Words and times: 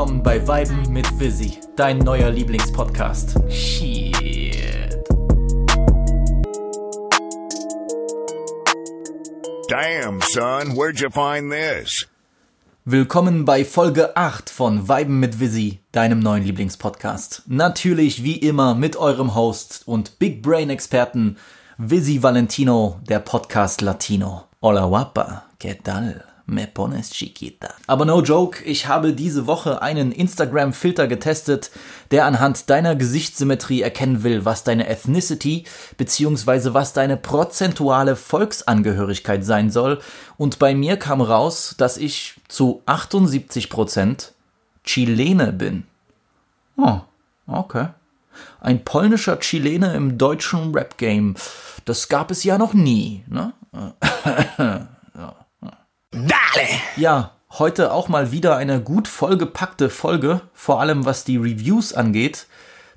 willkommen 0.00 0.22
bei 0.22 0.48
Weiben 0.48 0.90
mit 0.94 1.20
Visi, 1.20 1.58
dein 1.76 1.98
neuer 1.98 2.30
Lieblingspodcast. 2.30 3.34
Shit. 3.50 4.96
Damn, 9.68 10.22
son, 10.22 10.74
where'd 10.74 10.98
you 10.98 11.10
find 11.10 11.52
this? 11.52 12.08
Willkommen 12.86 13.44
bei 13.44 13.62
Folge 13.62 14.16
8 14.16 14.48
von 14.48 14.88
Weiben 14.88 15.20
mit 15.20 15.38
Visi, 15.38 15.80
deinem 15.92 16.20
neuen 16.20 16.44
Lieblingspodcast. 16.44 17.42
Natürlich 17.46 18.24
wie 18.24 18.36
immer 18.36 18.74
mit 18.74 18.96
eurem 18.96 19.34
Host 19.34 19.82
und 19.84 20.18
Big 20.18 20.40
Brain 20.40 20.70
Experten 20.70 21.36
Visi 21.76 22.22
Valentino, 22.22 22.98
der 23.06 23.18
Podcast 23.18 23.82
Latino. 23.82 24.44
Hola 24.62 24.86
guapa, 24.86 25.44
¿qué 25.58 25.74
tal? 25.74 26.24
Me 26.50 26.66
pones 26.66 27.10
chiquita. 27.10 27.72
Aber 27.86 28.04
no 28.04 28.22
joke, 28.22 28.64
ich 28.64 28.88
habe 28.88 29.12
diese 29.12 29.46
Woche 29.46 29.82
einen 29.82 30.10
Instagram-Filter 30.10 31.06
getestet, 31.06 31.70
der 32.10 32.24
anhand 32.24 32.68
deiner 32.70 32.96
Gesichtssymmetrie 32.96 33.82
erkennen 33.82 34.24
will, 34.24 34.44
was 34.44 34.64
deine 34.64 34.88
Ethnicity 34.88 35.62
bzw. 35.96 36.74
was 36.74 36.92
deine 36.92 37.16
prozentuale 37.16 38.16
Volksangehörigkeit 38.16 39.44
sein 39.44 39.70
soll. 39.70 40.00
Und 40.38 40.58
bei 40.58 40.74
mir 40.74 40.96
kam 40.96 41.20
raus, 41.20 41.76
dass 41.78 41.96
ich 41.96 42.34
zu 42.48 42.82
78% 42.86 44.32
Chilene 44.82 45.52
bin. 45.52 45.84
Oh, 46.76 46.98
okay. 47.46 47.90
Ein 48.60 48.84
polnischer 48.84 49.38
Chilene 49.38 49.94
im 49.94 50.18
deutschen 50.18 50.74
Rap-Game. 50.74 51.36
Das 51.84 52.08
gab 52.08 52.32
es 52.32 52.42
ja 52.42 52.58
noch 52.58 52.74
nie, 52.74 53.22
ne? 53.28 53.52
Dale! 56.12 56.66
Ja, 56.96 57.36
heute 57.52 57.92
auch 57.92 58.08
mal 58.08 58.32
wieder 58.32 58.56
eine 58.56 58.80
gut 58.80 59.06
vollgepackte 59.06 59.88
Folge, 59.88 60.40
vor 60.52 60.80
allem 60.80 61.04
was 61.04 61.22
die 61.22 61.36
Reviews 61.36 61.92
angeht. 61.92 62.48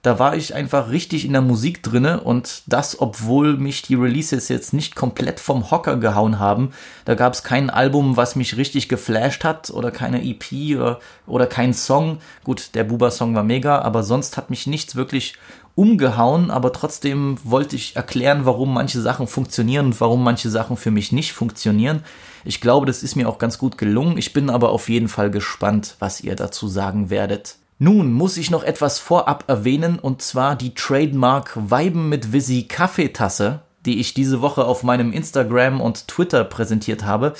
Da 0.01 0.17
war 0.17 0.35
ich 0.35 0.55
einfach 0.55 0.89
richtig 0.89 1.23
in 1.23 1.31
der 1.31 1.43
Musik 1.43 1.83
drinne 1.83 2.21
und 2.21 2.63
das, 2.65 2.99
obwohl 2.99 3.55
mich 3.55 3.83
die 3.83 3.93
Releases 3.95 4.49
jetzt 4.49 4.73
nicht 4.73 4.95
komplett 4.95 5.39
vom 5.39 5.69
Hocker 5.69 5.97
gehauen 5.97 6.39
haben. 6.39 6.71
Da 7.05 7.13
gab 7.13 7.33
es 7.33 7.43
kein 7.43 7.69
Album, 7.69 8.17
was 8.17 8.35
mich 8.35 8.57
richtig 8.57 8.89
geflasht 8.89 9.43
hat 9.43 9.69
oder 9.69 9.91
keine 9.91 10.23
EP 10.23 10.75
oder, 10.75 10.99
oder 11.27 11.45
kein 11.45 11.73
Song. 11.75 12.17
Gut, 12.43 12.71
der 12.73 12.83
Buba-Song 12.83 13.35
war 13.35 13.43
mega, 13.43 13.79
aber 13.79 14.01
sonst 14.01 14.37
hat 14.37 14.49
mich 14.49 14.65
nichts 14.65 14.95
wirklich 14.95 15.35
umgehauen, 15.75 16.51
aber 16.51 16.73
trotzdem 16.73 17.37
wollte 17.43 17.75
ich 17.75 17.95
erklären, 17.95 18.45
warum 18.45 18.73
manche 18.73 18.99
Sachen 18.99 19.27
funktionieren 19.27 19.85
und 19.87 20.01
warum 20.01 20.23
manche 20.23 20.49
Sachen 20.49 20.77
für 20.77 20.91
mich 20.91 21.11
nicht 21.11 21.31
funktionieren. 21.31 22.03
Ich 22.45 22.61
glaube, 22.61 22.85
das 22.85 23.03
ist 23.03 23.15
mir 23.15 23.29
auch 23.29 23.37
ganz 23.37 23.57
gut 23.57 23.77
gelungen. 23.77 24.17
Ich 24.17 24.33
bin 24.33 24.49
aber 24.49 24.71
auf 24.71 24.89
jeden 24.89 25.07
Fall 25.07 25.31
gespannt, 25.31 25.95
was 25.99 26.21
ihr 26.21 26.35
dazu 26.35 26.67
sagen 26.67 27.09
werdet. 27.09 27.55
Nun 27.79 28.13
muss 28.13 28.37
ich 28.37 28.51
noch 28.51 28.63
etwas 28.63 28.99
vorab 28.99 29.45
erwähnen, 29.47 29.99
und 29.99 30.21
zwar 30.21 30.55
die 30.55 30.73
Trademark 30.73 31.51
Weiben 31.55 32.09
mit 32.09 32.31
Visi 32.31 32.63
Kaffeetasse, 32.63 33.61
die 33.85 33.99
ich 33.99 34.13
diese 34.13 34.41
Woche 34.41 34.65
auf 34.65 34.83
meinem 34.83 35.11
Instagram 35.11 35.81
und 35.81 36.07
Twitter 36.07 36.43
präsentiert 36.43 37.03
habe. 37.03 37.33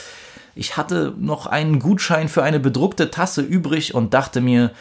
Ich 0.56 0.78
hatte 0.78 1.14
noch 1.18 1.48
einen 1.48 1.80
Gutschein 1.80 2.30
für 2.30 2.44
eine 2.44 2.60
bedruckte 2.60 3.10
Tasse 3.10 3.42
übrig 3.42 3.96
und 3.96 4.14
dachte 4.14 4.42
mir, 4.42 4.72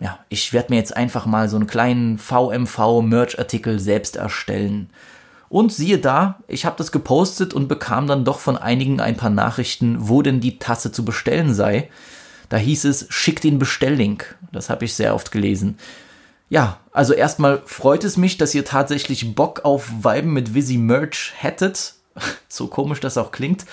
ja, 0.00 0.18
ich 0.28 0.52
werde 0.52 0.72
mir 0.72 0.78
jetzt 0.78 0.96
einfach 0.96 1.26
mal 1.26 1.48
so 1.48 1.56
einen 1.56 1.66
kleinen 1.66 2.18
VMV-Merch-Artikel 2.18 3.80
selbst 3.80 4.16
erstellen. 4.16 4.90
Und 5.48 5.72
siehe 5.72 5.98
da, 5.98 6.40
ich 6.46 6.66
habe 6.66 6.76
das 6.76 6.92
gepostet 6.92 7.54
und 7.54 7.68
bekam 7.68 8.06
dann 8.06 8.24
doch 8.24 8.38
von 8.38 8.56
einigen 8.56 9.00
ein 9.00 9.16
paar 9.16 9.30
Nachrichten, 9.30 9.96
wo 10.00 10.20
denn 10.22 10.40
die 10.40 10.58
Tasse 10.58 10.92
zu 10.92 11.04
bestellen 11.04 11.54
sei. 11.54 11.88
Da 12.48 12.56
hieß 12.56 12.84
es, 12.84 13.06
schickt 13.08 13.44
den 13.44 13.58
Bestelllink. 13.58 14.36
Das 14.52 14.70
habe 14.70 14.84
ich 14.84 14.94
sehr 14.94 15.14
oft 15.14 15.32
gelesen. 15.32 15.78
Ja, 16.50 16.78
also 16.92 17.12
erstmal 17.12 17.62
freut 17.66 18.04
es 18.04 18.16
mich, 18.16 18.38
dass 18.38 18.54
ihr 18.54 18.64
tatsächlich 18.64 19.34
Bock 19.34 19.64
auf 19.64 19.88
Weiben 20.02 20.32
mit 20.32 20.54
Visi 20.54 20.76
Merch 20.78 21.32
hättet. 21.36 21.94
So 22.48 22.66
komisch 22.66 23.00
das 23.00 23.18
auch 23.18 23.30
klingt. 23.30 23.64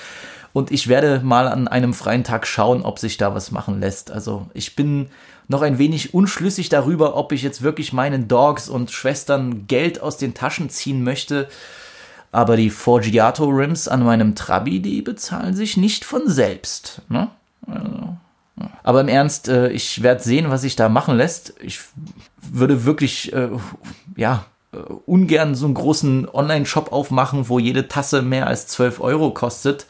Und 0.54 0.72
ich 0.72 0.88
werde 0.88 1.22
mal 1.24 1.48
an 1.48 1.68
einem 1.68 1.94
freien 1.94 2.24
Tag 2.24 2.46
schauen, 2.46 2.84
ob 2.84 3.00
sich 3.00 3.18
da 3.18 3.34
was 3.34 3.52
machen 3.52 3.80
lässt. 3.80 4.12
Also 4.12 4.48
ich 4.54 4.76
bin 4.76 5.10
noch 5.48 5.62
ein 5.62 5.78
wenig 5.78 6.14
unschlüssig 6.14 6.70
darüber, 6.70 7.16
ob 7.16 7.32
ich 7.32 7.44
jetzt 7.44 7.62
wirklich 7.62 7.94
meinen 7.94 8.28
Dogs 8.28 8.70
und 8.70 8.92
Schwestern 8.92 9.68
Geld 9.68 10.02
aus 10.02 10.18
den 10.18 10.34
Taschen 10.34 10.70
ziehen 10.70 11.04
möchte. 11.04 11.48
Aber 12.32 12.58
die 12.58 12.70
Forgiato 12.70 13.46
Rims 13.46 13.88
an 13.88 14.04
meinem 14.04 14.36
Trabi, 14.36 14.82
die 14.82 15.02
bezahlen 15.02 15.56
sich 15.56 15.78
nicht 15.78 16.04
von 16.04 16.28
selbst. 16.28 17.02
Ne? 17.08 17.30
Also. 17.68 18.18
Aber 18.84 19.02
im 19.02 19.08
Ernst, 19.08 19.48
äh, 19.48 19.70
ich 19.70 20.04
werde 20.04 20.24
sehen, 20.24 20.50
was 20.50 20.62
sich 20.62 20.76
da 20.76 20.90
machen 20.90 21.18
lässt. 21.18 21.54
Ich 21.62 21.80
würde 22.42 22.86
wirklich, 22.86 23.34
äh, 23.34 23.50
ja, 24.16 24.46
äh, 24.74 24.78
ungern 25.06 25.56
so 25.56 25.66
einen 25.66 25.76
großen 25.76 26.28
Online-Shop 26.30 26.92
aufmachen, 26.92 27.50
wo 27.50 27.60
jede 27.60 27.88
Tasse 27.88 28.22
mehr 28.22 28.48
als 28.48 28.68
12 28.68 29.00
Euro 29.02 29.32
kostet 29.32 29.86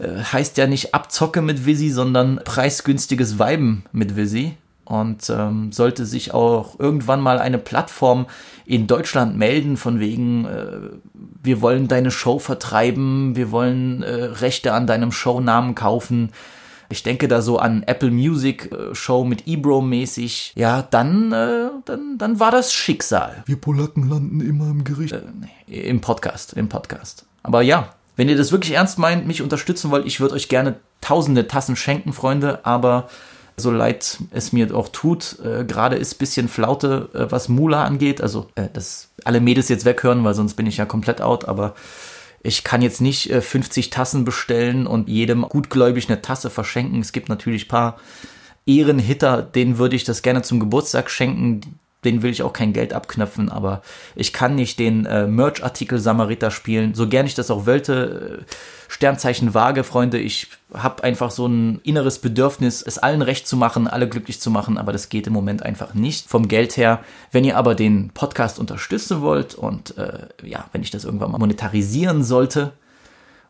heißt 0.00 0.56
ja 0.56 0.66
nicht 0.66 0.94
Abzocke 0.94 1.42
mit 1.42 1.66
Visi, 1.66 1.90
sondern 1.90 2.40
preisgünstiges 2.44 3.38
Weiben 3.38 3.84
mit 3.92 4.16
Visi. 4.16 4.56
Und 4.84 5.30
ähm, 5.30 5.70
sollte 5.70 6.04
sich 6.04 6.34
auch 6.34 6.80
irgendwann 6.80 7.20
mal 7.20 7.38
eine 7.38 7.58
Plattform 7.58 8.26
in 8.66 8.88
Deutschland 8.88 9.36
melden, 9.36 9.76
von 9.76 10.00
wegen, 10.00 10.46
äh, 10.46 10.66
wir 11.42 11.60
wollen 11.60 11.86
deine 11.86 12.10
Show 12.10 12.40
vertreiben, 12.40 13.36
wir 13.36 13.52
wollen 13.52 14.02
äh, 14.02 14.12
Rechte 14.12 14.72
an 14.72 14.88
deinem 14.88 15.12
Shownamen 15.12 15.76
kaufen. 15.76 16.30
Ich 16.88 17.04
denke 17.04 17.28
da 17.28 17.40
so 17.40 17.60
an 17.60 17.84
Apple 17.84 18.10
Music 18.10 18.72
äh, 18.72 18.92
Show 18.92 19.24
mit 19.24 19.46
Ebro 19.46 19.80
mäßig. 19.80 20.54
Ja, 20.56 20.82
dann, 20.82 21.30
äh, 21.30 21.70
dann, 21.84 22.18
dann 22.18 22.40
war 22.40 22.50
das 22.50 22.72
Schicksal. 22.72 23.44
Wir 23.46 23.60
Polacken 23.60 24.08
landen 24.08 24.40
immer 24.40 24.70
im 24.70 24.82
Gericht. 24.82 25.12
Äh, 25.12 25.22
nee, 25.68 25.80
Im 25.82 26.00
Podcast, 26.00 26.54
im 26.54 26.68
Podcast. 26.68 27.26
Aber 27.44 27.62
ja, 27.62 27.90
wenn 28.20 28.28
ihr 28.28 28.36
das 28.36 28.52
wirklich 28.52 28.72
ernst 28.72 28.98
meint, 28.98 29.26
mich 29.26 29.40
unterstützen 29.40 29.90
wollt, 29.90 30.04
ich 30.04 30.20
würde 30.20 30.34
euch 30.34 30.50
gerne 30.50 30.74
tausende 31.00 31.48
Tassen 31.48 31.74
schenken, 31.74 32.12
Freunde, 32.12 32.66
aber 32.66 33.08
so 33.56 33.70
leid 33.70 34.18
es 34.30 34.52
mir 34.52 34.76
auch 34.76 34.88
tut, 34.88 35.38
äh, 35.42 35.64
gerade 35.64 35.96
ist 35.96 36.18
bisschen 36.18 36.46
Flaute, 36.50 37.08
äh, 37.14 37.32
was 37.32 37.48
Mula 37.48 37.82
angeht. 37.82 38.20
Also, 38.20 38.50
äh, 38.56 38.68
dass 38.70 39.08
alle 39.24 39.40
Mädels 39.40 39.70
jetzt 39.70 39.86
weghören, 39.86 40.22
weil 40.22 40.34
sonst 40.34 40.52
bin 40.52 40.66
ich 40.66 40.76
ja 40.76 40.84
komplett 40.84 41.22
out, 41.22 41.48
aber 41.48 41.74
ich 42.42 42.62
kann 42.62 42.82
jetzt 42.82 43.00
nicht 43.00 43.32
50 43.32 43.86
äh, 43.86 43.88
Tassen 43.88 44.26
bestellen 44.26 44.86
und 44.86 45.08
jedem 45.08 45.40
gutgläubig 45.40 46.10
eine 46.10 46.20
Tasse 46.20 46.50
verschenken. 46.50 47.00
Es 47.00 47.12
gibt 47.12 47.30
natürlich 47.30 47.68
paar 47.68 47.96
Ehrenhitter, 48.66 49.40
denen 49.40 49.78
würde 49.78 49.96
ich 49.96 50.04
das 50.04 50.20
gerne 50.20 50.42
zum 50.42 50.60
Geburtstag 50.60 51.08
schenken 51.08 51.79
den 52.04 52.22
will 52.22 52.30
ich 52.30 52.42
auch 52.42 52.52
kein 52.52 52.72
Geld 52.72 52.92
abknöpfen, 52.92 53.50
aber 53.50 53.82
ich 54.16 54.32
kann 54.32 54.54
nicht 54.54 54.78
den 54.78 55.04
äh, 55.06 55.26
Merch-Artikel 55.26 55.98
Samariter 55.98 56.50
spielen, 56.50 56.94
so 56.94 57.08
gern 57.08 57.26
ich 57.26 57.34
das 57.34 57.50
auch 57.50 57.66
wollte. 57.66 58.40
Äh, 58.40 58.54
Sternzeichen 58.88 59.54
Waage, 59.54 59.84
Freunde, 59.84 60.18
ich 60.18 60.48
habe 60.74 61.04
einfach 61.04 61.30
so 61.30 61.46
ein 61.46 61.80
inneres 61.84 62.18
Bedürfnis, 62.18 62.82
es 62.82 62.98
allen 62.98 63.22
recht 63.22 63.46
zu 63.46 63.56
machen, 63.56 63.86
alle 63.86 64.08
glücklich 64.08 64.40
zu 64.40 64.50
machen, 64.50 64.78
aber 64.78 64.92
das 64.92 65.08
geht 65.08 65.28
im 65.28 65.32
Moment 65.32 65.62
einfach 65.62 65.94
nicht 65.94 66.28
vom 66.28 66.48
Geld 66.48 66.76
her. 66.76 67.04
Wenn 67.30 67.44
ihr 67.44 67.56
aber 67.56 67.76
den 67.76 68.10
Podcast 68.10 68.58
unterstützen 68.58 69.20
wollt 69.20 69.54
und 69.54 69.96
äh, 69.96 70.26
ja, 70.42 70.64
wenn 70.72 70.82
ich 70.82 70.90
das 70.90 71.04
irgendwann 71.04 71.30
mal 71.30 71.38
monetarisieren 71.38 72.24
sollte, 72.24 72.72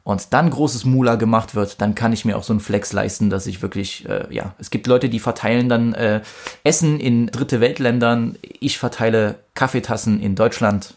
und 0.02 0.32
dann 0.32 0.50
großes 0.50 0.84
Mula 0.84 1.16
gemacht 1.16 1.54
wird, 1.54 1.80
dann 1.80 1.94
kann 1.94 2.12
ich 2.12 2.24
mir 2.24 2.36
auch 2.36 2.42
so 2.42 2.52
einen 2.52 2.60
Flex 2.60 2.92
leisten, 2.92 3.30
dass 3.30 3.46
ich 3.46 3.62
wirklich, 3.62 4.08
äh, 4.08 4.26
ja, 4.30 4.54
es 4.58 4.70
gibt 4.70 4.86
Leute, 4.86 5.08
die 5.08 5.20
verteilen 5.20 5.68
dann 5.68 5.92
äh, 5.94 6.22
Essen 6.64 6.98
in 7.00 7.26
dritte 7.26 7.60
Weltländern, 7.60 8.36
ich 8.42 8.78
verteile 8.78 9.36
Kaffeetassen 9.54 10.20
in 10.20 10.34
Deutschland. 10.34 10.94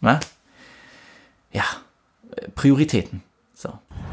Na? 0.00 0.20
Ja, 1.52 1.64
äh, 2.36 2.48
Prioritäten. 2.54 3.22
So. 3.54 3.70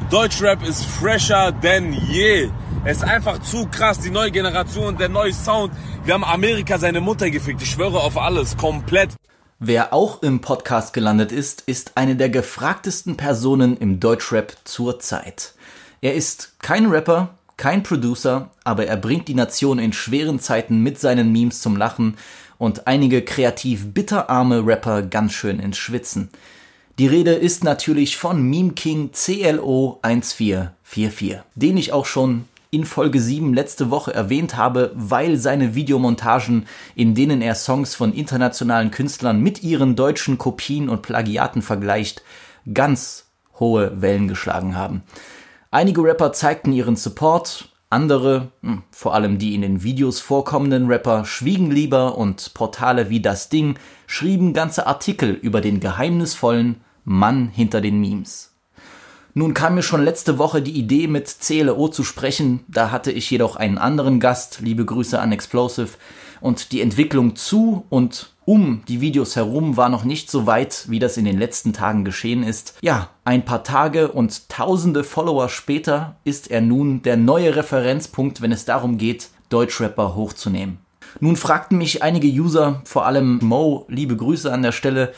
Deutschrap 0.09 0.63
ist 0.63 0.85
fresher 0.85 1.51
denn 1.51 1.93
je. 1.93 2.49
Es 2.85 2.97
ist 2.97 3.03
einfach 3.03 3.39
zu 3.39 3.67
krass, 3.67 3.99
die 3.99 4.09
neue 4.09 4.31
Generation, 4.31 4.97
der 4.97 5.09
neue 5.09 5.33
Sound. 5.33 5.73
Wir 6.03 6.13
haben 6.13 6.23
Amerika 6.23 6.77
seine 6.77 7.01
Mutter 7.01 7.29
gefickt, 7.29 7.61
ich 7.61 7.71
schwöre 7.71 8.01
auf 8.01 8.17
alles, 8.17 8.57
komplett. 8.57 9.15
Wer 9.65 9.93
auch 9.93 10.21
im 10.23 10.41
Podcast 10.41 10.91
gelandet 10.91 11.31
ist, 11.31 11.61
ist 11.67 11.93
eine 11.95 12.17
der 12.17 12.27
gefragtesten 12.27 13.15
Personen 13.15 13.77
im 13.77 14.01
Deutschrap 14.01 14.57
zurzeit. 14.65 15.53
Er 16.01 16.15
ist 16.15 16.59
kein 16.59 16.87
Rapper, 16.87 17.37
kein 17.55 17.81
Producer, 17.81 18.49
aber 18.65 18.87
er 18.87 18.97
bringt 18.97 19.29
die 19.29 19.33
Nation 19.33 19.79
in 19.79 19.93
schweren 19.93 20.41
Zeiten 20.41 20.81
mit 20.81 20.99
seinen 20.99 21.31
Memes 21.31 21.61
zum 21.61 21.77
Lachen 21.77 22.17
und 22.57 22.87
einige 22.87 23.21
kreativ 23.21 23.93
bitterarme 23.93 24.67
Rapper 24.67 25.01
ganz 25.01 25.31
schön 25.31 25.61
ins 25.61 25.77
Schwitzen. 25.77 26.27
Die 26.99 27.07
Rede 27.07 27.31
ist 27.31 27.63
natürlich 27.63 28.17
von 28.17 28.41
Meme 28.43 28.73
King 28.73 29.11
CLO 29.13 29.99
1444, 30.01 31.37
den 31.55 31.77
ich 31.77 31.93
auch 31.93 32.05
schon 32.05 32.49
in 32.73 32.85
Folge 32.85 33.21
7 33.21 33.53
letzte 33.53 33.91
Woche 33.91 34.13
erwähnt 34.13 34.57
habe, 34.57 34.91
weil 34.95 35.37
seine 35.37 35.75
Videomontagen, 35.75 36.65
in 36.95 37.13
denen 37.13 37.41
er 37.41 37.55
Songs 37.55 37.93
von 37.93 38.13
internationalen 38.13 38.89
Künstlern 38.89 39.39
mit 39.39 39.61
ihren 39.61 39.95
deutschen 39.95 40.37
Kopien 40.37 40.89
und 40.89 41.03
Plagiaten 41.03 41.61
vergleicht, 41.61 42.23
ganz 42.73 43.27
hohe 43.59 44.01
Wellen 44.01 44.27
geschlagen 44.27 44.75
haben. 44.75 45.03
Einige 45.69 46.03
Rapper 46.03 46.33
zeigten 46.33 46.73
ihren 46.73 46.95
Support, 46.95 47.69
Andere, 47.89 48.51
hm, 48.61 48.81
vor 48.89 49.13
allem 49.13 49.37
die 49.37 49.53
in 49.53 49.61
den 49.61 49.83
Videos 49.83 50.19
vorkommenden 50.19 50.87
Rapper, 50.87 51.25
schwiegen 51.25 51.69
lieber 51.69 52.17
und 52.17 52.55
Portale 52.55 53.11
wie 53.11 53.21
das 53.21 53.49
Ding 53.49 53.75
schrieben 54.07 54.53
ganze 54.53 54.87
Artikel 54.87 55.31
über 55.31 55.61
den 55.61 55.79
geheimnisvollen 55.79 56.81
Mann 57.05 57.49
hinter 57.49 57.81
den 57.81 57.99
Memes. 58.01 58.52
Nun 59.35 59.55
kam 59.55 59.73
mir 59.73 59.81
schon 59.81 60.03
letzte 60.03 60.37
Woche 60.37 60.61
die 60.61 60.77
Idee, 60.77 61.07
mit 61.07 61.37
CLO 61.41 61.87
zu 61.87 62.03
sprechen, 62.03 62.59
da 62.67 62.91
hatte 62.91 63.11
ich 63.11 63.31
jedoch 63.31 63.55
einen 63.55 63.79
anderen 63.79 64.19
Gast, 64.19 64.59
liebe 64.61 64.85
Grüße 64.85 65.19
an 65.19 65.31
Explosive, 65.31 65.97
und 66.39 66.71
die 66.71 66.81
Entwicklung 66.81 67.35
zu 67.35 67.85
und 67.89 68.31
um 68.45 68.83
die 68.87 69.01
Videos 69.01 69.35
herum 69.35 69.75
war 69.77 69.89
noch 69.89 70.03
nicht 70.03 70.29
so 70.29 70.45
weit, 70.45 70.85
wie 70.89 70.99
das 70.99 71.17
in 71.17 71.25
den 71.25 71.39
letzten 71.39 71.73
Tagen 71.73 72.05
geschehen 72.05 72.43
ist. 72.43 72.75
Ja, 72.81 73.09
ein 73.23 73.45
paar 73.45 73.63
Tage 73.63 74.11
und 74.11 74.49
tausende 74.49 75.03
Follower 75.03 75.49
später 75.49 76.17
ist 76.25 76.51
er 76.51 76.61
nun 76.61 77.01
der 77.01 77.17
neue 77.17 77.55
Referenzpunkt, 77.55 78.41
wenn 78.41 78.51
es 78.51 78.65
darum 78.65 78.97
geht, 78.97 79.29
Deutschrapper 79.49 80.13
hochzunehmen. 80.13 80.77
Nun 81.19 81.37
fragten 81.37 81.77
mich 81.77 82.03
einige 82.03 82.27
User, 82.27 82.81
vor 82.85 83.05
allem 83.05 83.39
Mo, 83.41 83.85
liebe 83.87 84.15
Grüße 84.15 84.51
an 84.51 84.61
der 84.61 84.71
Stelle, 84.71 85.13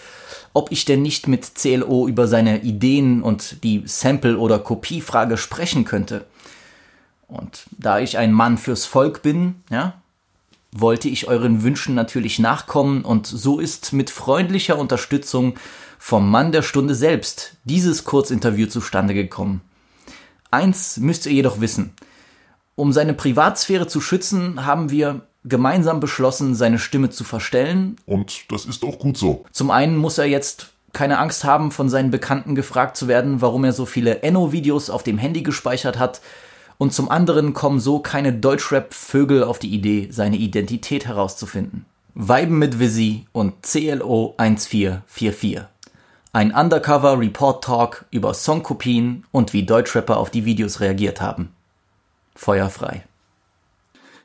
ob 0.55 0.71
ich 0.71 0.85
denn 0.85 1.01
nicht 1.01 1.27
mit 1.27 1.53
CLO 1.55 2.07
über 2.07 2.27
seine 2.27 2.61
Ideen 2.61 3.21
und 3.21 3.61
die 3.63 3.83
Sample- 3.85 4.37
oder 4.37 4.57
Kopiefrage 4.57 5.35
sprechen 5.35 5.83
könnte. 5.83 6.25
Und 7.27 7.65
da 7.77 7.99
ich 7.99 8.17
ein 8.17 8.31
Mann 8.31 8.57
fürs 8.57 8.85
Volk 8.85 9.21
bin, 9.21 9.55
ja, 9.69 10.01
wollte 10.71 11.09
ich 11.09 11.27
euren 11.27 11.63
Wünschen 11.63 11.93
natürlich 11.93 12.39
nachkommen 12.39 13.03
und 13.03 13.27
so 13.27 13.59
ist 13.59 13.91
mit 13.91 14.09
freundlicher 14.09 14.79
Unterstützung 14.79 15.55
vom 15.99 16.31
Mann 16.31 16.53
der 16.53 16.61
Stunde 16.61 16.95
selbst 16.95 17.57
dieses 17.65 18.05
Kurzinterview 18.05 18.67
zustande 18.67 19.13
gekommen. 19.13 19.59
Eins 20.51 20.97
müsst 20.97 21.25
ihr 21.25 21.33
jedoch 21.33 21.59
wissen. 21.59 21.91
Um 22.75 22.93
seine 22.93 23.13
Privatsphäre 23.13 23.87
zu 23.87 23.99
schützen, 23.99 24.65
haben 24.65 24.89
wir 24.89 25.27
gemeinsam 25.45 25.99
beschlossen, 25.99 26.55
seine 26.55 26.79
Stimme 26.79 27.09
zu 27.09 27.23
verstellen. 27.23 27.97
Und 28.05 28.51
das 28.51 28.65
ist 28.65 28.83
auch 28.83 28.99
gut 28.99 29.17
so. 29.17 29.45
Zum 29.51 29.71
einen 29.71 29.95
muss 29.95 30.17
er 30.17 30.25
jetzt 30.25 30.73
keine 30.91 31.19
Angst 31.19 31.43
haben, 31.43 31.71
von 31.71 31.89
seinen 31.89 32.09
Bekannten 32.09 32.55
gefragt 32.55 32.97
zu 32.97 33.07
werden, 33.07 33.41
warum 33.41 33.63
er 33.63 33.73
so 33.73 33.85
viele 33.85 34.23
Enno-Videos 34.23 34.89
auf 34.89 35.03
dem 35.03 35.17
Handy 35.17 35.43
gespeichert 35.43 35.99
hat. 35.99 36.21
Und 36.77 36.93
zum 36.93 37.09
anderen 37.09 37.53
kommen 37.53 37.79
so 37.79 37.99
keine 37.99 38.33
Deutschrap-Vögel 38.33 39.43
auf 39.43 39.59
die 39.59 39.73
Idee, 39.73 40.09
seine 40.11 40.37
Identität 40.37 41.05
herauszufinden. 41.05 41.85
Weiben 42.15 42.57
mit 42.57 42.79
Visi 42.79 43.25
und 43.33 43.61
CLO 43.61 44.35
1444. 44.37 45.61
Ein 46.33 46.53
Undercover 46.53 47.19
Report 47.19 47.63
Talk 47.63 48.05
über 48.11 48.33
Songkopien 48.33 49.25
und 49.31 49.53
wie 49.53 49.65
Deutschrapper 49.65 50.17
auf 50.17 50.29
die 50.29 50.45
Videos 50.45 50.79
reagiert 50.79 51.21
haben. 51.21 51.51
Feuerfrei. 52.35 53.03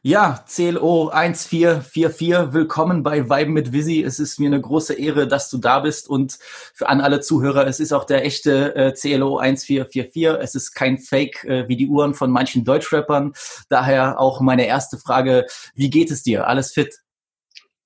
Ja, 0.03 0.43
CLO 0.49 1.11
1444, 1.11 2.55
willkommen 2.55 3.03
bei 3.03 3.29
Weiben 3.29 3.53
mit 3.53 3.71
Visi. 3.75 4.03
Es 4.03 4.19
ist 4.19 4.41
mir 4.41 4.47
eine 4.47 4.59
große 4.59 4.95
Ehre, 4.95 5.29
dass 5.29 5.51
du 5.51 5.59
da 5.59 5.81
bist 5.81 6.09
und 6.09 6.39
für 6.41 6.89
an 6.89 7.03
alle 7.03 7.21
Zuhörer, 7.21 7.67
es 7.67 7.81
ist 7.81 7.93
auch 7.93 8.05
der 8.05 8.25
echte 8.25 8.75
äh, 8.75 8.93
CLO 8.93 9.37
1444. 9.37 10.43
Es 10.43 10.55
ist 10.55 10.73
kein 10.73 10.97
Fake 10.97 11.45
äh, 11.45 11.69
wie 11.69 11.77
die 11.77 11.87
Uhren 11.87 12.15
von 12.15 12.31
manchen 12.31 12.65
Deutschrappern. 12.65 13.35
Daher 13.69 14.19
auch 14.19 14.41
meine 14.41 14.65
erste 14.65 14.97
Frage, 14.97 15.45
wie 15.75 15.91
geht 15.91 16.11
es 16.11 16.23
dir? 16.23 16.47
Alles 16.47 16.73
fit? 16.73 17.03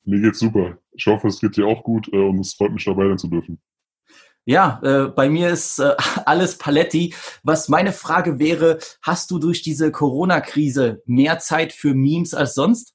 Mir 0.04 0.20
geht's 0.20 0.38
super. 0.38 0.78
Ich 0.92 1.06
hoffe, 1.06 1.26
es 1.26 1.40
geht 1.40 1.56
dir 1.56 1.66
auch 1.66 1.82
gut 1.82 2.06
äh, 2.12 2.16
und 2.16 2.38
es 2.38 2.54
freut 2.54 2.70
mich 2.70 2.84
dabei 2.84 3.08
sein 3.08 3.18
zu 3.18 3.26
dürfen. 3.26 3.60
Ja, 4.46 4.80
äh, 4.82 5.08
bei 5.08 5.30
mir 5.30 5.48
ist 5.48 5.78
äh, 5.78 5.94
alles 6.26 6.58
Paletti. 6.58 7.14
Was 7.42 7.68
meine 7.68 7.92
Frage 7.92 8.38
wäre, 8.38 8.78
hast 9.02 9.30
du 9.30 9.38
durch 9.38 9.62
diese 9.62 9.90
Corona-Krise 9.90 11.02
mehr 11.06 11.38
Zeit 11.38 11.72
für 11.72 11.94
Memes 11.94 12.34
als 12.34 12.54
sonst? 12.54 12.94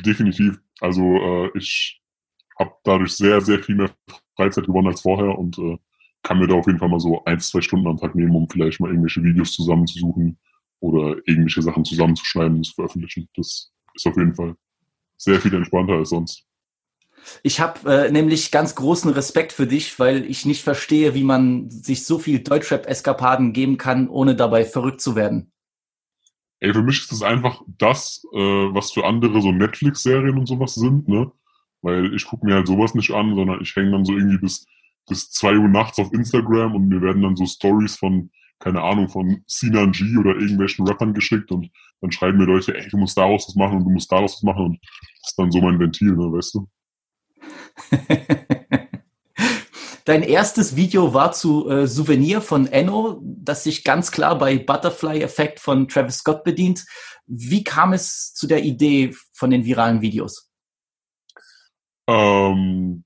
Definitiv. 0.00 0.60
Also 0.80 1.02
äh, 1.02 1.50
ich 1.54 2.00
habe 2.58 2.72
dadurch 2.84 3.12
sehr, 3.12 3.40
sehr 3.40 3.58
viel 3.58 3.74
mehr 3.74 3.90
Freizeit 4.36 4.66
gewonnen 4.66 4.88
als 4.88 5.00
vorher 5.00 5.36
und 5.38 5.58
äh, 5.58 5.78
kann 6.22 6.38
mir 6.38 6.46
da 6.46 6.54
auf 6.54 6.66
jeden 6.66 6.78
Fall 6.78 6.88
mal 6.88 7.00
so 7.00 7.24
ein, 7.24 7.40
zwei 7.40 7.60
Stunden 7.60 7.88
am 7.88 7.96
Tag 7.96 8.14
nehmen, 8.14 8.34
um 8.34 8.48
vielleicht 8.48 8.80
mal 8.80 8.88
irgendwelche 8.88 9.22
Videos 9.22 9.52
zusammenzusuchen 9.52 10.38
oder 10.80 11.16
irgendwelche 11.26 11.62
Sachen 11.62 11.84
zusammenzuschneiden 11.84 12.58
und 12.58 12.64
zu 12.64 12.74
veröffentlichen. 12.74 13.28
Das 13.34 13.72
ist 13.94 14.06
auf 14.06 14.16
jeden 14.16 14.34
Fall 14.34 14.54
sehr 15.16 15.40
viel 15.40 15.54
entspannter 15.54 15.94
als 15.94 16.10
sonst. 16.10 16.46
Ich 17.42 17.60
habe 17.60 17.90
äh, 17.90 18.10
nämlich 18.10 18.50
ganz 18.50 18.74
großen 18.74 19.10
Respekt 19.10 19.52
für 19.52 19.66
dich, 19.66 19.98
weil 19.98 20.24
ich 20.24 20.46
nicht 20.46 20.62
verstehe, 20.62 21.14
wie 21.14 21.24
man 21.24 21.70
sich 21.70 22.04
so 22.04 22.18
viel 22.18 22.40
Deutschrap-Eskapaden 22.40 23.52
geben 23.52 23.78
kann, 23.78 24.08
ohne 24.08 24.34
dabei 24.34 24.64
verrückt 24.64 25.00
zu 25.00 25.16
werden. 25.16 25.52
Ey, 26.60 26.72
für 26.72 26.82
mich 26.82 27.00
ist 27.00 27.12
das 27.12 27.22
einfach 27.22 27.62
das, 27.78 28.22
äh, 28.32 28.38
was 28.38 28.92
für 28.92 29.04
andere 29.04 29.40
so 29.42 29.50
Netflix-Serien 29.50 30.38
und 30.38 30.46
sowas 30.46 30.74
sind, 30.74 31.08
ne? 31.08 31.32
Weil 31.80 32.14
ich 32.14 32.24
gucke 32.24 32.46
mir 32.46 32.54
halt 32.54 32.68
sowas 32.68 32.94
nicht 32.94 33.10
an, 33.10 33.34
sondern 33.34 33.60
ich 33.60 33.74
hänge 33.74 33.90
dann 33.90 34.04
so 34.04 34.12
irgendwie 34.12 34.38
bis, 34.38 34.64
bis 35.08 35.30
zwei 35.30 35.56
Uhr 35.56 35.68
nachts 35.68 35.98
auf 35.98 36.12
Instagram 36.12 36.76
und 36.76 36.86
mir 36.86 37.02
werden 37.02 37.22
dann 37.22 37.34
so 37.34 37.46
Stories 37.46 37.96
von, 37.96 38.30
keine 38.60 38.80
Ahnung, 38.80 39.08
von 39.08 39.42
Sinan 39.48 39.90
G 39.90 40.16
oder 40.16 40.36
irgendwelchen 40.36 40.86
Rappern 40.86 41.14
geschickt 41.14 41.50
und 41.50 41.68
dann 42.00 42.12
schreiben 42.12 42.38
mir 42.38 42.44
Leute, 42.44 42.76
ey, 42.76 42.88
du 42.88 42.96
musst 42.96 43.18
daraus 43.18 43.48
was 43.48 43.56
machen 43.56 43.78
und 43.78 43.84
du 43.84 43.90
musst 43.90 44.12
daraus 44.12 44.34
was 44.34 44.42
machen 44.44 44.64
und 44.66 44.78
das 44.82 45.30
ist 45.30 45.38
dann 45.38 45.50
so 45.50 45.60
mein 45.60 45.80
Ventil, 45.80 46.12
ne, 46.12 46.32
weißt 46.32 46.54
du? 46.54 46.68
Dein 50.04 50.22
erstes 50.22 50.74
Video 50.74 51.14
war 51.14 51.30
zu 51.32 51.68
äh, 51.68 51.86
Souvenir 51.86 52.40
von 52.40 52.66
Enno, 52.66 53.20
das 53.22 53.62
sich 53.64 53.84
ganz 53.84 54.10
klar 54.10 54.36
bei 54.36 54.58
Butterfly 54.58 55.22
Effect 55.22 55.60
von 55.60 55.86
Travis 55.86 56.18
Scott 56.18 56.42
bedient. 56.42 56.84
Wie 57.26 57.62
kam 57.62 57.92
es 57.92 58.34
zu 58.34 58.48
der 58.48 58.64
Idee 58.64 59.14
von 59.32 59.50
den 59.50 59.64
viralen 59.64 60.00
Videos? 60.00 60.50
Ähm, 62.08 63.04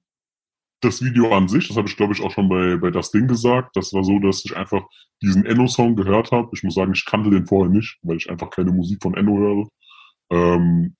das 0.80 1.02
Video 1.02 1.34
an 1.36 1.48
sich, 1.48 1.68
das 1.68 1.76
habe 1.76 1.88
ich 1.88 1.96
glaube 1.96 2.14
ich 2.14 2.22
auch 2.22 2.30
schon 2.30 2.48
bei, 2.48 2.76
bei 2.76 2.90
Das 2.90 3.10
Ding 3.10 3.26
gesagt, 3.28 3.76
das 3.76 3.92
war 3.92 4.02
so, 4.02 4.18
dass 4.18 4.44
ich 4.44 4.56
einfach 4.56 4.82
diesen 5.22 5.44
Enno-Song 5.44 5.96
gehört 5.96 6.32
habe. 6.32 6.48
Ich 6.54 6.62
muss 6.62 6.74
sagen, 6.74 6.92
ich 6.94 7.04
kannte 7.04 7.30
den 7.30 7.46
vorher 7.46 7.70
nicht, 7.70 7.98
weil 8.02 8.16
ich 8.16 8.30
einfach 8.30 8.50
keine 8.50 8.72
Musik 8.72 9.02
von 9.02 9.14
Enno 9.14 9.36
höre. 9.36 9.68
Ähm, 10.30 10.96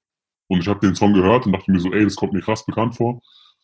und 0.49 0.61
ich 0.61 0.69
habe 0.69 0.81
den 0.81 0.95
Song 0.95 1.13
gehört 1.13 1.47
und 1.47 1.53
dachte 1.53 1.71
mir 1.71 1.81
so, 1.81 1.93
ey, 1.93 2.05
das 2.05 2.17
kommt 2.17 2.33
mir 2.33 2.41
krass 2.43 2.65
bekannt 2.65 2.97
vor. 2.97 3.21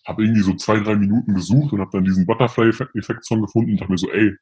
Habe 0.07 0.25
irgendwie 0.25 0.43
so 0.43 0.55
zwei, 0.55 0.81
drei 0.81 0.97
Minuten 0.97 1.35
gesucht 1.35 1.73
und 1.73 1.81
habe 1.81 1.91
dann 1.93 2.05
diesen 2.05 2.27
Butterfly-Effekt-Song 2.27 3.43
gefunden 3.43 3.73
und 3.73 3.81
dachte 3.81 3.93
mir 3.93 3.99
so, 3.99 4.11
ey, 4.11 4.35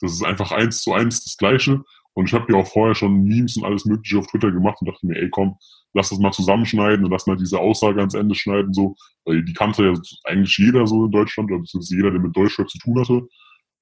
das 0.00 0.12
ist 0.12 0.24
einfach 0.24 0.52
eins 0.52 0.82
zu 0.82 0.92
eins 0.92 1.24
das 1.24 1.36
Gleiche. 1.36 1.82
Und 2.14 2.26
ich 2.26 2.34
habe 2.34 2.52
ja 2.52 2.58
auch 2.58 2.66
vorher 2.66 2.94
schon 2.94 3.22
Memes 3.22 3.56
und 3.56 3.64
alles 3.64 3.84
Mögliche 3.84 4.18
auf 4.18 4.26
Twitter 4.26 4.50
gemacht 4.50 4.78
und 4.80 4.88
dachte 4.88 5.06
mir, 5.06 5.16
ey, 5.16 5.28
komm, 5.30 5.56
lass 5.94 6.10
das 6.10 6.18
mal 6.18 6.32
zusammenschneiden 6.32 7.04
und 7.04 7.10
lass 7.10 7.26
mal 7.26 7.36
diese 7.36 7.58
Aussage 7.58 8.00
ans 8.00 8.14
Ende 8.14 8.34
schneiden, 8.34 8.72
so. 8.72 8.96
Weil 9.24 9.44
die 9.44 9.52
kannte 9.52 9.84
ja 9.84 9.92
eigentlich 10.24 10.56
jeder 10.58 10.86
so 10.86 11.06
in 11.06 11.12
Deutschland, 11.12 11.50
oder 11.50 11.60
beziehungsweise 11.60 11.96
jeder, 11.96 12.10
der 12.10 12.20
mit 12.20 12.36
Deutschrap 12.36 12.68
zu 12.68 12.78
tun 12.78 12.98
hatte. 13.00 13.26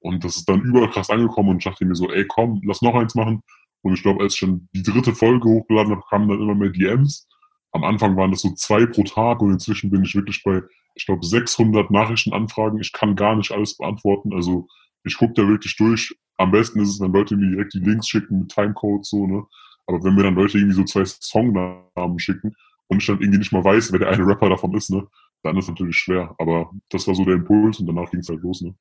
Und 0.00 0.24
das 0.24 0.36
ist 0.36 0.48
dann 0.48 0.62
überall 0.62 0.90
krass 0.90 1.10
angekommen 1.10 1.50
und 1.50 1.58
ich 1.58 1.64
dachte 1.64 1.84
mir 1.84 1.94
so, 1.94 2.10
ey, 2.10 2.24
komm, 2.26 2.60
lass 2.64 2.82
noch 2.82 2.94
eins 2.94 3.14
machen. 3.14 3.42
Und 3.82 3.94
ich 3.94 4.02
glaube, 4.02 4.22
als 4.22 4.34
ich 4.34 4.40
schon 4.40 4.68
die 4.72 4.82
dritte 4.82 5.14
Folge 5.14 5.48
hochgeladen 5.48 5.92
habe, 5.92 6.02
kamen 6.08 6.28
dann 6.28 6.40
immer 6.40 6.54
mehr 6.54 6.70
DMs 6.70 7.26
am 7.72 7.84
Anfang 7.84 8.16
waren 8.16 8.30
das 8.30 8.42
so 8.42 8.54
zwei 8.54 8.86
pro 8.86 9.02
Tag 9.02 9.40
und 9.40 9.52
inzwischen 9.52 9.90
bin 9.90 10.04
ich 10.04 10.14
wirklich 10.14 10.42
bei, 10.42 10.62
ich 10.94 11.06
glaube, 11.06 11.24
600 11.24 11.90
Nachrichtenanfragen. 11.90 12.80
Ich 12.80 12.92
kann 12.92 13.16
gar 13.16 13.36
nicht 13.36 13.52
alles 13.52 13.76
beantworten. 13.76 14.32
Also 14.32 14.66
ich 15.04 15.16
gucke 15.16 15.34
da 15.34 15.46
wirklich 15.46 15.76
durch. 15.76 16.16
Am 16.38 16.50
besten 16.50 16.80
ist 16.80 16.90
es, 16.90 17.00
wenn 17.00 17.12
Leute 17.12 17.36
mir 17.36 17.50
direkt 17.50 17.74
die 17.74 17.80
Links 17.80 18.08
schicken 18.08 18.40
mit 18.40 18.50
Timecodes 18.50 19.10
so, 19.10 19.26
ne? 19.26 19.44
Aber 19.86 20.02
wenn 20.04 20.14
mir 20.14 20.22
dann 20.22 20.34
Leute 20.34 20.58
irgendwie 20.58 20.74
so 20.74 20.84
zwei 20.84 21.04
Songnamen 21.04 22.18
schicken 22.18 22.54
und 22.88 23.00
ich 23.00 23.06
dann 23.06 23.20
irgendwie 23.20 23.38
nicht 23.38 23.52
mal 23.52 23.64
weiß, 23.64 23.90
wer 23.92 23.98
der 23.98 24.10
eine 24.10 24.26
Rapper 24.26 24.50
davon 24.50 24.74
ist, 24.74 24.90
ne? 24.90 25.06
Dann 25.42 25.56
ist 25.56 25.64
es 25.64 25.70
natürlich 25.70 25.96
schwer. 25.96 26.34
Aber 26.38 26.70
das 26.90 27.06
war 27.06 27.14
so 27.14 27.24
der 27.24 27.34
Impuls 27.34 27.80
und 27.80 27.86
danach 27.86 28.10
ging 28.10 28.20
es 28.20 28.28
halt 28.28 28.42
los, 28.42 28.60
ne? 28.60 28.74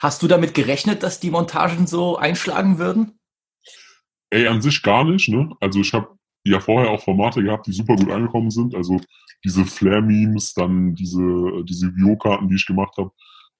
Hast 0.00 0.22
du 0.22 0.28
damit 0.28 0.54
gerechnet, 0.54 1.02
dass 1.02 1.20
die 1.20 1.30
Montagen 1.30 1.86
so 1.86 2.16
einschlagen 2.16 2.78
würden? 2.78 3.18
Ey, 4.30 4.46
an 4.46 4.62
sich 4.62 4.82
gar 4.82 5.04
nicht, 5.04 5.28
ne? 5.28 5.50
Also 5.60 5.80
ich 5.80 5.92
habe 5.92 6.17
ja 6.44 6.60
vorher 6.60 6.90
auch 6.90 7.02
Formate 7.02 7.42
gehabt, 7.42 7.66
die 7.66 7.72
super 7.72 7.96
gut 7.96 8.10
angekommen 8.10 8.50
sind. 8.50 8.74
Also 8.74 9.00
diese 9.44 9.64
Flair-Memes, 9.64 10.54
dann 10.54 10.94
diese, 10.94 11.20
diese 11.64 11.94
View-Karten, 11.96 12.48
die 12.48 12.56
ich 12.56 12.66
gemacht 12.66 12.94
habe, 12.98 13.10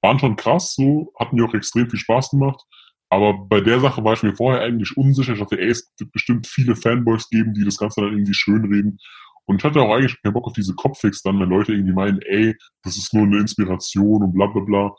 waren 0.02 0.18
schon 0.18 0.37
krass 0.37 0.75
so, 0.75 1.12
hatten 1.18 1.37
mir 1.37 1.44
auch 1.44 1.54
extrem 1.54 1.88
viel 1.90 1.99
Spaß 1.99 2.30
gemacht. 2.30 2.62
Aber 3.11 3.35
bei 3.35 3.61
der 3.61 3.80
Sache 3.80 4.04
war 4.04 4.14
ich 4.14 4.23
mir 4.23 4.35
vorher 4.37 4.62
eigentlich 4.62 4.97
unsicher. 4.97 5.32
Ich 5.32 5.38
dachte, 5.40 5.58
ey, 5.58 5.68
es 5.68 5.90
wird 5.99 6.12
bestimmt 6.12 6.47
viele 6.47 6.76
Fanboys 6.76 7.28
geben, 7.30 7.54
die 7.54 7.64
das 7.64 7.78
Ganze 7.78 8.00
dann 8.00 8.12
irgendwie 8.12 8.35
schönreden. 8.35 8.99
Und 9.47 9.56
ich 9.56 9.64
hatte 9.64 9.80
auch 9.80 9.94
eigentlich 9.94 10.20
keinen 10.20 10.35
Bock 10.35 10.47
auf 10.47 10.52
diese 10.52 10.75
Kopffix 10.75 11.23
dann, 11.23 11.40
wenn 11.40 11.49
Leute 11.49 11.73
irgendwie 11.73 11.94
meinen, 11.94 12.20
ey, 12.23 12.54
das 12.82 12.99
ist 12.99 13.14
nur 13.14 13.25
eine 13.25 13.38
Inspiration 13.38 14.23
und 14.23 14.35
bla 14.35 14.47
bla 14.47 14.62
bla. 14.62 14.94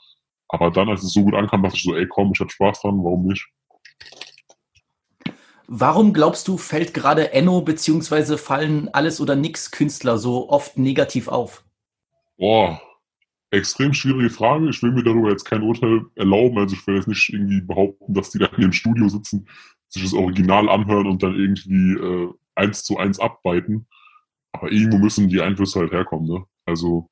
Aber 0.48 0.72
dann, 0.72 0.90
als 0.90 1.04
es 1.04 1.14
so 1.14 1.24
gut 1.24 1.36
ankam, 1.36 1.62
dachte 1.62 1.78
ich 1.78 1.84
so, 1.84 1.96
ey, 1.96 2.08
komm, 2.08 2.32
ich 2.34 2.40
hatte 2.40 2.52
Spaß 2.52 2.82
dran, 2.82 2.98
warum 3.04 3.28
nicht? 3.28 3.48
Warum 5.72 6.14
glaubst 6.14 6.48
du, 6.48 6.58
fällt 6.58 6.96
gerade 6.96 7.32
Enno 7.32 7.62
bzw. 7.62 8.38
fallen 8.38 8.90
alles 8.92 9.22
oder 9.22 9.36
nix 9.36 9.70
Künstler 9.70 10.18
so 10.18 10.50
oft 10.50 10.78
negativ 10.78 11.28
auf? 11.28 11.64
Boah, 12.38 12.82
extrem 13.52 13.94
schwierige 13.94 14.32
Frage. 14.32 14.70
Ich 14.70 14.82
will 14.82 14.92
mir 14.92 15.04
darüber 15.04 15.30
jetzt 15.30 15.46
kein 15.46 15.62
Urteil 15.62 16.06
erlauben. 16.16 16.58
Also 16.58 16.76
ich 16.76 16.88
will 16.88 16.96
jetzt 16.96 17.08
nicht 17.08 17.30
irgendwie 17.30 17.62
behaupten, 17.62 18.14
dass 18.14 18.32
die 18.32 18.40
da 18.40 18.48
in 18.48 18.64
ihrem 18.64 18.74
Studio 18.74 19.10
sitzen 19.10 19.48
sich 19.90 20.04
das 20.04 20.14
Original 20.14 20.70
anhören 20.70 21.08
und 21.08 21.24
dann 21.24 21.36
irgendwie 21.36 21.94
äh, 21.94 22.34
eins 22.56 22.84
zu 22.84 22.98
eins 22.98 23.20
abbeiten. 23.20 23.88
Aber 24.52 24.72
irgendwo 24.72 24.98
müssen 24.98 25.30
die 25.30 25.42
Einflüsse 25.42 25.80
halt 25.80 25.92
herkommen, 25.92 26.28
ne? 26.28 26.46
Also 26.66 27.10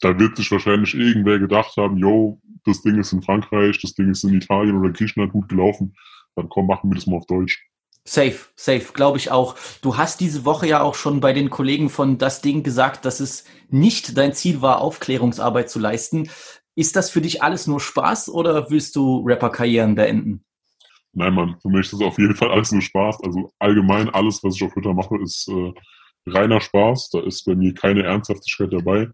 da 0.00 0.18
wird 0.18 0.36
sich 0.36 0.50
wahrscheinlich 0.50 0.94
irgendwer 0.94 1.38
gedacht 1.38 1.76
haben, 1.76 1.98
yo, 1.98 2.40
das 2.64 2.82
Ding 2.82 2.98
ist 2.98 3.12
in 3.12 3.22
Frankreich, 3.22 3.80
das 3.80 3.94
Ding 3.94 4.10
ist 4.10 4.24
in 4.24 4.34
Italien 4.34 4.76
oder 4.76 4.90
Griechenland 4.90 5.32
gut 5.32 5.48
gelaufen, 5.48 5.94
dann 6.38 6.48
komm, 6.48 6.66
machen 6.66 6.90
wir 6.90 6.94
das 6.94 7.06
mal 7.06 7.16
auf 7.16 7.26
Deutsch. 7.26 7.66
Safe, 8.04 8.38
safe, 8.56 8.92
glaube 8.94 9.18
ich 9.18 9.30
auch. 9.30 9.56
Du 9.82 9.98
hast 9.98 10.20
diese 10.20 10.46
Woche 10.46 10.66
ja 10.66 10.80
auch 10.80 10.94
schon 10.94 11.20
bei 11.20 11.34
den 11.34 11.50
Kollegen 11.50 11.90
von 11.90 12.16
Das 12.16 12.40
Ding 12.40 12.62
gesagt, 12.62 13.04
dass 13.04 13.20
es 13.20 13.44
nicht 13.68 14.16
dein 14.16 14.32
Ziel 14.32 14.62
war, 14.62 14.80
Aufklärungsarbeit 14.80 15.68
zu 15.68 15.78
leisten. 15.78 16.30
Ist 16.74 16.96
das 16.96 17.10
für 17.10 17.20
dich 17.20 17.42
alles 17.42 17.66
nur 17.66 17.80
Spaß 17.80 18.30
oder 18.30 18.70
willst 18.70 18.96
du 18.96 19.22
Rapper-Karrieren 19.26 19.94
beenden? 19.94 20.44
Nein, 21.12 21.34
Mann, 21.34 21.56
für 21.60 21.68
mich 21.68 21.80
ist 21.80 21.94
das 21.94 22.00
auf 22.00 22.18
jeden 22.18 22.34
Fall 22.34 22.50
alles 22.50 22.72
nur 22.72 22.80
Spaß. 22.80 23.22
Also 23.24 23.52
allgemein 23.58 24.08
alles, 24.08 24.42
was 24.42 24.54
ich 24.54 24.62
auf 24.62 24.72
Twitter 24.72 24.94
mache, 24.94 25.16
ist 25.18 25.48
äh, 25.48 25.72
reiner 26.26 26.60
Spaß. 26.60 27.10
Da 27.10 27.20
ist 27.20 27.44
bei 27.44 27.54
mir 27.56 27.74
keine 27.74 28.04
Ernsthaftigkeit 28.04 28.72
dabei. 28.72 29.08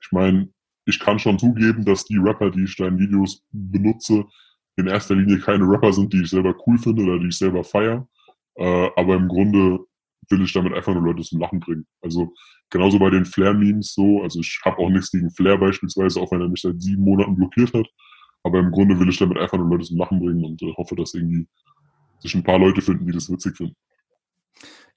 Ich 0.00 0.12
meine, 0.12 0.50
ich 0.84 1.00
kann 1.00 1.18
schon 1.18 1.38
zugeben, 1.38 1.84
dass 1.84 2.04
die 2.04 2.18
Rapper, 2.18 2.50
die 2.50 2.64
ich 2.64 2.76
da 2.76 2.86
in 2.86 2.98
Videos 2.98 3.42
benutze, 3.50 4.26
in 4.78 4.86
erster 4.86 5.14
Linie 5.14 5.40
keine 5.40 5.68
Rapper 5.68 5.92
sind, 5.92 6.12
die 6.12 6.22
ich 6.22 6.30
selber 6.30 6.54
cool 6.66 6.78
finde 6.78 7.02
oder 7.02 7.18
die 7.18 7.28
ich 7.28 7.36
selber 7.36 7.64
feiere. 7.64 8.08
Äh, 8.54 8.88
aber 8.96 9.16
im 9.16 9.28
Grunde 9.28 9.80
will 10.30 10.42
ich 10.42 10.52
damit 10.52 10.72
einfach 10.72 10.94
nur 10.94 11.02
Leute 11.02 11.22
zum 11.22 11.40
Lachen 11.40 11.60
bringen. 11.60 11.86
Also 12.00 12.32
genauso 12.70 12.98
bei 12.98 13.10
den 13.10 13.24
Flair-Memes 13.24 13.94
so. 13.94 14.22
Also 14.22 14.40
ich 14.40 14.60
habe 14.64 14.78
auch 14.78 14.90
nichts 14.90 15.10
gegen 15.10 15.30
Flair 15.30 15.58
beispielsweise, 15.58 16.20
auch 16.20 16.30
wenn 16.30 16.40
er 16.40 16.48
mich 16.48 16.60
seit 16.60 16.80
sieben 16.80 17.02
Monaten 17.02 17.36
blockiert 17.36 17.72
hat. 17.74 17.86
Aber 18.44 18.60
im 18.60 18.70
Grunde 18.70 18.98
will 18.98 19.08
ich 19.08 19.18
damit 19.18 19.38
einfach 19.38 19.58
nur 19.58 19.68
Leute 19.68 19.84
zum 19.84 19.98
Lachen 19.98 20.20
bringen 20.20 20.44
und 20.44 20.62
äh, 20.62 20.72
hoffe, 20.76 20.94
dass 20.94 21.14
irgendwie 21.14 21.46
sich 22.20 22.34
ein 22.34 22.44
paar 22.44 22.58
Leute 22.58 22.80
finden, 22.80 23.06
die 23.06 23.12
das 23.12 23.30
witzig 23.30 23.56
finden. 23.56 23.76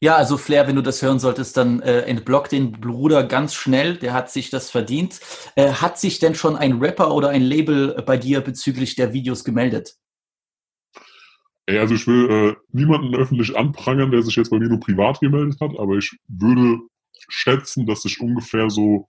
Ja, 0.03 0.15
also 0.15 0.37
Flair, 0.37 0.67
wenn 0.67 0.75
du 0.75 0.81
das 0.81 1.03
hören 1.03 1.19
solltest, 1.19 1.55
dann 1.57 1.79
äh, 1.81 2.01
entblock 2.01 2.49
den 2.49 2.71
Bruder 2.71 3.23
ganz 3.23 3.53
schnell, 3.53 3.97
der 3.97 4.13
hat 4.13 4.31
sich 4.31 4.49
das 4.49 4.71
verdient. 4.71 5.19
Äh, 5.55 5.73
hat 5.73 5.99
sich 5.99 6.17
denn 6.17 6.33
schon 6.33 6.55
ein 6.55 6.79
Rapper 6.79 7.13
oder 7.13 7.29
ein 7.29 7.43
Label 7.43 8.01
bei 8.03 8.17
dir 8.17 8.41
bezüglich 8.41 8.95
der 8.95 9.13
Videos 9.13 9.43
gemeldet? 9.43 9.97
Ey, 11.67 11.77
also 11.77 11.93
ich 11.93 12.07
will 12.07 12.31
äh, 12.31 12.55
niemanden 12.71 13.13
öffentlich 13.13 13.55
anprangern, 13.55 14.09
der 14.09 14.23
sich 14.23 14.35
jetzt 14.35 14.49
bei 14.49 14.57
mir 14.57 14.69
nur 14.69 14.79
privat 14.79 15.19
gemeldet 15.19 15.61
hat, 15.61 15.77
aber 15.77 15.97
ich 15.97 16.17
würde 16.27 16.79
schätzen, 17.29 17.85
dass 17.85 18.01
sich 18.01 18.19
ungefähr 18.19 18.71
so 18.71 19.07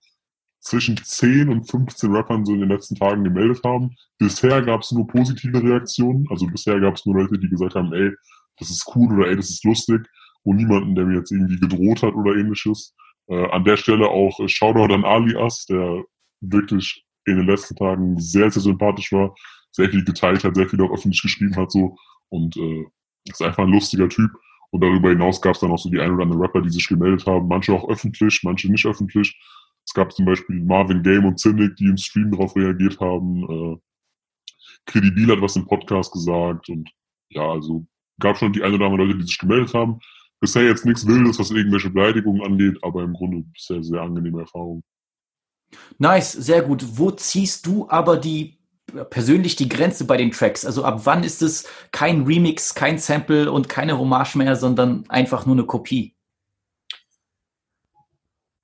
zwischen 0.59 0.95
10 0.95 1.49
und 1.49 1.63
15 1.71 2.15
Rappern 2.15 2.45
so 2.45 2.53
in 2.53 2.59
den 2.59 2.69
letzten 2.69 2.93
Tagen 2.93 3.23
gemeldet 3.23 3.61
haben. 3.63 3.95
Bisher 4.19 4.61
gab 4.61 4.81
es 4.81 4.91
nur 4.91 5.07
positive 5.07 5.59
Reaktionen, 5.59 6.27
also 6.29 6.45
bisher 6.45 6.79
gab 6.79 6.97
es 6.97 7.05
nur 7.07 7.15
Leute, 7.15 7.39
die 7.39 7.49
gesagt 7.49 7.73
haben, 7.73 7.91
ey, 7.93 8.11
das 8.59 8.69
ist 8.69 8.87
cool 8.95 9.11
oder 9.17 9.29
ey, 9.29 9.35
das 9.35 9.49
ist 9.49 9.65
lustig 9.65 10.07
und 10.43 10.57
niemanden, 10.57 10.95
der 10.95 11.05
mir 11.05 11.17
jetzt 11.17 11.31
irgendwie 11.31 11.59
gedroht 11.59 12.03
hat 12.03 12.13
oder 12.13 12.35
ähnliches. 12.35 12.95
Äh, 13.27 13.49
an 13.49 13.63
der 13.63 13.77
Stelle 13.77 14.07
auch 14.07 14.39
äh, 14.39 14.47
Shoutout 14.47 14.93
an 14.93 15.05
Alias, 15.05 15.65
der 15.65 16.03
wirklich 16.41 17.05
in 17.25 17.37
den 17.37 17.47
letzten 17.47 17.75
Tagen 17.75 18.19
sehr, 18.19 18.51
sehr 18.51 18.61
sympathisch 18.61 19.11
war, 19.11 19.33
sehr 19.71 19.89
viel 19.89 20.03
geteilt 20.03 20.43
hat, 20.43 20.55
sehr 20.55 20.67
viel 20.67 20.81
auch 20.81 20.91
öffentlich 20.91 21.21
geschrieben 21.21 21.55
hat 21.55 21.71
so 21.71 21.95
und 22.29 22.55
äh, 22.57 22.85
ist 23.29 23.41
einfach 23.41 23.63
ein 23.63 23.71
lustiger 23.71 24.09
Typ. 24.09 24.31
Und 24.71 24.81
darüber 24.81 25.09
hinaus 25.09 25.39
gab 25.39 25.53
es 25.53 25.61
dann 25.61 25.71
auch 25.71 25.77
so 25.77 25.89
die 25.89 25.99
ein 25.99 26.11
oder 26.11 26.23
anderen 26.23 26.41
Rapper, 26.41 26.61
die 26.61 26.69
sich 26.69 26.87
gemeldet 26.87 27.25
haben, 27.27 27.47
manche 27.47 27.73
auch 27.73 27.87
öffentlich, 27.89 28.41
manche 28.43 28.71
nicht 28.71 28.85
öffentlich. 28.85 29.39
Es 29.85 29.93
gab 29.93 30.11
zum 30.11 30.25
Beispiel 30.25 30.61
Marvin 30.61 31.03
Game 31.03 31.25
und 31.25 31.39
Cynic, 31.39 31.75
die 31.75 31.85
im 31.85 31.97
Stream 31.97 32.31
darauf 32.31 32.55
reagiert 32.55 32.99
haben. 32.99 33.43
Äh, 33.43 33.77
Credibil 34.85 35.31
hat 35.31 35.41
was 35.41 35.55
im 35.55 35.65
Podcast 35.65 36.11
gesagt 36.11 36.69
und 36.69 36.89
ja, 37.29 37.43
also 37.43 37.85
gab 38.19 38.37
schon 38.37 38.53
die 38.53 38.63
ein 38.63 38.73
oder 38.73 38.85
anderen 38.85 39.07
Leute, 39.07 39.19
die 39.19 39.25
sich 39.25 39.37
gemeldet 39.37 39.73
haben. 39.73 39.99
Bisher 40.43 40.63
jetzt 40.63 40.85
nichts 40.85 41.07
Wildes, 41.07 41.39
was 41.39 41.51
irgendwelche 41.51 41.89
Beleidigungen 41.89 42.43
angeht, 42.43 42.77
aber 42.81 43.01
im 43.01 43.13
Grunde 43.13 43.45
bisher 43.53 43.81
sehr 43.81 44.01
angenehme 44.01 44.41
Erfahrung. 44.41 44.83
Nice, 45.99 46.33
sehr 46.33 46.63
gut. 46.63 46.83
Wo 46.97 47.11
ziehst 47.11 47.65
du 47.65 47.87
aber 47.89 48.17
die 48.17 48.59
persönlich 49.09 49.55
die 49.55 49.69
Grenze 49.69 50.05
bei 50.05 50.17
den 50.17 50.31
Tracks? 50.31 50.65
Also 50.65 50.83
ab 50.83 51.05
wann 51.05 51.23
ist 51.23 51.41
es 51.41 51.65
kein 51.93 52.23
Remix, 52.23 52.75
kein 52.75 52.97
Sample 52.97 53.49
und 53.53 53.69
keine 53.69 53.97
Hommage 53.97 54.35
mehr, 54.35 54.57
sondern 54.57 55.05
einfach 55.07 55.45
nur 55.45 55.55
eine 55.55 55.65
Kopie? 55.65 56.13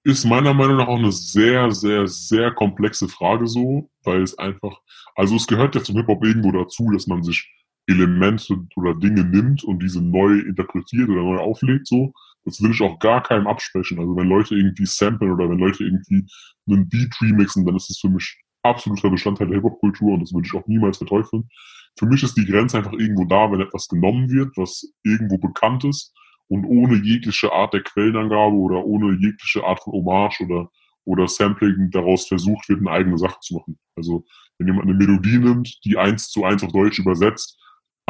Ist 0.03 0.25
meiner 0.25 0.53
Meinung 0.53 0.75
nach 0.75 0.87
auch 0.89 0.99
eine 0.99 1.13
sehr, 1.13 1.71
sehr, 1.71 2.07
sehr 2.07 2.51
komplexe 2.51 3.07
Frage 3.07 3.47
so, 3.47 3.89
weil 4.03 4.21
es 4.21 4.37
einfach, 4.37 4.81
also 5.15 5.37
es 5.37 5.47
gehört 5.47 5.75
ja 5.75 5.81
zum 5.81 5.95
Hip-Hop 5.95 6.25
irgendwo 6.25 6.51
dazu, 6.51 6.91
dass 6.91 7.07
man 7.07 7.23
sich 7.23 7.49
Elemente 7.89 8.55
oder 8.75 8.95
Dinge 8.95 9.23
nimmt 9.23 9.63
und 9.63 9.81
diese 9.81 10.01
neu 10.01 10.39
interpretiert 10.39 11.09
oder 11.09 11.23
neu 11.23 11.37
auflegt, 11.37 11.87
so. 11.87 12.13
Das 12.45 12.61
will 12.61 12.71
ich 12.71 12.81
auch 12.81 12.99
gar 12.99 13.21
keinem 13.21 13.47
absprechen. 13.47 13.99
Also 13.99 14.15
wenn 14.15 14.27
Leute 14.27 14.55
irgendwie 14.55 14.85
samplen 14.85 15.31
oder 15.31 15.49
wenn 15.49 15.59
Leute 15.59 15.83
irgendwie 15.83 16.25
einen 16.67 16.87
Beat 16.87 17.13
remixen, 17.21 17.65
dann 17.65 17.75
ist 17.75 17.89
es 17.89 17.99
für 17.99 18.09
mich 18.09 18.39
absoluter 18.63 19.09
Bestandteil 19.09 19.47
der 19.47 19.57
Hip-Hop-Kultur 19.57 20.13
und 20.13 20.21
das 20.21 20.33
würde 20.33 20.47
ich 20.47 20.53
auch 20.53 20.67
niemals 20.67 20.97
verteufeln. 20.97 21.49
Für 21.97 22.05
mich 22.05 22.23
ist 22.23 22.37
die 22.37 22.45
Grenze 22.45 22.77
einfach 22.77 22.93
irgendwo 22.93 23.25
da, 23.25 23.51
wenn 23.51 23.61
etwas 23.61 23.87
genommen 23.87 24.29
wird, 24.29 24.55
was 24.57 24.89
irgendwo 25.03 25.37
bekannt 25.37 25.83
ist 25.83 26.13
und 26.47 26.65
ohne 26.65 26.95
jegliche 26.95 27.51
Art 27.51 27.73
der 27.73 27.83
Quellenangabe 27.83 28.55
oder 28.55 28.85
ohne 28.85 29.17
jegliche 29.19 29.63
Art 29.63 29.81
von 29.83 29.93
Hommage 29.93 30.41
oder, 30.41 30.69
oder 31.05 31.27
Sampling 31.27 31.89
daraus 31.91 32.27
versucht 32.27 32.69
wird, 32.69 32.79
eine 32.79 32.91
eigene 32.91 33.17
Sache 33.17 33.39
zu 33.41 33.55
machen. 33.55 33.77
Also 33.95 34.25
wenn 34.57 34.67
jemand 34.67 34.87
eine 34.87 34.97
Melodie 34.97 35.37
nimmt, 35.37 35.79
die 35.85 35.97
eins 35.97 36.29
zu 36.29 36.43
eins 36.43 36.63
auf 36.63 36.71
Deutsch 36.71 36.99
übersetzt, 36.99 37.57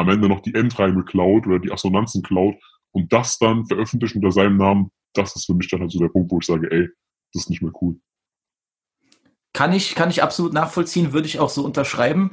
am 0.00 0.08
Ende 0.08 0.28
noch 0.28 0.40
die 0.40 0.54
Endreime 0.54 1.04
klaut 1.04 1.46
oder 1.46 1.58
die 1.58 1.70
Assonanzen 1.70 2.22
klaut 2.22 2.56
und 2.92 3.12
das 3.12 3.38
dann 3.38 3.66
veröffentlicht 3.66 4.16
unter 4.16 4.32
seinem 4.32 4.56
Namen, 4.56 4.90
das 5.12 5.36
ist 5.36 5.46
für 5.46 5.54
mich 5.54 5.68
dann 5.68 5.80
halt 5.80 5.92
so 5.92 5.98
der 5.98 6.08
Punkt, 6.08 6.30
wo 6.30 6.38
ich 6.38 6.46
sage, 6.46 6.70
ey, 6.70 6.88
das 7.32 7.44
ist 7.44 7.50
nicht 7.50 7.62
mehr 7.62 7.72
cool. 7.80 8.00
Kann 9.52 9.72
ich, 9.72 9.94
kann 9.94 10.10
ich 10.10 10.22
absolut 10.22 10.52
nachvollziehen, 10.52 11.12
würde 11.12 11.26
ich 11.26 11.38
auch 11.38 11.50
so 11.50 11.64
unterschreiben. 11.64 12.30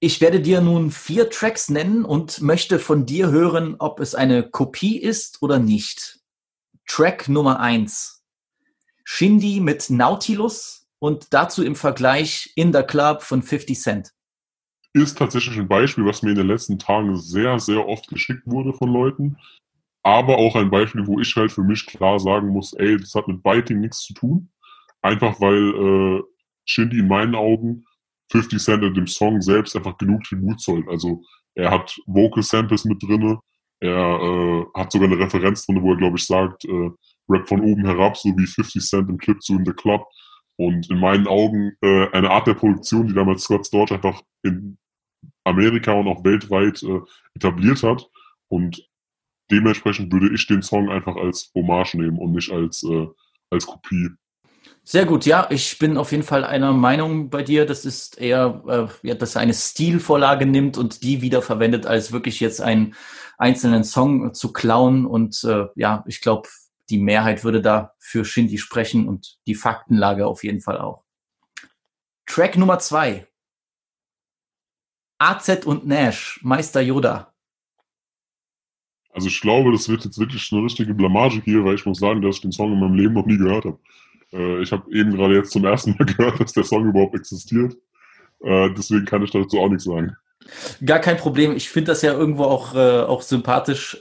Ich 0.00 0.20
werde 0.20 0.40
dir 0.40 0.60
nun 0.60 0.90
vier 0.90 1.30
Tracks 1.30 1.68
nennen 1.68 2.04
und 2.04 2.40
möchte 2.40 2.78
von 2.78 3.06
dir 3.06 3.30
hören, 3.30 3.76
ob 3.78 4.00
es 4.00 4.14
eine 4.14 4.48
Kopie 4.48 4.98
ist 4.98 5.42
oder 5.42 5.58
nicht. 5.58 6.20
Track 6.86 7.28
Nummer 7.28 7.60
eins: 7.60 8.22
Shindy 9.04 9.60
mit 9.60 9.90
Nautilus 9.90 10.86
und 10.98 11.32
dazu 11.32 11.64
im 11.64 11.76
Vergleich 11.76 12.52
In 12.54 12.72
the 12.72 12.82
Club 12.82 13.22
von 13.22 13.42
50 13.42 13.80
Cent 13.80 14.13
ist 14.94 15.18
tatsächlich 15.18 15.58
ein 15.58 15.68
Beispiel, 15.68 16.06
was 16.06 16.22
mir 16.22 16.30
in 16.30 16.36
den 16.36 16.46
letzten 16.46 16.78
Tagen 16.78 17.16
sehr, 17.16 17.58
sehr 17.58 17.86
oft 17.86 18.08
geschickt 18.08 18.46
wurde 18.46 18.72
von 18.72 18.92
Leuten. 18.92 19.36
Aber 20.02 20.38
auch 20.38 20.54
ein 20.54 20.70
Beispiel, 20.70 21.06
wo 21.06 21.18
ich 21.18 21.34
halt 21.34 21.50
für 21.50 21.64
mich 21.64 21.86
klar 21.86 22.20
sagen 22.20 22.48
muss, 22.48 22.72
ey, 22.74 22.96
das 22.96 23.14
hat 23.14 23.26
mit 23.26 23.42
Biting 23.42 23.80
nichts 23.80 24.02
zu 24.02 24.14
tun. 24.14 24.50
Einfach 25.02 25.40
weil 25.40 26.20
äh, 26.20 26.22
Shindy 26.64 27.00
in 27.00 27.08
meinen 27.08 27.34
Augen 27.34 27.84
50 28.30 28.62
Cent 28.62 28.84
in 28.84 28.94
dem 28.94 29.06
Song 29.06 29.40
selbst 29.42 29.76
einfach 29.76 29.98
genug 29.98 30.22
Tribut 30.24 30.60
zollt. 30.60 30.88
Also 30.88 31.22
er 31.54 31.70
hat 31.70 31.96
Vocal 32.06 32.42
Samples 32.42 32.84
mit 32.84 33.02
drinne, 33.02 33.38
er 33.80 34.20
äh, 34.20 34.64
hat 34.74 34.92
sogar 34.92 35.08
eine 35.08 35.18
Referenz 35.18 35.66
drin, 35.66 35.82
wo 35.82 35.92
er, 35.92 35.98
glaube 35.98 36.16
ich, 36.16 36.24
sagt, 36.24 36.64
äh, 36.64 36.90
Rap 37.28 37.48
von 37.48 37.60
oben 37.60 37.84
herab, 37.84 38.16
so 38.16 38.30
wie 38.36 38.46
50 38.46 38.82
Cent 38.82 39.10
im 39.10 39.18
Clip 39.18 39.42
zu 39.42 39.56
In 39.56 39.64
The 39.64 39.72
Club. 39.72 40.06
Und 40.56 40.88
in 40.90 41.00
meinen 41.00 41.26
Augen 41.26 41.72
äh, 41.82 42.08
eine 42.12 42.30
Art 42.30 42.46
der 42.46 42.54
Produktion, 42.54 43.08
die 43.08 43.14
damals 43.14 43.42
Scott 43.42 43.66
Storch 43.66 43.92
einfach 43.92 44.22
in 44.42 44.78
Amerika 45.44 45.92
und 45.92 46.08
auch 46.08 46.24
weltweit 46.24 46.82
äh, 46.82 47.00
etabliert 47.34 47.82
hat. 47.82 48.10
Und 48.48 48.88
dementsprechend 49.50 50.12
würde 50.12 50.34
ich 50.34 50.46
den 50.46 50.62
Song 50.62 50.90
einfach 50.90 51.16
als 51.16 51.50
Hommage 51.54 51.94
nehmen 51.94 52.18
und 52.18 52.32
nicht 52.32 52.50
als, 52.50 52.82
äh, 52.82 53.06
als 53.50 53.66
Kopie. 53.66 54.10
Sehr 54.86 55.06
gut, 55.06 55.24
ja, 55.24 55.46
ich 55.50 55.78
bin 55.78 55.96
auf 55.96 56.12
jeden 56.12 56.24
Fall 56.24 56.44
einer 56.44 56.72
Meinung 56.74 57.30
bei 57.30 57.42
dir. 57.42 57.64
Das 57.64 57.86
ist 57.86 58.18
eher, 58.18 58.62
äh, 59.02 59.08
ja, 59.08 59.14
dass 59.14 59.34
er 59.34 59.40
eine 59.40 59.54
Stilvorlage 59.54 60.44
nimmt 60.44 60.76
und 60.76 61.02
die 61.02 61.22
wieder 61.22 61.40
verwendet, 61.40 61.86
als 61.86 62.12
wirklich 62.12 62.38
jetzt 62.40 62.60
einen 62.60 62.94
einzelnen 63.38 63.84
Song 63.84 64.34
zu 64.34 64.52
klauen. 64.52 65.06
Und 65.06 65.42
äh, 65.44 65.66
ja, 65.74 66.04
ich 66.06 66.20
glaube, 66.20 66.48
die 66.90 66.98
Mehrheit 66.98 67.44
würde 67.44 67.62
da 67.62 67.94
für 67.98 68.26
Shindy 68.26 68.58
sprechen 68.58 69.08
und 69.08 69.38
die 69.46 69.54
Faktenlage 69.54 70.26
auf 70.26 70.44
jeden 70.44 70.60
Fall 70.60 70.78
auch. 70.78 71.04
Track 72.26 72.58
Nummer 72.58 72.78
zwei. 72.78 73.26
AZ 75.30 75.64
und 75.64 75.86
Nash, 75.86 76.38
Meister 76.42 76.80
Yoda. 76.80 77.32
Also 79.10 79.28
ich 79.28 79.40
glaube, 79.40 79.70
das 79.72 79.88
wird 79.88 80.04
jetzt 80.04 80.18
wirklich 80.18 80.50
eine 80.52 80.64
richtige 80.64 80.92
Blamage 80.92 81.40
hier, 81.44 81.64
weil 81.64 81.76
ich 81.76 81.86
muss 81.86 82.00
sagen, 82.00 82.20
dass 82.20 82.36
ich 82.36 82.42
den 82.42 82.52
Song 82.52 82.72
in 82.72 82.80
meinem 82.80 82.94
Leben 82.94 83.14
noch 83.14 83.26
nie 83.26 83.38
gehört 83.38 83.64
habe. 83.64 83.78
Äh, 84.32 84.62
ich 84.62 84.72
habe 84.72 84.90
eben 84.92 85.12
gerade 85.12 85.36
jetzt 85.36 85.52
zum 85.52 85.64
ersten 85.64 85.92
Mal 85.92 86.04
gehört, 86.16 86.40
dass 86.40 86.52
der 86.52 86.64
Song 86.64 86.86
überhaupt 86.86 87.14
existiert. 87.14 87.76
Äh, 88.40 88.70
deswegen 88.76 89.04
kann 89.04 89.22
ich 89.22 89.30
dazu 89.30 89.60
auch 89.60 89.68
nichts 89.68 89.84
sagen. 89.84 90.16
Gar 90.84 90.98
kein 90.98 91.16
Problem. 91.16 91.56
Ich 91.56 91.70
finde 91.70 91.92
das 91.92 92.02
ja 92.02 92.12
irgendwo 92.12 92.44
auch, 92.44 92.74
äh, 92.74 93.00
auch 93.02 93.22
sympathisch. 93.22 93.98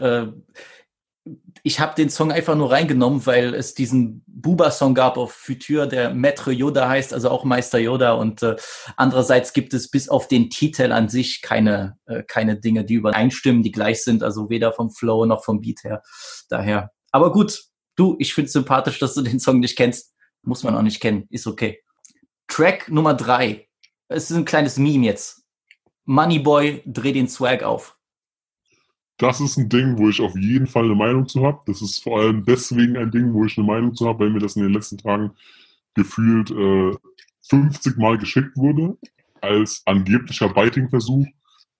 Ich 1.63 1.79
habe 1.79 1.95
den 1.95 2.09
Song 2.09 2.33
einfach 2.33 2.55
nur 2.55 2.71
reingenommen, 2.71 3.25
weil 3.25 3.53
es 3.53 3.73
diesen 3.73 4.23
Buba-Song 4.27 4.93
gab 4.93 5.17
auf 5.17 5.31
Futur, 5.31 5.87
der 5.87 6.13
Maître 6.13 6.51
Yoda 6.51 6.89
heißt, 6.89 7.13
also 7.13 7.29
auch 7.29 7.45
Meister 7.45 7.79
Yoda. 7.79 8.13
Und 8.13 8.43
äh, 8.43 8.57
andererseits 8.97 9.53
gibt 9.53 9.73
es 9.73 9.89
bis 9.89 10.09
auf 10.09 10.27
den 10.27 10.49
Titel 10.49 10.91
an 10.91 11.07
sich 11.07 11.41
keine, 11.41 11.97
äh, 12.05 12.23
keine 12.23 12.59
Dinge, 12.59 12.83
die 12.83 12.95
übereinstimmen, 12.95 13.63
die 13.63 13.71
gleich 13.71 14.03
sind, 14.03 14.21
also 14.21 14.49
weder 14.49 14.73
vom 14.73 14.91
Flow 14.91 15.25
noch 15.25 15.45
vom 15.45 15.61
Beat 15.61 15.83
her. 15.85 16.01
Daher. 16.49 16.91
Aber 17.11 17.31
gut, 17.31 17.63
du, 17.95 18.17
ich 18.19 18.33
finde 18.33 18.51
sympathisch, 18.51 18.99
dass 18.99 19.13
du 19.13 19.21
den 19.21 19.39
Song 19.39 19.59
nicht 19.59 19.77
kennst. 19.77 20.13
Muss 20.41 20.63
man 20.63 20.75
auch 20.75 20.81
nicht 20.81 20.99
kennen, 20.99 21.25
ist 21.29 21.47
okay. 21.47 21.81
Track 22.47 22.89
Nummer 22.89 23.13
drei. 23.13 23.69
Es 24.09 24.29
ist 24.29 24.35
ein 24.35 24.45
kleines 24.45 24.77
Meme 24.77 25.05
jetzt. 25.05 25.43
Moneyboy, 26.03 26.83
dreh 26.85 27.13
den 27.13 27.29
Swag 27.29 27.63
auf 27.63 27.97
das 29.17 29.39
ist 29.41 29.57
ein 29.57 29.69
Ding, 29.69 29.97
wo 29.97 30.09
ich 30.09 30.21
auf 30.21 30.35
jeden 30.35 30.67
Fall 30.67 30.85
eine 30.85 30.95
Meinung 30.95 31.27
zu 31.27 31.45
habe. 31.45 31.61
Das 31.67 31.81
ist 31.81 32.03
vor 32.03 32.19
allem 32.19 32.43
deswegen 32.45 32.97
ein 32.97 33.11
Ding, 33.11 33.33
wo 33.33 33.45
ich 33.45 33.57
eine 33.57 33.67
Meinung 33.67 33.95
zu 33.95 34.07
habe, 34.07 34.19
weil 34.19 34.31
mir 34.31 34.39
das 34.39 34.55
in 34.55 34.63
den 34.63 34.73
letzten 34.73 34.97
Tagen 34.97 35.31
gefühlt 35.93 36.49
äh, 36.51 36.91
50 37.49 37.97
Mal 37.97 38.17
geschickt 38.17 38.57
wurde, 38.57 38.97
als 39.41 39.83
angeblicher 39.85 40.49
Biting-Versuch. 40.49 41.27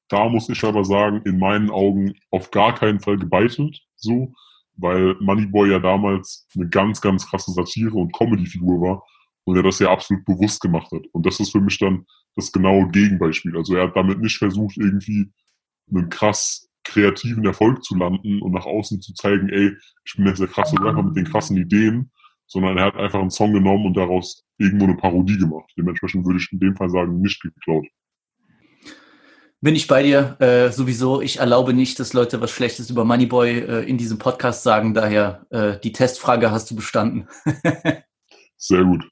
Da 0.09 0.29
muss 0.29 0.49
ich 0.49 0.63
aber 0.63 0.83
sagen, 0.83 1.21
in 1.25 1.39
meinen 1.39 1.71
Augen 1.71 2.13
auf 2.29 2.51
gar 2.51 2.75
keinen 2.75 2.99
Fall 2.99 3.17
gebeitelt, 3.17 3.81
so, 3.95 4.33
weil 4.75 5.15
Moneyboy 5.19 5.71
ja 5.71 5.79
damals 5.79 6.47
eine 6.55 6.69
ganz, 6.69 7.01
ganz 7.01 7.27
krasse 7.27 7.51
Satire 7.51 7.95
und 7.95 8.13
Comedy-Figur 8.13 8.81
war 8.81 9.03
und 9.45 9.55
er 9.55 9.63
das 9.63 9.79
ja 9.79 9.91
absolut 9.91 10.25
bewusst 10.25 10.61
gemacht 10.61 10.91
hat. 10.91 11.05
Und 11.13 11.25
das 11.25 11.39
ist 11.39 11.51
für 11.51 11.61
mich 11.61 11.79
dann 11.79 12.05
das 12.35 12.51
genaue 12.51 12.89
Gegenbeispiel. 12.89 13.57
Also 13.57 13.75
er 13.75 13.87
hat 13.87 13.95
damit 13.95 14.19
nicht 14.19 14.37
versucht, 14.37 14.77
irgendwie 14.77 15.31
einen 15.89 16.09
krass 16.09 16.69
kreativen 16.83 17.45
Erfolg 17.45 17.83
zu 17.83 17.95
landen 17.95 18.41
und 18.41 18.51
nach 18.51 18.65
außen 18.65 19.01
zu 19.01 19.13
zeigen, 19.13 19.49
ey, 19.49 19.71
ich 20.05 20.15
bin 20.15 20.27
jetzt 20.27 20.39
der 20.39 20.47
krasse 20.47 20.75
Rapper 20.79 21.03
mit 21.03 21.15
den 21.15 21.25
krassen 21.25 21.57
Ideen, 21.57 22.11
sondern 22.47 22.77
er 22.77 22.85
hat 22.85 22.95
einfach 22.95 23.19
einen 23.19 23.31
Song 23.31 23.53
genommen 23.53 23.85
und 23.85 23.97
daraus 23.97 24.45
irgendwo 24.57 24.85
eine 24.85 24.95
Parodie 24.95 25.37
gemacht. 25.37 25.71
Dementsprechend 25.77 26.25
würde 26.25 26.39
ich 26.39 26.51
in 26.51 26.59
dem 26.59 26.75
Fall 26.75 26.89
sagen, 26.89 27.21
nicht 27.21 27.41
geklaut. 27.41 27.85
Bin 29.61 29.75
ich 29.75 29.87
bei 29.87 30.03
dir 30.03 30.35
äh, 30.41 30.71
sowieso. 30.71 31.21
Ich 31.21 31.39
erlaube 31.39 31.73
nicht, 31.73 31.97
dass 31.97 32.11
Leute 32.11 32.41
was 32.41 32.51
Schlechtes 32.51 32.89
über 32.89 33.05
Moneyboy 33.05 33.59
äh, 33.59 33.89
in 33.89 33.97
diesem 33.97 34.17
Podcast 34.17 34.63
sagen. 34.63 34.93
Daher 34.93 35.45
äh, 35.51 35.79
die 35.79 35.93
Testfrage 35.93 36.51
hast 36.51 36.69
du 36.69 36.75
bestanden. 36.75 37.29
Sehr 38.57 38.83
gut. 38.83 39.07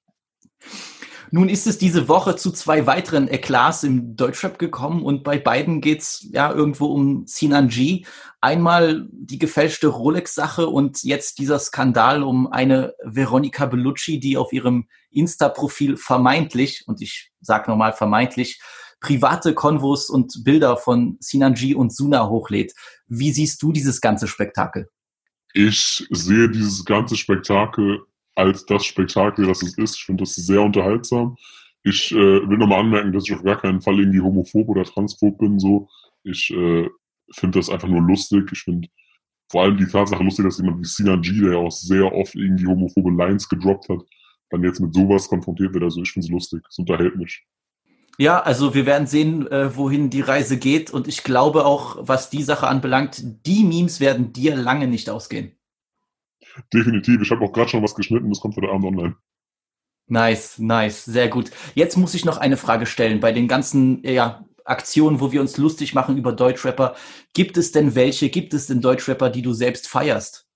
Nun 1.34 1.48
ist 1.48 1.66
es 1.66 1.78
diese 1.78 2.10
Woche 2.10 2.36
zu 2.36 2.52
zwei 2.52 2.86
weiteren 2.88 3.30
Eklats 3.30 3.84
im 3.84 4.18
Deutschrap 4.18 4.60
gekommen 4.60 5.02
und 5.02 5.24
bei 5.24 5.40
beiden 5.40 5.80
geht's 5.80 6.28
ja 6.30 6.52
irgendwo 6.52 6.88
um 6.88 7.26
Sinan 7.26 7.70
G. 7.70 8.04
Einmal 8.42 9.08
die 9.14 9.40
gefälschte 9.40 9.88
Rolex-Sache 9.88 10.68
und 10.68 11.04
jetzt 11.04 11.40
dieser 11.40 11.58
Skandal 11.58 12.24
um 12.24 12.52
eine 12.52 12.96
Veronica 13.02 13.66
Bellucci, 13.66 14.20
die 14.20 14.36
auf 14.36 14.52
ihrem 14.52 14.90
Insta-Profil 15.10 15.96
vermeintlich, 15.96 16.84
und 16.86 17.02
ich 17.02 17.32
sag 17.40 17.70
nochmal 17.70 17.94
vermeintlich, 17.94 18.60
private 19.00 19.54
Konvos 19.54 20.10
und 20.10 20.44
Bilder 20.44 20.76
von 20.76 21.16
Sinan 21.22 21.54
G 21.54 21.74
und 21.76 21.96
Suna 21.96 22.28
hochlädt. 22.28 22.74
Wie 23.08 23.32
siehst 23.32 23.64
du 23.64 23.72
dieses 23.72 24.02
ganze 24.02 24.28
Spektakel? 24.28 24.90
Ich 25.54 26.06
sehe 26.10 26.50
dieses 26.50 26.84
ganze 26.84 27.16
Spektakel 27.16 28.02
als 28.36 28.66
das 28.66 28.86
Spektakel, 28.86 29.48
das 29.48 29.62
es 29.62 29.78
ist. 29.78 29.98
Ich 29.98 30.06
finde 30.06 30.24
das 30.24 30.36
sehr 30.36 30.62
unterhaltsam. 30.62 31.36
Ich 31.84 32.12
äh, 32.12 32.16
will 32.16 32.58
nochmal 32.58 32.82
anmerken, 32.82 33.12
dass 33.12 33.28
ich 33.28 33.36
auf 33.36 33.44
gar 33.44 33.60
keinen 33.60 33.82
Fall 33.82 34.00
irgendwie 34.00 34.22
homophob 34.22 34.70
oder 34.70 34.84
transphob 34.84 35.38
bin. 35.40 35.60
So, 35.60 35.90
ich 36.24 36.52
äh, 36.52 36.88
finde 37.34 37.60
das 37.60 37.70
einfach 37.70 37.88
nur 37.88 38.02
lustig. 38.02 38.50
Ich 38.52 38.62
finde 38.62 38.88
vor 39.50 39.64
allem 39.64 39.78
die 39.78 39.88
Tatsache 39.88 40.24
lustig, 40.24 40.46
dass 40.46 40.60
jemand 40.60 40.80
wie 40.80 40.86
Sinan 40.86 41.22
G, 41.22 41.42
der 41.42 41.54
ja 41.54 41.58
auch 41.58 41.72
sehr 41.72 42.14
oft 42.14 42.36
irgendwie 42.36 42.68
homophobe 42.68 43.12
Lines 43.12 43.50
gedroppt 43.50 43.90
hat, 43.90 44.00
dann 44.50 44.64
jetzt 44.64 44.80
mit 44.80 44.94
sowas 44.94 45.28
konfrontiert 45.28 45.74
wird. 45.74 45.84
Also 45.84 46.02
ich 46.02 46.12
finde 46.12 46.26
es 46.26 46.32
lustig. 46.32 46.62
Es 46.70 46.78
unterhält 46.78 47.16
mich. 47.16 47.44
Ja, 48.18 48.40
also 48.42 48.74
wir 48.74 48.86
werden 48.86 49.08
sehen, 49.08 49.48
äh, 49.48 49.76
wohin 49.76 50.10
die 50.10 50.22
Reise 50.22 50.58
geht. 50.58 50.92
Und 50.92 51.08
ich 51.08 51.24
glaube 51.24 51.66
auch, 51.66 51.98
was 52.00 52.30
die 52.30 52.44
Sache 52.44 52.68
anbelangt, 52.68 53.24
die 53.46 53.64
Memes 53.64 54.00
werden 54.00 54.32
dir 54.32 54.56
lange 54.56 54.88
nicht 54.88 55.10
ausgehen. 55.10 55.54
Definitiv. 56.74 57.22
Ich 57.22 57.32
habe 57.32 57.44
auch 57.44 57.52
gerade 57.52 57.70
schon 57.70 57.84
was 57.84 57.96
geschnitten, 57.96 58.30
das 58.30 58.40
kommt 58.40 58.56
heute 58.56 58.70
Abend 58.70 58.86
online. 58.86 59.16
Nice, 60.08 60.60
nice, 60.60 61.06
sehr 61.06 61.30
gut. 61.30 61.52
Jetzt 61.74 61.98
muss 61.98 62.14
ich 62.14 62.26
noch 62.26 62.38
eine 62.38 62.58
Frage 62.58 62.86
stellen. 62.86 63.22
Bei 63.22 63.32
den 63.32 63.48
ganzen 63.48 64.04
ja, 64.04 64.44
Aktionen, 64.66 65.22
wo 65.22 65.32
wir 65.32 65.42
uns 65.42 65.58
lustig 65.58 65.94
machen 65.94 66.18
über 66.18 66.34
Deutschrapper, 66.34 66.96
gibt 67.34 67.58
es 67.58 67.72
denn 67.72 67.96
welche, 67.96 68.30
gibt 68.30 68.54
es 68.54 68.68
denn 68.68 68.82
Deutschrapper, 68.82 69.30
die 69.30 69.42
du 69.42 69.54
selbst 69.54 69.88
feierst? 69.88 70.48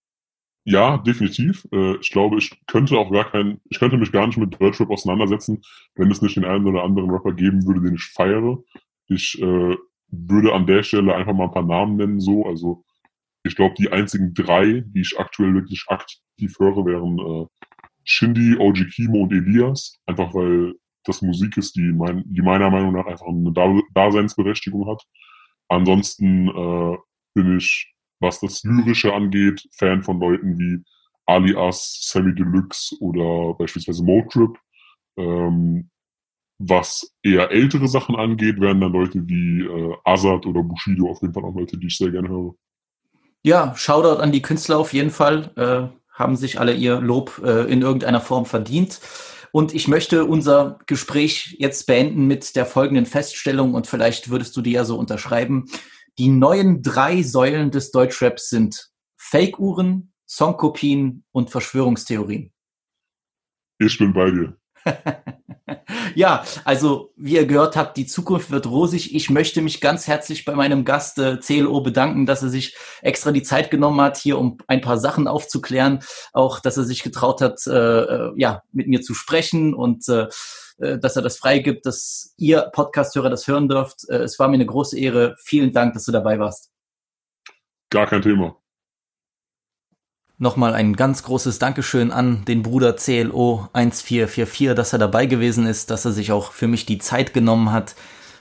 Ja, 0.66 0.98
definitiv. 0.98 1.68
Äh, 1.72 1.98
ich 1.98 2.12
glaube, 2.12 2.38
ich 2.38 2.52
könnte 2.66 2.98
auch 2.98 3.12
gar 3.12 3.30
keinen, 3.30 3.62
ich 3.70 3.80
könnte 3.80 3.98
mich 3.98 4.12
gar 4.12 4.26
nicht 4.26 4.38
mit 4.38 4.60
Deutschrap 4.60 4.90
auseinandersetzen, 4.90 5.62
wenn 5.96 6.12
es 6.12 6.22
nicht 6.22 6.36
den 6.36 6.46
einen 6.46 6.66
oder 6.66 6.84
anderen 6.84 7.12
Rapper 7.12 7.34
geben 7.34 7.66
würde, 7.66 7.82
den 7.82 7.96
ich 7.96 8.04
feiere. 8.04 8.58
Ich 9.08 9.40
äh, 9.42 9.76
würde 10.10 10.54
an 10.54 10.66
der 10.66 10.84
Stelle 10.84 11.16
einfach 11.16 11.34
mal 11.34 11.46
ein 11.46 11.54
paar 11.54 11.66
Namen 11.66 11.98
nennen, 11.98 12.20
so. 12.20 12.46
Also 12.46 12.84
ich 13.46 13.56
glaube, 13.56 13.76
die 13.78 13.92
einzigen 13.92 14.34
drei, 14.34 14.84
die 14.88 15.02
ich 15.02 15.20
aktuell 15.20 15.54
wirklich 15.54 15.86
aktiv 15.88 16.56
höre, 16.60 16.86
wären 16.86 17.20
äh, 17.20 17.46
Shindy, 18.04 18.58
OG 18.58 18.88
Kimo 18.94 19.24
und 19.24 19.34
Elias. 19.34 20.00
Einfach 20.06 20.34
weil 20.34 20.74
das 21.04 21.22
Musik 21.22 21.56
ist, 21.58 21.76
die, 21.76 21.94
mein, 21.94 22.24
die 22.26 22.42
meiner 22.42 22.72
Meinung 22.72 22.94
nach 22.94 23.06
einfach 23.06 23.28
eine 23.28 23.54
Daseinsberechtigung 23.94 24.88
hat. 24.88 25.04
Ansonsten 25.70 26.48
äh, 26.48 26.98
bin 27.36 27.58
ich, 27.58 27.94
was 28.20 28.40
das 28.40 28.64
Lyrische 28.64 29.14
angeht, 29.14 29.68
Fan 29.78 30.02
von 30.02 30.20
Leuten 30.20 30.58
wie 30.58 30.84
Alias, 31.28 32.00
Sammy 32.02 32.34
Deluxe 32.34 32.96
oder 33.00 33.54
beispielsweise 33.56 34.04
Motrip. 34.04 34.58
Ähm, 35.18 35.90
was 36.58 37.14
eher 37.22 37.52
ältere 37.52 37.88
Sachen 37.88 38.16
angeht, 38.16 38.60
wären 38.60 38.82
dann 38.82 38.94
Leute 38.94 39.28
wie 39.28 39.62
äh, 39.62 39.96
Azad 40.04 40.46
oder 40.46 40.64
Bushido 40.64 41.10
auf 41.10 41.22
jeden 41.22 41.34
Fall 41.34 41.44
auch 41.44 41.56
Leute, 41.56 41.78
die 41.78 41.88
ich 41.88 41.98
sehr 41.98 42.12
gerne 42.12 42.30
höre. 42.30 42.56
Ja, 43.46 43.76
Shoutout 43.76 44.24
an 44.24 44.32
die 44.32 44.42
Künstler 44.42 44.80
auf 44.80 44.92
jeden 44.92 45.12
Fall. 45.12 45.52
Äh, 45.56 45.96
haben 46.12 46.36
sich 46.36 46.60
alle 46.60 46.74
ihr 46.74 47.00
Lob 47.00 47.40
äh, 47.46 47.72
in 47.72 47.84
irgendeiner 47.84 48.20
Form 48.20 48.48
verdient. 48.48 49.00
Und 49.52 49.72
ich 49.76 49.88
möchte 49.88 50.26
unser 50.26 50.80
Gespräch 50.88 51.56
jetzt 51.60 51.86
beenden 51.86 52.26
mit 52.26 52.56
der 52.56 52.66
folgenden 52.66 53.06
Feststellung 53.06 53.76
und 53.76 53.86
vielleicht 53.86 54.32
würdest 54.32 54.58
du 54.58 54.64
die 54.64 54.72
ja 54.72 54.84
so 54.84 54.98
unterschreiben. 54.98 55.68
Die 56.18 56.30
neuen 56.30 56.82
drei 56.82 57.22
Säulen 57.22 57.70
des 57.70 57.92
Deutschraps 57.92 58.50
sind 58.50 58.90
Fake-Uhren, 59.16 60.12
Songkopien 60.28 61.24
und 61.32 61.52
Verschwörungstheorien. 61.52 62.52
Ich 63.78 63.96
bin 64.00 64.12
bei 64.12 64.32
dir. 64.32 64.58
ja, 66.16 66.44
also 66.64 67.12
wie 67.16 67.36
ihr 67.36 67.46
gehört 67.46 67.76
habt, 67.76 67.98
die 67.98 68.06
Zukunft 68.06 68.52
wird 68.52 68.68
rosig. 68.68 69.16
Ich 69.16 69.30
möchte 69.30 69.62
mich 69.62 69.82
ganz 69.82 70.08
herzlich 70.08 70.46
bei 70.46 70.56
meinem 70.56 70.86
Gast 70.86 71.18
äh, 71.20 71.38
CLO 71.38 71.82
bedanken, 71.82 72.26
dass 72.26 72.44
er 72.44 72.50
sich 72.50 72.76
extra 73.02 73.32
die 73.32 73.44
Zeit 73.44 73.72
genommen 73.72 74.02
hat, 74.02 74.18
hier 74.18 74.38
um 74.38 74.58
ein 74.68 74.82
paar 74.82 74.98
Sachen 74.98 75.28
aufzuklären. 75.28 76.00
Auch, 76.34 76.60
dass 76.60 76.78
er 76.78 76.84
sich 76.84 77.04
getraut 77.04 77.42
hat, 77.42 77.66
äh, 77.68 77.72
äh 77.72 78.34
ja, 78.38 78.62
mit 78.72 78.88
mir 78.88 79.02
zu 79.02 79.14
sprechen 79.14 79.74
und 79.74 80.08
äh, 80.10 80.28
äh, 80.78 81.00
dass 81.00 81.16
er 81.16 81.22
das 81.22 81.38
freigibt, 81.38 81.86
dass 81.86 82.34
ihr 82.38 82.70
Podcasthörer 82.74 83.30
das 83.30 83.48
hören 83.48 83.68
dürft. 83.68 84.08
Äh, 84.10 84.24
es 84.24 84.40
war 84.40 84.48
mir 84.48 84.56
eine 84.56 84.66
große 84.66 84.98
Ehre. 84.98 85.36
Vielen 85.40 85.72
Dank, 85.72 85.94
dass 85.94 86.06
du 86.06 86.12
dabei 86.12 86.40
warst. 86.40 86.72
Gar 87.90 88.08
kein 88.08 88.22
Thema. 88.22 88.58
Nochmal 90.38 90.74
ein 90.74 90.98
ganz 90.98 91.24
großes 91.24 91.60
Dankeschön 91.60 92.12
an 92.12 92.44
den 92.44 92.62
Bruder 92.62 92.98
CLO 92.98 93.70
1444, 93.72 94.74
dass 94.76 94.92
er 94.92 95.00
dabei 95.00 95.28
gewesen 95.28 95.66
ist, 95.66 95.92
dass 95.92 96.04
er 96.04 96.12
sich 96.12 96.34
auch 96.34 96.52
für 96.52 96.68
mich 96.68 96.86
die 96.86 96.98
Zeit 96.98 97.34
genommen 97.34 97.72
hat, 97.72 97.96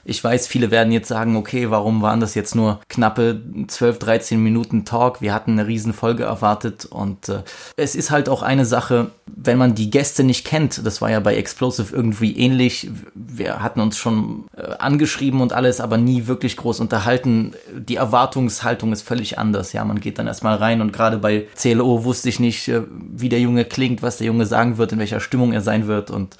ich 0.05 0.23
weiß, 0.23 0.45
viele 0.45 0.69
werden 0.69 0.93
jetzt 0.93 1.07
sagen, 1.07 1.35
okay, 1.35 1.71
warum 1.71 2.03
waren 2.03 2.19
das 2.19 2.35
jetzt 2.35 2.55
nur 2.55 2.79
knappe 2.89 3.41
12, 3.67 3.97
13 3.97 4.41
Minuten 4.41 4.85
Talk? 4.85 5.19
Wir 5.19 5.33
hatten 5.33 5.53
eine 5.53 5.67
Riesenfolge 5.67 6.23
erwartet 6.23 6.85
und 6.85 7.27
äh, 7.27 7.41
es 7.75 7.95
ist 7.95 8.11
halt 8.11 8.29
auch 8.29 8.43
eine 8.43 8.65
Sache, 8.65 9.11
wenn 9.25 9.57
man 9.57 9.73
die 9.73 9.89
Gäste 9.89 10.23
nicht 10.23 10.45
kennt, 10.45 10.85
das 10.85 11.01
war 11.01 11.09
ja 11.09 11.19
bei 11.19 11.35
Explosive 11.35 11.95
irgendwie 11.95 12.37
ähnlich. 12.37 12.91
Wir 13.15 13.63
hatten 13.63 13.79
uns 13.79 13.97
schon 13.97 14.45
äh, 14.55 14.75
angeschrieben 14.77 15.41
und 15.41 15.53
alles, 15.53 15.81
aber 15.81 15.97
nie 15.97 16.27
wirklich 16.27 16.55
groß 16.55 16.81
unterhalten. 16.81 17.53
Die 17.75 17.95
Erwartungshaltung 17.95 18.93
ist 18.93 19.01
völlig 19.01 19.39
anders. 19.39 19.73
Ja, 19.73 19.83
man 19.85 19.99
geht 19.99 20.19
dann 20.19 20.27
erstmal 20.27 20.57
rein 20.57 20.81
und 20.81 20.93
gerade 20.93 21.17
bei 21.17 21.47
CLO 21.59 22.03
wusste 22.03 22.29
ich 22.29 22.39
nicht, 22.39 22.67
äh, 22.67 22.83
wie 22.91 23.29
der 23.29 23.39
Junge 23.39 23.65
klingt, 23.65 24.03
was 24.03 24.17
der 24.17 24.27
Junge 24.27 24.45
sagen 24.45 24.77
wird, 24.77 24.91
in 24.91 24.99
welcher 24.99 25.19
Stimmung 25.19 25.51
er 25.51 25.61
sein 25.61 25.87
wird 25.87 26.11
und 26.11 26.37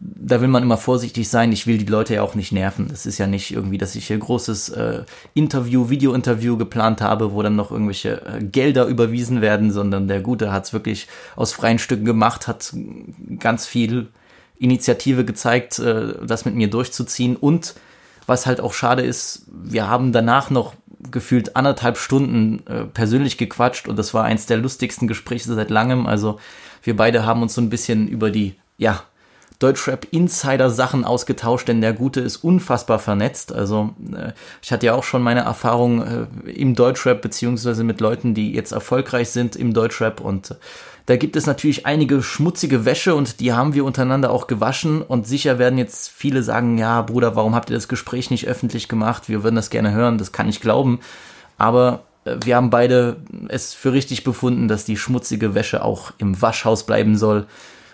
da 0.00 0.40
will 0.40 0.48
man 0.48 0.62
immer 0.62 0.78
vorsichtig 0.78 1.28
sein. 1.28 1.52
Ich 1.52 1.66
will 1.66 1.76
die 1.76 1.84
Leute 1.84 2.14
ja 2.14 2.22
auch 2.22 2.34
nicht 2.34 2.52
nerven. 2.52 2.88
Es 2.90 3.04
ist 3.04 3.18
ja 3.18 3.26
nicht 3.26 3.52
irgendwie, 3.52 3.76
dass 3.76 3.94
ich 3.94 4.06
hier 4.06 4.16
großes 4.16 4.70
äh, 4.70 5.04
Interview, 5.34 5.90
Video-Interview 5.90 6.56
geplant 6.56 7.02
habe, 7.02 7.32
wo 7.32 7.42
dann 7.42 7.54
noch 7.54 7.70
irgendwelche 7.70 8.24
äh, 8.24 8.42
Gelder 8.42 8.86
überwiesen 8.86 9.42
werden, 9.42 9.70
sondern 9.70 10.08
der 10.08 10.20
Gute 10.20 10.52
hat 10.52 10.64
es 10.64 10.72
wirklich 10.72 11.06
aus 11.36 11.52
freien 11.52 11.78
Stücken 11.78 12.06
gemacht, 12.06 12.48
hat 12.48 12.74
ganz 13.38 13.66
viel 13.66 14.08
Initiative 14.58 15.26
gezeigt, 15.26 15.78
äh, 15.78 16.14
das 16.24 16.46
mit 16.46 16.54
mir 16.54 16.70
durchzuziehen. 16.70 17.36
Und 17.36 17.74
was 18.26 18.46
halt 18.46 18.60
auch 18.60 18.72
schade 18.72 19.02
ist, 19.02 19.46
wir 19.52 19.88
haben 19.88 20.12
danach 20.12 20.48
noch 20.48 20.72
gefühlt 21.10 21.56
anderthalb 21.56 21.98
Stunden 21.98 22.66
äh, 22.66 22.84
persönlich 22.84 23.36
gequatscht 23.36 23.88
und 23.88 23.98
das 23.98 24.14
war 24.14 24.24
eins 24.24 24.46
der 24.46 24.58
lustigsten 24.58 25.08
Gespräche 25.08 25.52
seit 25.52 25.68
langem. 25.68 26.06
Also 26.06 26.38
wir 26.82 26.96
beide 26.96 27.26
haben 27.26 27.42
uns 27.42 27.54
so 27.54 27.60
ein 27.60 27.70
bisschen 27.70 28.08
über 28.08 28.30
die, 28.30 28.54
ja, 28.78 29.02
Deutschrap-Insider-Sachen 29.60 31.04
ausgetauscht, 31.04 31.68
denn 31.68 31.80
der 31.80 31.92
Gute 31.92 32.20
ist 32.20 32.38
unfassbar 32.38 32.98
vernetzt. 32.98 33.52
Also 33.52 33.90
äh, 34.12 34.32
ich 34.62 34.72
hatte 34.72 34.86
ja 34.86 34.94
auch 34.94 35.04
schon 35.04 35.22
meine 35.22 35.40
Erfahrung 35.40 36.02
äh, 36.02 36.50
im 36.50 36.74
Deutschrap, 36.74 37.22
beziehungsweise 37.22 37.84
mit 37.84 38.00
Leuten, 38.00 38.34
die 38.34 38.52
jetzt 38.52 38.72
erfolgreich 38.72 39.30
sind 39.30 39.54
im 39.56 39.72
Deutschrap 39.72 40.20
und 40.20 40.50
äh, 40.50 40.54
da 41.06 41.16
gibt 41.16 41.34
es 41.34 41.46
natürlich 41.46 41.86
einige 41.86 42.22
schmutzige 42.22 42.84
Wäsche 42.84 43.14
und 43.16 43.40
die 43.40 43.52
haben 43.52 43.74
wir 43.74 43.84
untereinander 43.84 44.30
auch 44.30 44.46
gewaschen 44.46 45.02
und 45.02 45.26
sicher 45.26 45.58
werden 45.58 45.76
jetzt 45.76 46.08
viele 46.08 46.42
sagen, 46.44 46.78
ja 46.78 47.02
Bruder, 47.02 47.34
warum 47.34 47.54
habt 47.54 47.68
ihr 47.68 47.74
das 47.74 47.88
Gespräch 47.88 48.30
nicht 48.30 48.46
öffentlich 48.46 48.88
gemacht? 48.88 49.28
Wir 49.28 49.42
würden 49.42 49.56
das 49.56 49.70
gerne 49.70 49.92
hören, 49.92 50.18
das 50.18 50.32
kann 50.32 50.48
ich 50.48 50.60
glauben. 50.60 51.00
Aber 51.58 52.04
äh, 52.24 52.36
wir 52.42 52.56
haben 52.56 52.70
beide 52.70 53.16
es 53.48 53.74
für 53.74 53.92
richtig 53.92 54.24
befunden, 54.24 54.68
dass 54.68 54.84
die 54.84 54.96
schmutzige 54.96 55.54
Wäsche 55.54 55.84
auch 55.84 56.12
im 56.18 56.40
Waschhaus 56.40 56.86
bleiben 56.86 57.16
soll 57.18 57.46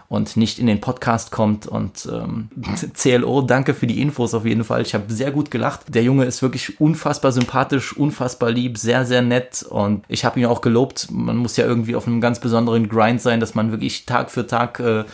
und 0.08 0.36
nicht 0.36 0.58
in 0.58 0.66
den 0.66 0.80
Podcast 0.80 1.30
kommt. 1.30 1.66
Und 1.66 2.08
ähm, 2.10 2.48
CLO, 2.94 3.42
danke 3.42 3.74
für 3.74 3.86
die 3.86 4.00
Infos 4.00 4.34
auf 4.34 4.44
jeden 4.44 4.64
Fall. 4.64 4.82
Ich 4.82 4.94
habe 4.94 5.12
sehr 5.12 5.30
gut 5.30 5.50
gelacht. 5.50 5.82
Der 5.88 6.02
Junge 6.02 6.24
ist 6.24 6.42
wirklich 6.42 6.80
unfassbar 6.80 7.32
sympathisch, 7.32 7.96
unfassbar 7.96 8.50
lieb, 8.50 8.78
sehr, 8.78 9.04
sehr 9.04 9.22
nett. 9.22 9.64
Und 9.68 10.04
ich 10.08 10.24
habe 10.24 10.38
ihn 10.40 10.46
auch 10.46 10.60
gelobt. 10.60 11.08
Man 11.10 11.36
muss 11.36 11.56
ja 11.56 11.66
irgendwie 11.66 11.96
auf 11.96 12.06
einem 12.06 12.20
ganz 12.20 12.40
besonderen 12.40 12.88
Grind 12.88 13.20
sein, 13.20 13.40
dass 13.40 13.54
man 13.54 13.70
wirklich 13.70 14.06
Tag 14.06 14.30
für 14.30 14.46
Tag 14.46 14.80
äh, 14.80 15.04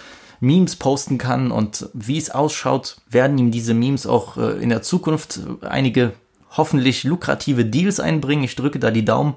Memes 0.40 0.76
posten 0.76 1.18
kann. 1.18 1.50
Und 1.50 1.88
wie 1.94 2.18
es 2.18 2.30
ausschaut, 2.30 2.96
werden 3.08 3.38
ihm 3.38 3.50
diese 3.50 3.74
Memes 3.74 4.06
auch 4.06 4.36
äh, 4.36 4.62
in 4.62 4.68
der 4.68 4.82
Zukunft 4.82 5.40
einige 5.62 6.12
hoffentlich 6.56 7.04
lukrative 7.04 7.64
Deals 7.64 8.00
einbringen. 8.00 8.44
Ich 8.44 8.56
drücke 8.56 8.78
da 8.78 8.90
die 8.90 9.04
Daumen. 9.04 9.34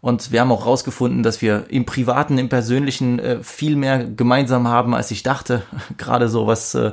Und 0.00 0.30
wir 0.30 0.40
haben 0.40 0.52
auch 0.52 0.66
rausgefunden, 0.66 1.22
dass 1.22 1.42
wir 1.42 1.66
im 1.68 1.84
Privaten, 1.84 2.38
im 2.38 2.48
Persönlichen 2.48 3.18
äh, 3.18 3.42
viel 3.42 3.76
mehr 3.76 4.04
gemeinsam 4.04 4.68
haben, 4.68 4.94
als 4.94 5.10
ich 5.10 5.22
dachte. 5.22 5.62
Gerade 5.96 6.28
so, 6.28 6.46
was 6.46 6.74
äh, 6.74 6.92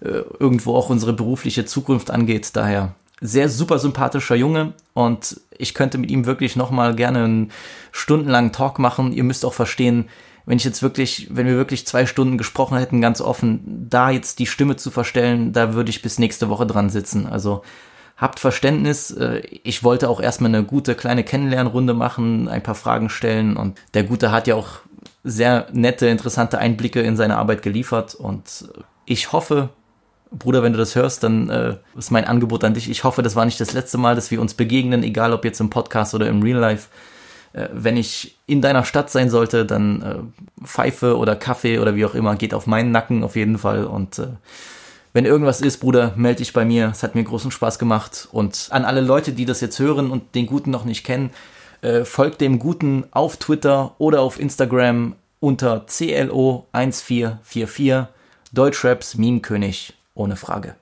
äh, 0.00 0.22
irgendwo 0.38 0.74
auch 0.74 0.88
unsere 0.88 1.12
berufliche 1.12 1.64
Zukunft 1.64 2.10
angeht. 2.10 2.50
Daher 2.54 2.94
sehr 3.20 3.48
super 3.48 3.78
sympathischer 3.78 4.34
Junge 4.34 4.72
und 4.94 5.40
ich 5.58 5.74
könnte 5.74 5.98
mit 5.98 6.10
ihm 6.10 6.24
wirklich 6.24 6.56
nochmal 6.56 6.94
gerne 6.94 7.24
einen 7.24 7.52
stundenlangen 7.92 8.52
Talk 8.52 8.78
machen. 8.78 9.12
Ihr 9.12 9.24
müsst 9.24 9.44
auch 9.44 9.52
verstehen, 9.52 10.08
wenn 10.46 10.56
ich 10.56 10.64
jetzt 10.64 10.82
wirklich, 10.82 11.28
wenn 11.30 11.46
wir 11.46 11.56
wirklich 11.56 11.86
zwei 11.86 12.06
Stunden 12.06 12.38
gesprochen 12.38 12.78
hätten, 12.78 13.02
ganz 13.02 13.20
offen, 13.20 13.86
da 13.90 14.10
jetzt 14.10 14.38
die 14.38 14.46
Stimme 14.46 14.76
zu 14.76 14.90
verstellen, 14.90 15.52
da 15.52 15.74
würde 15.74 15.90
ich 15.90 16.00
bis 16.00 16.18
nächste 16.18 16.48
Woche 16.48 16.66
dran 16.66 16.88
sitzen. 16.88 17.26
Also 17.26 17.62
habt 18.20 18.38
Verständnis. 18.38 19.10
Äh, 19.10 19.40
ich 19.62 19.82
wollte 19.82 20.08
auch 20.08 20.20
erstmal 20.20 20.54
eine 20.54 20.62
gute 20.62 20.94
kleine 20.94 21.24
Kennenlernrunde 21.24 21.94
machen, 21.94 22.48
ein 22.48 22.62
paar 22.62 22.74
Fragen 22.74 23.08
stellen 23.08 23.56
und 23.56 23.78
der 23.94 24.04
Gute 24.04 24.30
hat 24.30 24.46
ja 24.46 24.54
auch 24.54 24.80
sehr 25.24 25.66
nette, 25.72 26.06
interessante 26.06 26.58
Einblicke 26.58 27.00
in 27.00 27.16
seine 27.16 27.36
Arbeit 27.36 27.62
geliefert 27.62 28.14
und 28.14 28.68
ich 29.06 29.32
hoffe, 29.32 29.70
Bruder, 30.30 30.62
wenn 30.62 30.72
du 30.72 30.78
das 30.78 30.94
hörst, 30.94 31.24
dann 31.24 31.50
äh, 31.50 31.76
ist 31.98 32.12
mein 32.12 32.24
Angebot 32.24 32.62
an 32.62 32.74
dich. 32.74 32.88
Ich 32.88 33.02
hoffe, 33.02 33.22
das 33.22 33.34
war 33.34 33.44
nicht 33.44 33.60
das 33.60 33.72
letzte 33.72 33.98
Mal, 33.98 34.14
dass 34.14 34.30
wir 34.30 34.40
uns 34.40 34.54
begegnen, 34.54 35.02
egal 35.02 35.32
ob 35.32 35.44
jetzt 35.44 35.60
im 35.60 35.70
Podcast 35.70 36.14
oder 36.14 36.28
im 36.28 36.42
Real 36.42 36.58
Life. 36.58 36.88
Äh, 37.52 37.68
wenn 37.72 37.96
ich 37.96 38.38
in 38.46 38.62
deiner 38.62 38.84
Stadt 38.84 39.10
sein 39.10 39.28
sollte, 39.28 39.66
dann 39.66 40.02
äh, 40.02 40.64
Pfeife 40.64 41.16
oder 41.16 41.34
Kaffee 41.34 41.80
oder 41.80 41.96
wie 41.96 42.04
auch 42.04 42.14
immer, 42.14 42.36
geht 42.36 42.54
auf 42.54 42.68
meinen 42.68 42.92
Nacken 42.92 43.24
auf 43.24 43.34
jeden 43.34 43.58
Fall 43.58 43.84
und 43.84 44.20
äh, 44.20 44.28
wenn 45.12 45.24
irgendwas 45.24 45.60
ist, 45.60 45.78
Bruder, 45.78 46.12
melde 46.16 46.38
dich 46.38 46.52
bei 46.52 46.64
mir. 46.64 46.90
Es 46.92 47.02
hat 47.02 47.14
mir 47.14 47.24
großen 47.24 47.50
Spaß 47.50 47.78
gemacht. 47.78 48.28
Und 48.30 48.68
an 48.70 48.84
alle 48.84 49.00
Leute, 49.00 49.32
die 49.32 49.44
das 49.44 49.60
jetzt 49.60 49.78
hören 49.78 50.10
und 50.10 50.34
den 50.34 50.46
Guten 50.46 50.70
noch 50.70 50.84
nicht 50.84 51.04
kennen, 51.04 51.30
äh, 51.82 52.04
folgt 52.04 52.40
dem 52.40 52.58
Guten 52.58 53.04
auf 53.10 53.36
Twitter 53.36 53.94
oder 53.98 54.20
auf 54.20 54.38
Instagram 54.38 55.16
unter 55.40 55.86
CLO1444 55.86 58.06
Deutschraps 58.52 59.16
Meme-König 59.16 59.94
ohne 60.14 60.36
Frage. 60.36 60.74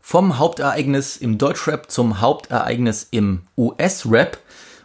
Vom 0.00 0.38
Hauptereignis 0.38 1.16
im 1.16 1.38
Deutschrap 1.38 1.90
zum 1.90 2.20
Hauptereignis 2.20 3.08
im 3.10 3.42
US-Rap. 3.56 4.38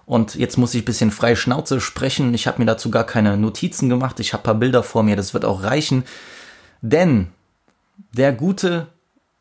Und 0.05 0.35
jetzt 0.35 0.57
muss 0.57 0.73
ich 0.73 0.83
ein 0.83 0.85
bisschen 0.85 1.11
frei 1.11 1.35
Schnauze 1.35 1.81
sprechen. 1.81 2.33
Ich 2.33 2.47
habe 2.47 2.59
mir 2.59 2.65
dazu 2.65 2.91
gar 2.91 3.03
keine 3.03 3.37
Notizen 3.37 3.89
gemacht. 3.89 4.19
Ich 4.19 4.33
habe 4.33 4.43
ein 4.43 4.45
paar 4.45 4.55
Bilder 4.55 4.83
vor 4.83 5.03
mir, 5.03 5.15
das 5.15 5.33
wird 5.33 5.45
auch 5.45 5.63
reichen. 5.63 6.03
Denn 6.81 7.27
der 8.11 8.33
gute 8.33 8.87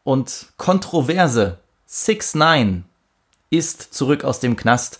und 0.04 0.48
kontroverse 0.56 1.58
6 1.86 2.34
9 2.34 2.84
ist 3.50 3.94
zurück 3.94 4.24
aus 4.24 4.40
dem 4.40 4.56
Knast 4.56 4.98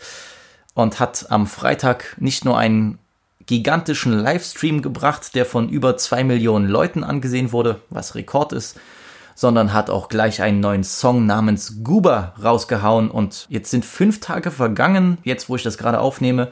und 0.75 1.01
hat 1.01 1.31
am 1.31 1.47
Freitag 1.47 2.17
nicht 2.19 2.45
nur 2.45 2.59
einen 2.59 2.99
gigantischen 3.47 4.13
Livestream 4.13 4.83
gebracht, 4.83 5.35
der 5.35 5.47
von 5.47 5.69
über 5.69 5.97
zwei 5.97 6.25
Millionen 6.25 6.69
Leuten 6.69 7.05
angesehen 7.05 7.53
wurde, 7.53 7.81
was 7.91 8.15
Rekord 8.15 8.53
ist, 8.53 8.79
sondern 9.35 9.73
hat 9.73 9.91
auch 9.91 10.09
gleich 10.09 10.43
einen 10.43 10.61
neuen 10.61 10.85
Song 10.85 11.27
namens 11.27 11.85
Guba 11.85 12.35
rausgehauen 12.43 13.11
und 13.11 13.47
jetzt 13.49 13.71
sind 13.71 13.85
fünf 13.85 14.21
Tage 14.21 14.51
vergangen, 14.51 15.19
jetzt 15.23 15.49
wo 15.49 15.57
ich 15.57 15.63
das 15.63 15.79
gerade 15.79 16.01
aufnehme, 16.01 16.51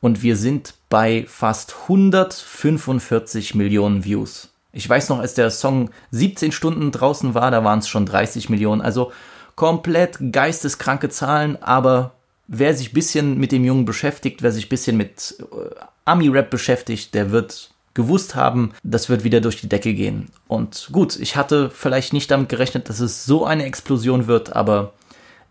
und 0.00 0.22
wir 0.22 0.36
sind 0.36 0.74
bei 0.88 1.26
fast 1.28 1.74
145 1.82 3.54
Millionen 3.54 4.04
Views. 4.04 4.49
Ich 4.72 4.88
weiß 4.88 5.08
noch, 5.08 5.18
als 5.18 5.34
der 5.34 5.50
Song 5.50 5.90
17 6.12 6.52
Stunden 6.52 6.92
draußen 6.92 7.34
war, 7.34 7.50
da 7.50 7.64
waren 7.64 7.80
es 7.80 7.88
schon 7.88 8.06
30 8.06 8.48
Millionen. 8.48 8.80
Also 8.80 9.12
komplett 9.56 10.18
geisteskranke 10.32 11.08
Zahlen, 11.08 11.60
aber 11.62 12.12
wer 12.46 12.74
sich 12.74 12.92
bisschen 12.92 13.38
mit 13.38 13.52
dem 13.52 13.64
Jungen 13.64 13.84
beschäftigt, 13.84 14.42
wer 14.42 14.52
sich 14.52 14.68
bisschen 14.68 14.96
mit 14.96 15.36
äh, 15.40 15.74
Ami-Rap 16.04 16.50
beschäftigt, 16.50 17.14
der 17.14 17.30
wird 17.30 17.70
gewusst 17.94 18.34
haben, 18.34 18.72
das 18.82 19.08
wird 19.08 19.24
wieder 19.24 19.40
durch 19.40 19.60
die 19.60 19.68
Decke 19.68 19.94
gehen. 19.94 20.28
Und 20.46 20.88
gut, 20.92 21.16
ich 21.16 21.36
hatte 21.36 21.70
vielleicht 21.70 22.12
nicht 22.12 22.30
damit 22.30 22.48
gerechnet, 22.48 22.88
dass 22.88 23.00
es 23.00 23.24
so 23.24 23.44
eine 23.44 23.64
Explosion 23.64 24.26
wird, 24.26 24.54
aber 24.54 24.92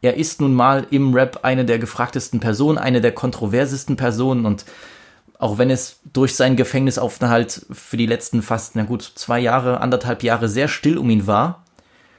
er 0.01 0.15
ist 0.15 0.39
nun 0.39 0.53
mal 0.53 0.87
im 0.91 1.13
Rap 1.13 1.39
eine 1.43 1.65
der 1.65 1.79
gefragtesten 1.79 2.39
Personen, 2.39 2.77
eine 2.77 3.01
der 3.01 3.11
kontroversesten 3.11 3.97
Personen 3.97 4.45
und 4.45 4.65
auch 5.39 5.57
wenn 5.57 5.71
es 5.71 6.01
durch 6.11 6.35
seinen 6.35 6.57
Gefängnisaufenthalt 6.57 7.65
für 7.71 7.97
die 7.97 8.05
letzten 8.05 8.41
fast, 8.41 8.75
na 8.75 8.83
gut, 8.83 9.01
zwei 9.15 9.39
Jahre, 9.39 9.79
anderthalb 9.79 10.21
Jahre 10.21 10.49
sehr 10.49 10.67
still 10.67 10.97
um 10.97 11.09
ihn 11.09 11.25
war, 11.25 11.63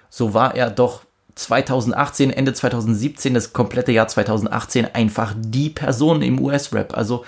so 0.09 0.35
war 0.35 0.57
er 0.57 0.71
doch 0.71 1.03
2018, 1.35 2.31
Ende 2.31 2.55
2017, 2.55 3.35
das 3.35 3.53
komplette 3.53 3.93
Jahr 3.93 4.09
2018 4.09 4.95
einfach 4.95 5.35
die 5.37 5.69
Person 5.69 6.23
im 6.23 6.41
US-Rap. 6.41 6.97
Also 6.97 7.25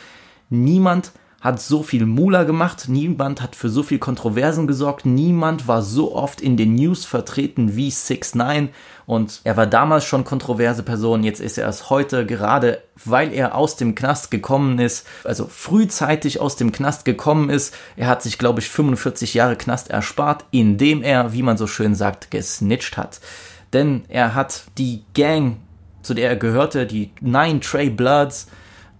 niemand 0.49 1.13
hat 1.43 1.61
so 1.61 1.83
viel 1.83 2.07
Mula 2.07 2.45
gemacht, 2.45 2.85
niemand 2.89 3.43
hat 3.43 3.55
für 3.55 3.69
so 3.69 3.83
viel 3.83 3.99
Kontroversen 3.99 4.67
gesorgt, 4.67 5.05
niemand 5.05 5.69
war 5.69 5.83
so 5.83 6.15
oft 6.15 6.41
in 6.41 6.57
den 6.57 6.75
News 6.75 7.05
vertreten 7.05 7.77
wie 7.77 7.91
6 7.91 8.35
9 8.37 8.71
und 9.07 9.41
er 9.45 9.57
war 9.57 9.67
damals 9.67 10.05
schon 10.05 10.25
kontroverse 10.25 10.83
Person, 10.83 11.25
jetzt 11.25 11.41
ist 11.41 11.59
er 11.59 11.69
es 11.69 11.91
heute, 11.91 12.25
gerade 12.27 12.83
weil 13.05 13.33
er 13.33 13.55
aus 13.55 13.77
dem 13.77 13.95
Knast 13.95 14.31
gekommen 14.31 14.79
ist, 14.79 15.07
also 15.25 15.47
frühzeitig 15.47 16.41
aus 16.41 16.57
dem 16.57 16.73
Knast 16.73 17.05
gekommen 17.05 17.51
ist. 17.51 17.75
Er 17.97 18.07
hat 18.07 18.23
sich, 18.23 18.39
glaube 18.39 18.61
ich, 18.61 18.69
45 18.69 19.35
Jahre 19.35 19.57
Knast 19.57 19.91
erspart, 19.91 20.45
indem 20.51 21.03
er, 21.03 21.33
wie 21.33 21.43
man 21.43 21.57
so 21.57 21.67
schön 21.67 21.95
sagt, 21.95 22.31
gesnitcht 22.31 22.97
hat. 22.97 23.21
Denn 23.73 24.05
er 24.09 24.35
hat 24.35 24.65
die 24.79 25.05
Gang, 25.15 25.57
zu 26.03 26.15
der 26.15 26.29
er 26.29 26.37
gehörte, 26.37 26.87
die 26.87 27.11
Nine 27.21 27.61
Trey 27.61 27.91
Bloods, 27.91 28.49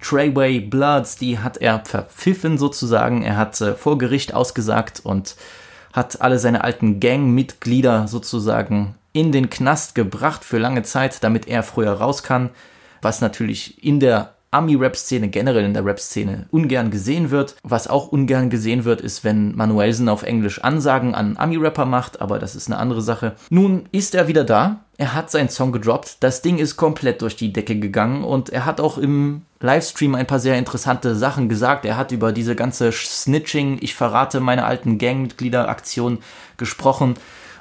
Treyway 0.01 0.59
Bloods, 0.61 1.17
die 1.17 1.39
hat 1.39 1.59
er 1.59 1.85
verpfiffen 1.85 2.59
sozusagen. 2.59 3.23
Er 3.23 3.37
hat 3.37 3.61
äh, 3.61 3.75
vor 3.75 3.99
Gericht 3.99 4.35
ausgesagt 4.35 5.01
und 5.05 5.37
hat 5.93 6.21
alle 6.21 6.39
seine 6.39 6.65
alten 6.65 6.99
Gangmitglieder 7.01 8.09
sozusagen 8.09 8.97
in 9.13 9.33
den 9.33 9.51
Knast 9.51 9.95
gebracht 9.95 10.45
für 10.45 10.59
lange 10.59 10.83
Zeit, 10.83 11.23
damit 11.23 11.49
er 11.49 11.63
früher 11.63 11.93
raus 11.93 12.23
kann, 12.23 12.51
was 13.01 13.21
natürlich 13.21 13.83
in 13.85 14.01
der 14.01 14.35
Ami-Rap-Szene, 14.53 15.29
generell 15.29 15.65
in 15.65 15.73
der 15.73 15.85
Rap-Szene, 15.85 16.47
ungern 16.51 16.91
gesehen 16.91 17.31
wird. 17.31 17.57
Was 17.63 17.89
auch 17.89 18.09
ungern 18.09 18.51
gesehen 18.51 18.85
wird, 18.85 19.01
ist, 19.01 19.25
wenn 19.25 19.57
Manuelsen 19.57 20.11
auf 20.11 20.25
Englisch 20.25 20.63
Ansagen 20.63 21.15
an 21.15 21.39
Ami-Rapper 21.39 21.87
macht, 21.87 22.21
aber 22.21 22.39
das 22.39 22.55
ist 22.55 22.69
eine 22.71 22.79
andere 22.79 23.01
Sache. 23.01 23.35
Nun 23.49 23.89
ist 23.93 24.15
er 24.15 24.29
wieder 24.29 24.45
da. 24.45 24.81
Er 24.99 25.15
hat 25.15 25.31
seinen 25.31 25.49
Song 25.49 25.73
gedroppt. 25.73 26.19
Das 26.21 26.43
Ding 26.43 26.59
ist 26.59 26.77
komplett 26.77 27.23
durch 27.23 27.35
die 27.35 27.53
Decke 27.53 27.79
gegangen 27.79 28.25
und 28.25 28.51
er 28.51 28.67
hat 28.67 28.79
auch 28.79 28.99
im 28.99 29.41
Livestream 29.61 30.15
ein 30.15 30.27
paar 30.27 30.39
sehr 30.39 30.59
interessante 30.59 31.17
Sachen 31.17 31.49
gesagt. 31.49 31.87
Er 31.87 31.97
hat 31.97 32.13
über 32.13 32.31
diese 32.31 32.55
ganze 32.55 32.93
Snitching, 32.93 33.79
ich 33.81 33.95
verrate 33.95 34.41
meine 34.41 34.67
alten 34.67 34.99
Gangmitglieder 34.99 35.71
Aktion 35.71 36.19
gesprochen 36.59 37.15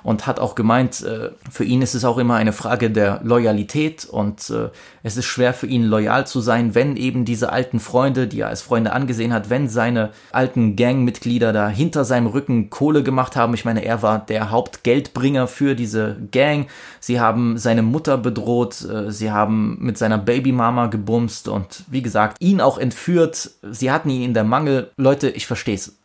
und 0.04 0.28
hat 0.28 0.40
auch 0.40 0.56
gemeint, 0.56 1.02
äh, 1.04 1.32
für 1.50 1.64
ihn 1.64 1.82
ist 1.82 1.94
es 1.94 2.06
auch 2.06 2.18
immer 2.18 2.36
eine 2.36 2.54
Frage 2.54 2.90
der 2.90 3.22
Loyalität 3.24 4.06
und 4.06 4.50
äh, 4.50 4.70
es 5.04 5.18
ist 5.18 5.26
schwer 5.26 5.54
für 5.54 5.68
ihn 5.68 5.84
loyal 5.84 6.26
zu 6.28 6.42
sein, 6.42 6.76
wenn 6.76 6.98
eben 6.98 7.26
diese 7.26 7.52
alten 7.52 7.80
Freunde, 7.80 8.28
die 8.28 8.42
er 8.42 8.48
als 8.48 8.62
Freunde 8.62 8.94
angesehen 8.94 9.34
hat, 9.34 9.50
wenn 9.50 9.70
seine 9.70 10.12
alten 10.32 10.76
Gangmitglieder 10.76 11.54
da 11.54 11.68
hinter 11.70 12.06
seinem 12.06 12.28
Rücken 12.28 12.70
Kohle 12.70 13.04
gemacht 13.04 13.36
haben. 13.36 13.54
Ich 13.54 13.66
meine, 13.66 13.84
er 13.86 14.02
war 14.02 14.20
der 14.20 14.52
Hauptgeldbringer 14.52 15.48
für 15.48 15.76
diese 15.76 16.18
Gang. 16.32 16.68
Sie 17.00 17.20
haben 17.20 17.58
seine 17.58 17.82
Mutter 17.82 18.18
bedroht, 18.18 18.82
äh, 18.82 19.12
sie 19.12 19.32
haben 19.32 19.78
mit 19.80 19.98
seiner 19.98 20.18
Babymama 20.18 20.88
gebumst 20.88 21.48
und 21.48 21.84
wie 21.88 22.02
gesagt, 22.02 22.38
ihn 22.40 22.62
auch 22.62 22.78
entführt. 22.78 23.52
Sie 23.70 23.92
hatten 23.92 24.10
ihn 24.10 24.24
in 24.24 24.34
der 24.34 24.44
Mangel. 24.44 24.92
Leute, 24.98 25.30
ich 25.30 25.48
verstehe 25.48 25.76
es. 25.76 25.96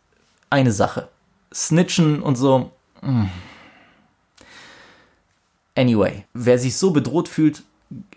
Eine 0.49 0.71
Sache. 0.71 1.07
Snitchen 1.53 2.21
und 2.21 2.35
so. 2.35 2.71
Mh 3.01 3.11
mm. 3.11 3.29
Anyway, 5.77 6.25
wer 6.33 6.57
sich 6.57 6.75
so 6.75 6.89
bedroht 6.89 7.27
fühlt, 7.27 7.61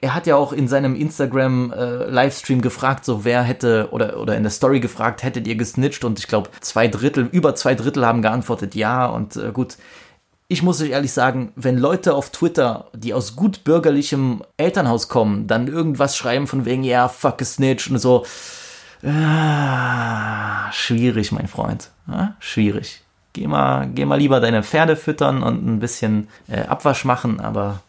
er 0.00 0.14
hat 0.14 0.26
ja 0.26 0.34
auch 0.34 0.52
in 0.54 0.66
seinem 0.66 0.96
Instagram 0.96 1.72
äh, 1.72 2.60
gefragt, 2.62 3.04
so 3.04 3.24
wer 3.24 3.42
hätte 3.42 3.88
oder 3.92 4.18
oder 4.18 4.34
in 4.34 4.42
der 4.42 4.50
Story 4.50 4.80
gefragt, 4.80 5.22
hättet 5.22 5.46
ihr 5.46 5.56
gesnitcht 5.56 6.04
und 6.04 6.18
ich 6.18 6.26
glaube 6.26 6.48
zwei 6.60 6.88
Drittel, 6.88 7.28
über 7.30 7.54
zwei 7.54 7.74
Drittel 7.74 8.06
haben 8.06 8.22
geantwortet 8.22 8.74
ja 8.74 9.06
und 9.06 9.36
äh, 9.36 9.52
gut. 9.52 9.76
Ich 10.48 10.64
muss 10.64 10.82
euch 10.82 10.90
ehrlich 10.90 11.12
sagen, 11.12 11.52
wenn 11.54 11.78
Leute 11.78 12.14
auf 12.14 12.30
Twitter, 12.30 12.88
die 12.92 13.14
aus 13.14 13.36
gut 13.36 13.62
bürgerlichem 13.62 14.42
Elternhaus 14.56 15.08
kommen, 15.08 15.46
dann 15.46 15.68
irgendwas 15.68 16.16
schreiben 16.16 16.48
von 16.48 16.64
wegen 16.64 16.82
ja 16.82 17.08
fuck 17.08 17.38
gesnitcht 17.38 17.90
und 17.90 17.98
so, 17.98 18.26
ah, 19.04 20.72
schwierig, 20.72 21.30
mein 21.30 21.46
Freund, 21.46 21.90
ja? 22.08 22.34
schwierig 22.40 23.04
geh 23.32 23.46
mal, 23.46 23.88
geh 23.94 24.04
mal 24.04 24.18
lieber 24.18 24.40
deine 24.40 24.62
Pferde 24.62 24.96
füttern 24.96 25.42
und 25.42 25.66
ein 25.66 25.80
bisschen 25.80 26.28
äh, 26.48 26.62
Abwasch 26.62 27.04
machen, 27.04 27.40
aber 27.40 27.82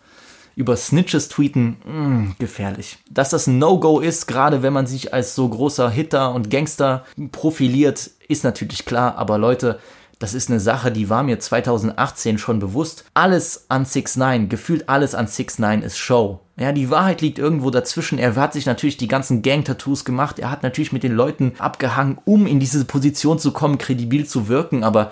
über 0.56 0.76
Snitches 0.76 1.30
tweeten, 1.30 1.78
mh, 1.86 1.94
mm, 1.94 2.36
gefährlich. 2.40 2.98
Dass 3.10 3.30
das 3.30 3.48
ein 3.48 3.58
No-Go 3.58 4.00
ist, 4.00 4.28
gerade 4.28 4.62
wenn 4.64 4.74
man 4.74 4.88
sich 4.88 5.14
als 5.14 5.36
so 5.36 5.48
großer 5.48 5.90
Hitter 5.90 6.34
und 6.34 6.50
Gangster 6.50 7.06
profiliert, 7.32 8.12
ist 8.28 8.44
natürlich 8.44 8.86
klar, 8.86 9.16
aber 9.18 9.38
Leute, 9.38 9.80
das 10.20 10.36
ist 10.36 10.50
eine 10.50 10.60
Sache, 10.60 10.92
die 10.92 11.10
war 11.10 11.24
mir 11.24 11.40
2018 11.40 12.38
schon 12.38 12.60
bewusst. 12.60 13.06
Alles 13.16 13.66
an 13.70 13.86
6 13.86 14.18
9 14.18 14.50
gefühlt 14.50 14.88
alles 14.88 15.16
an 15.16 15.26
6 15.26 15.58
9 15.58 15.82
ist 15.82 15.98
Show. 15.98 16.42
Ja, 16.62 16.72
die 16.72 16.92
Wahrheit 16.92 17.22
liegt 17.22 17.40
irgendwo 17.40 17.72
dazwischen. 17.72 18.20
Er 18.20 18.36
hat 18.36 18.54
sich 18.54 18.68
natürlich 18.68 18.96
die 18.96 19.08
ganzen 19.08 19.42
Gang-Tattoos 19.42 20.06
gemacht. 20.06 20.38
Er 20.38 20.52
hat 20.52 20.62
natürlich 20.62 20.92
mit 20.92 21.02
den 21.02 21.14
Leuten 21.14 21.54
abgehangen, 21.58 22.20
um 22.24 22.46
in 22.46 22.60
diese 22.60 22.86
Position 22.86 23.40
zu 23.40 23.52
kommen, 23.52 23.80
kredibil 23.80 24.28
zu 24.28 24.48
wirken. 24.48 24.84
Aber 24.84 25.12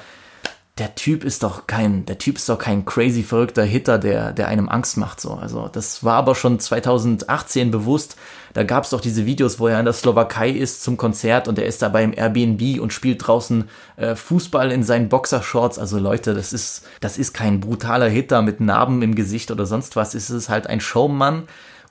der 0.79 0.95
Typ 0.95 1.23
ist 1.25 1.43
doch 1.43 1.67
kein, 1.67 2.05
der 2.05 2.17
Typ 2.17 2.37
ist 2.37 2.47
doch 2.47 2.57
kein 2.57 2.85
crazy 2.85 3.21
verrückter 3.21 3.63
Hitter, 3.63 3.97
der, 3.97 4.31
der 4.31 4.47
einem 4.47 4.69
Angst 4.69 4.97
macht, 4.97 5.19
so. 5.19 5.33
Also, 5.33 5.67
das 5.67 6.03
war 6.03 6.15
aber 6.15 6.35
schon 6.35 6.59
2018 6.59 7.69
bewusst. 7.69 8.15
Da 8.53 8.63
gab 8.63 8.85
es 8.85 8.89
doch 8.91 9.01
diese 9.01 9.25
Videos, 9.25 9.59
wo 9.59 9.67
er 9.67 9.79
in 9.79 9.85
der 9.85 9.93
Slowakei 9.93 10.49
ist 10.49 10.81
zum 10.81 10.97
Konzert 10.97 11.47
und 11.47 11.59
er 11.59 11.65
ist 11.65 11.81
da 11.81 11.89
beim 11.89 12.13
Airbnb 12.13 12.79
und 12.81 12.93
spielt 12.93 13.27
draußen 13.27 13.69
äh, 13.97 14.15
Fußball 14.15 14.71
in 14.71 14.83
seinen 14.83 15.09
Boxershorts. 15.09 15.77
Also 15.77 15.99
Leute, 15.99 16.33
das 16.33 16.53
ist, 16.53 16.85
das 17.01 17.17
ist 17.17 17.33
kein 17.33 17.59
brutaler 17.59 18.09
Hitter 18.09 18.41
mit 18.41 18.59
Narben 18.59 19.01
im 19.01 19.15
Gesicht 19.15 19.51
oder 19.51 19.65
sonst 19.65 19.95
was. 19.95 20.15
Es 20.15 20.29
ist 20.29 20.49
halt 20.49 20.67
ein 20.67 20.79
Showmann 20.79 21.43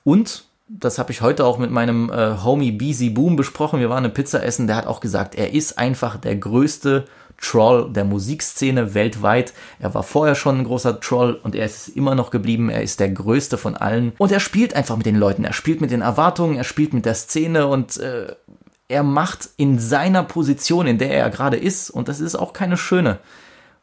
und 0.03 0.45
das 0.67 0.99
habe 0.99 1.11
ich 1.11 1.21
heute 1.21 1.45
auch 1.45 1.57
mit 1.57 1.71
meinem 1.71 2.11
äh, 2.11 2.43
Homie 2.43 2.71
BZ 2.71 3.13
Boom 3.13 3.35
besprochen. 3.35 3.79
Wir 3.79 3.89
waren 3.89 4.03
eine 4.03 4.13
Pizza 4.13 4.43
essen. 4.43 4.67
Der 4.67 4.75
hat 4.75 4.85
auch 4.85 4.99
gesagt, 4.99 5.33
er 5.33 5.53
ist 5.53 5.79
einfach 5.79 6.17
der 6.17 6.35
größte 6.35 7.05
Troll 7.41 7.91
der 7.91 8.05
Musikszene 8.05 8.93
weltweit. 8.93 9.53
Er 9.79 9.93
war 9.93 10.03
vorher 10.03 10.35
schon 10.35 10.59
ein 10.59 10.63
großer 10.65 10.99
Troll 10.99 11.39
und 11.41 11.55
er 11.55 11.65
ist 11.65 11.89
immer 11.89 12.15
noch 12.15 12.31
geblieben. 12.31 12.69
Er 12.69 12.81
ist 12.81 12.99
der 12.99 13.09
größte 13.09 13.57
von 13.57 13.75
allen. 13.75 14.13
Und 14.17 14.31
er 14.31 14.39
spielt 14.39 14.73
einfach 14.73 14.97
mit 14.97 15.05
den 15.05 15.15
Leuten. 15.15 15.45
Er 15.45 15.53
spielt 15.53 15.81
mit 15.81 15.91
den 15.91 16.01
Erwartungen, 16.01 16.57
er 16.57 16.63
spielt 16.63 16.93
mit 16.93 17.05
der 17.05 17.15
Szene 17.15 17.67
und 17.67 17.97
äh, 17.97 18.35
er 18.89 19.03
macht 19.03 19.49
in 19.55 19.79
seiner 19.79 20.23
Position, 20.23 20.87
in 20.87 20.97
der 20.97 21.11
er 21.11 21.29
gerade 21.29 21.57
ist, 21.57 21.89
und 21.91 22.07
das 22.07 22.19
ist 22.19 22.35
auch 22.35 22.53
keine 22.53 22.75
schöne, 22.75 23.19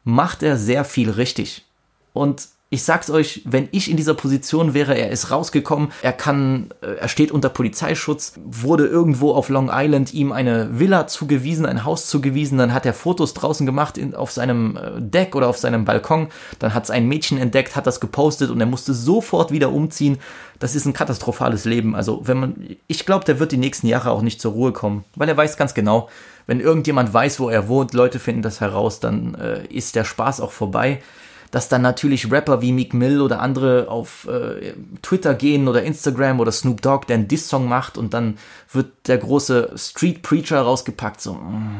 macht 0.03 0.43
er 0.43 0.57
sehr 0.57 0.83
viel 0.83 1.09
richtig. 1.09 1.65
Und 2.13 2.49
ich 2.69 2.83
sag's 2.83 3.09
euch, 3.09 3.43
wenn 3.45 3.69
ich 3.71 3.89
in 3.89 3.95
dieser 3.95 4.13
Position 4.13 4.73
wäre, 4.73 4.93
er 4.97 5.09
ist 5.09 5.31
rausgekommen, 5.31 5.93
er 6.01 6.11
kann, 6.11 6.69
äh, 6.81 6.95
er 6.95 7.07
steht 7.07 7.31
unter 7.31 7.47
Polizeischutz, 7.47 8.33
wurde 8.43 8.85
irgendwo 8.85 9.31
auf 9.31 9.47
Long 9.47 9.69
Island 9.71 10.13
ihm 10.13 10.33
eine 10.33 10.77
Villa 10.77 11.07
zugewiesen, 11.07 11.65
ein 11.65 11.85
Haus 11.85 12.07
zugewiesen, 12.07 12.57
dann 12.57 12.73
hat 12.73 12.85
er 12.85 12.93
Fotos 12.93 13.33
draußen 13.33 13.65
gemacht 13.65 13.97
in, 13.97 14.13
auf 14.13 14.31
seinem 14.31 14.75
äh, 14.75 15.01
Deck 15.01 15.35
oder 15.35 15.47
auf 15.47 15.57
seinem 15.57 15.85
Balkon, 15.85 16.27
dann 16.59 16.73
hat's 16.73 16.89
ein 16.89 17.07
Mädchen 17.07 17.37
entdeckt, 17.37 17.77
hat 17.77 17.87
das 17.87 18.01
gepostet 18.01 18.49
und 18.49 18.59
er 18.59 18.65
musste 18.65 18.93
sofort 18.93 19.51
wieder 19.51 19.71
umziehen. 19.71 20.17
Das 20.59 20.75
ist 20.75 20.85
ein 20.85 20.93
katastrophales 20.93 21.65
Leben. 21.65 21.95
Also, 21.95 22.21
wenn 22.25 22.37
man, 22.37 22.55
ich 22.87 23.05
glaube, 23.05 23.23
der 23.23 23.39
wird 23.39 23.51
die 23.51 23.57
nächsten 23.57 23.87
Jahre 23.87 24.11
auch 24.11 24.23
nicht 24.23 24.41
zur 24.41 24.53
Ruhe 24.53 24.73
kommen, 24.73 25.05
weil 25.15 25.29
er 25.29 25.37
weiß 25.37 25.55
ganz 25.55 25.73
genau, 25.73 26.09
wenn 26.47 26.59
irgendjemand 26.59 27.13
weiß, 27.13 27.39
wo 27.39 27.49
er 27.49 27.67
wohnt, 27.69 27.93
Leute 27.93 28.19
finden 28.19 28.41
das 28.41 28.59
heraus, 28.59 28.99
dann 28.99 29.35
äh, 29.35 29.65
ist 29.67 29.95
der 29.95 30.03
Spaß 30.03 30.41
auch 30.41 30.51
vorbei 30.51 30.99
dass 31.57 31.69
dann 31.69 31.81
natürlich 31.81 32.31
Rapper 32.31 32.61
wie 32.61 32.71
Meek 32.71 32.93
Mill 32.93 33.19
oder 33.19 33.39
andere 33.39 33.89
auf 33.89 34.27
äh, 34.27 34.73
Twitter 35.01 35.33
gehen 35.33 35.67
oder 35.67 35.81
Instagram 35.81 36.39
oder 36.39 36.51
Snoop 36.51 36.83
Dogg, 36.83 37.07
der 37.07 37.15
einen 37.15 37.27
Diss-Song 37.27 37.67
macht 37.67 37.97
und 37.97 38.13
dann 38.13 38.37
wird 38.71 38.91
der 39.07 39.17
große 39.17 39.71
Street 39.75 40.21
Preacher 40.21 40.61
rausgepackt, 40.61 41.19
so. 41.19 41.33
Mm. 41.33 41.79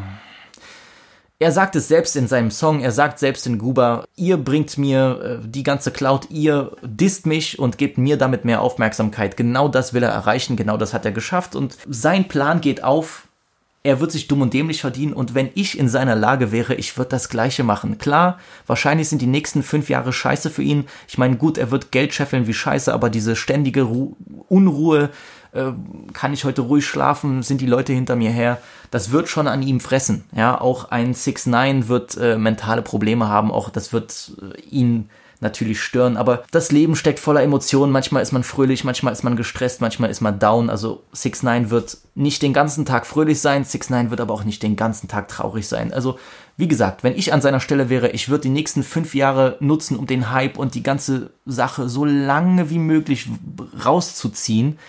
Er 1.38 1.52
sagt 1.52 1.76
es 1.76 1.88
selbst 1.88 2.16
in 2.16 2.28
seinem 2.28 2.50
Song, 2.50 2.80
er 2.80 2.92
sagt 2.92 3.20
selbst 3.20 3.46
in 3.46 3.60
Guba, 3.60 4.06
ihr 4.16 4.38
bringt 4.38 4.80
mir 4.80 5.40
äh, 5.44 5.48
die 5.48 5.62
ganze 5.62 5.92
Cloud, 5.92 6.32
ihr 6.32 6.72
disst 6.82 7.28
mich 7.28 7.60
und 7.60 7.78
gebt 7.78 8.00
mir 8.00 8.18
damit 8.18 8.46
mehr 8.46 8.62
Aufmerksamkeit. 8.62 9.38
Genau 9.38 9.68
das 9.68 9.94
will 9.94 10.02
er 10.02 10.10
erreichen, 10.10 10.56
genau 10.56 10.78
das 10.78 10.96
hat 10.96 11.06
er 11.06 11.12
geschafft 11.12 11.56
und 11.56 11.78
sein 11.88 12.28
Plan 12.28 12.62
geht 12.62 12.84
auf, 12.84 13.27
er 13.84 14.00
wird 14.00 14.12
sich 14.12 14.28
dumm 14.28 14.42
und 14.42 14.54
dämlich 14.54 14.82
verdienen 14.82 15.14
und 15.14 15.34
wenn 15.34 15.50
ich 15.54 15.80
in 15.80 15.88
seiner 15.88 16.16
Lage 16.16 16.52
wäre, 16.52 16.76
ich 16.76 16.98
würde 16.98 17.12
das 17.12 17.30
gleiche 17.30 17.64
machen. 17.64 17.98
Klar, 17.98 18.38
wahrscheinlich 18.66 19.08
sind 19.08 19.22
die 19.22 19.28
nächsten 19.28 19.64
fünf 19.64 19.90
Jahre 19.90 20.12
scheiße 20.12 20.50
für 20.50 20.64
ihn. 20.64 20.86
Ich 21.08 21.18
meine, 21.18 21.38
gut, 21.38 21.58
er 21.58 21.72
wird 21.72 21.92
Geld 21.92 22.14
scheffeln 22.14 22.48
wie 22.48 22.54
scheiße, 22.54 22.94
aber 22.94 23.10
diese 23.10 23.36
ständige 23.36 23.84
Ru 23.84 24.16
Unruhe, 24.50 25.10
äh, 25.54 25.72
kann 26.14 26.34
ich 26.34 26.44
heute 26.44 26.62
ruhig 26.62 26.86
schlafen, 26.86 27.44
sind 27.44 27.62
die 27.62 27.66
Leute 27.66 27.94
hinter 27.94 28.16
mir 28.16 28.32
her, 28.32 28.60
das 28.92 29.12
wird 29.12 29.30
schon 29.30 29.48
an 29.48 29.62
ihm 29.62 29.80
fressen. 29.80 30.26
Ja, 30.36 30.60
auch 30.60 30.92
ein 30.92 31.14
6 31.14 31.48
9 31.48 31.88
wird 31.88 32.18
äh, 32.18 32.38
mentale 32.38 32.82
Probleme 32.82 33.28
haben, 33.28 33.52
auch 33.52 33.70
das 33.70 33.94
wird 33.94 34.34
äh, 34.42 34.60
ihn 34.70 35.10
natürlich 35.40 35.82
stören, 35.82 36.18
aber 36.18 36.44
das 36.52 36.72
Leben 36.72 36.96
steckt 36.96 37.20
voller 37.20 37.44
Emotionen. 37.44 37.92
Manchmal 37.92 38.24
ist 38.24 38.32
man 38.32 38.44
fröhlich, 38.44 38.84
manchmal 38.84 39.14
ist 39.14 39.24
man 39.24 39.36
gestresst, 39.36 39.82
manchmal 39.82 40.10
ist 40.10 40.22
man 40.22 40.40
down. 40.40 40.70
Also 40.70 41.04
6 41.12 41.44
9 41.44 41.70
wird 41.70 41.98
nicht 42.16 42.42
den 42.42 42.54
ganzen 42.54 42.86
Tag 42.86 43.06
fröhlich 43.06 43.40
sein, 43.40 43.64
6 43.64 43.90
9 43.90 44.10
wird 44.10 44.22
aber 44.22 44.34
auch 44.34 44.44
nicht 44.44 44.64
den 44.64 44.76
ganzen 44.76 45.08
Tag 45.08 45.28
traurig 45.28 45.68
sein. 45.68 45.94
Also 45.94 46.18
wie 46.58 46.68
gesagt, 46.68 47.04
wenn 47.04 47.16
ich 47.16 47.34
an 47.34 47.42
seiner 47.42 47.60
Stelle 47.60 47.90
wäre, 47.90 48.10
ich 48.10 48.30
würde 48.30 48.44
die 48.44 48.50
nächsten 48.50 48.84
fünf 48.84 49.14
Jahre 49.14 49.58
nutzen, 49.60 49.98
um 49.98 50.08
den 50.08 50.32
Hype 50.32 50.58
und 50.58 50.74
die 50.74 50.84
ganze 50.84 51.30
Sache 51.46 51.88
so 51.88 52.04
lange 52.04 52.70
wie 52.70 52.80
möglich 52.80 53.30
rauszuziehen 53.86 54.80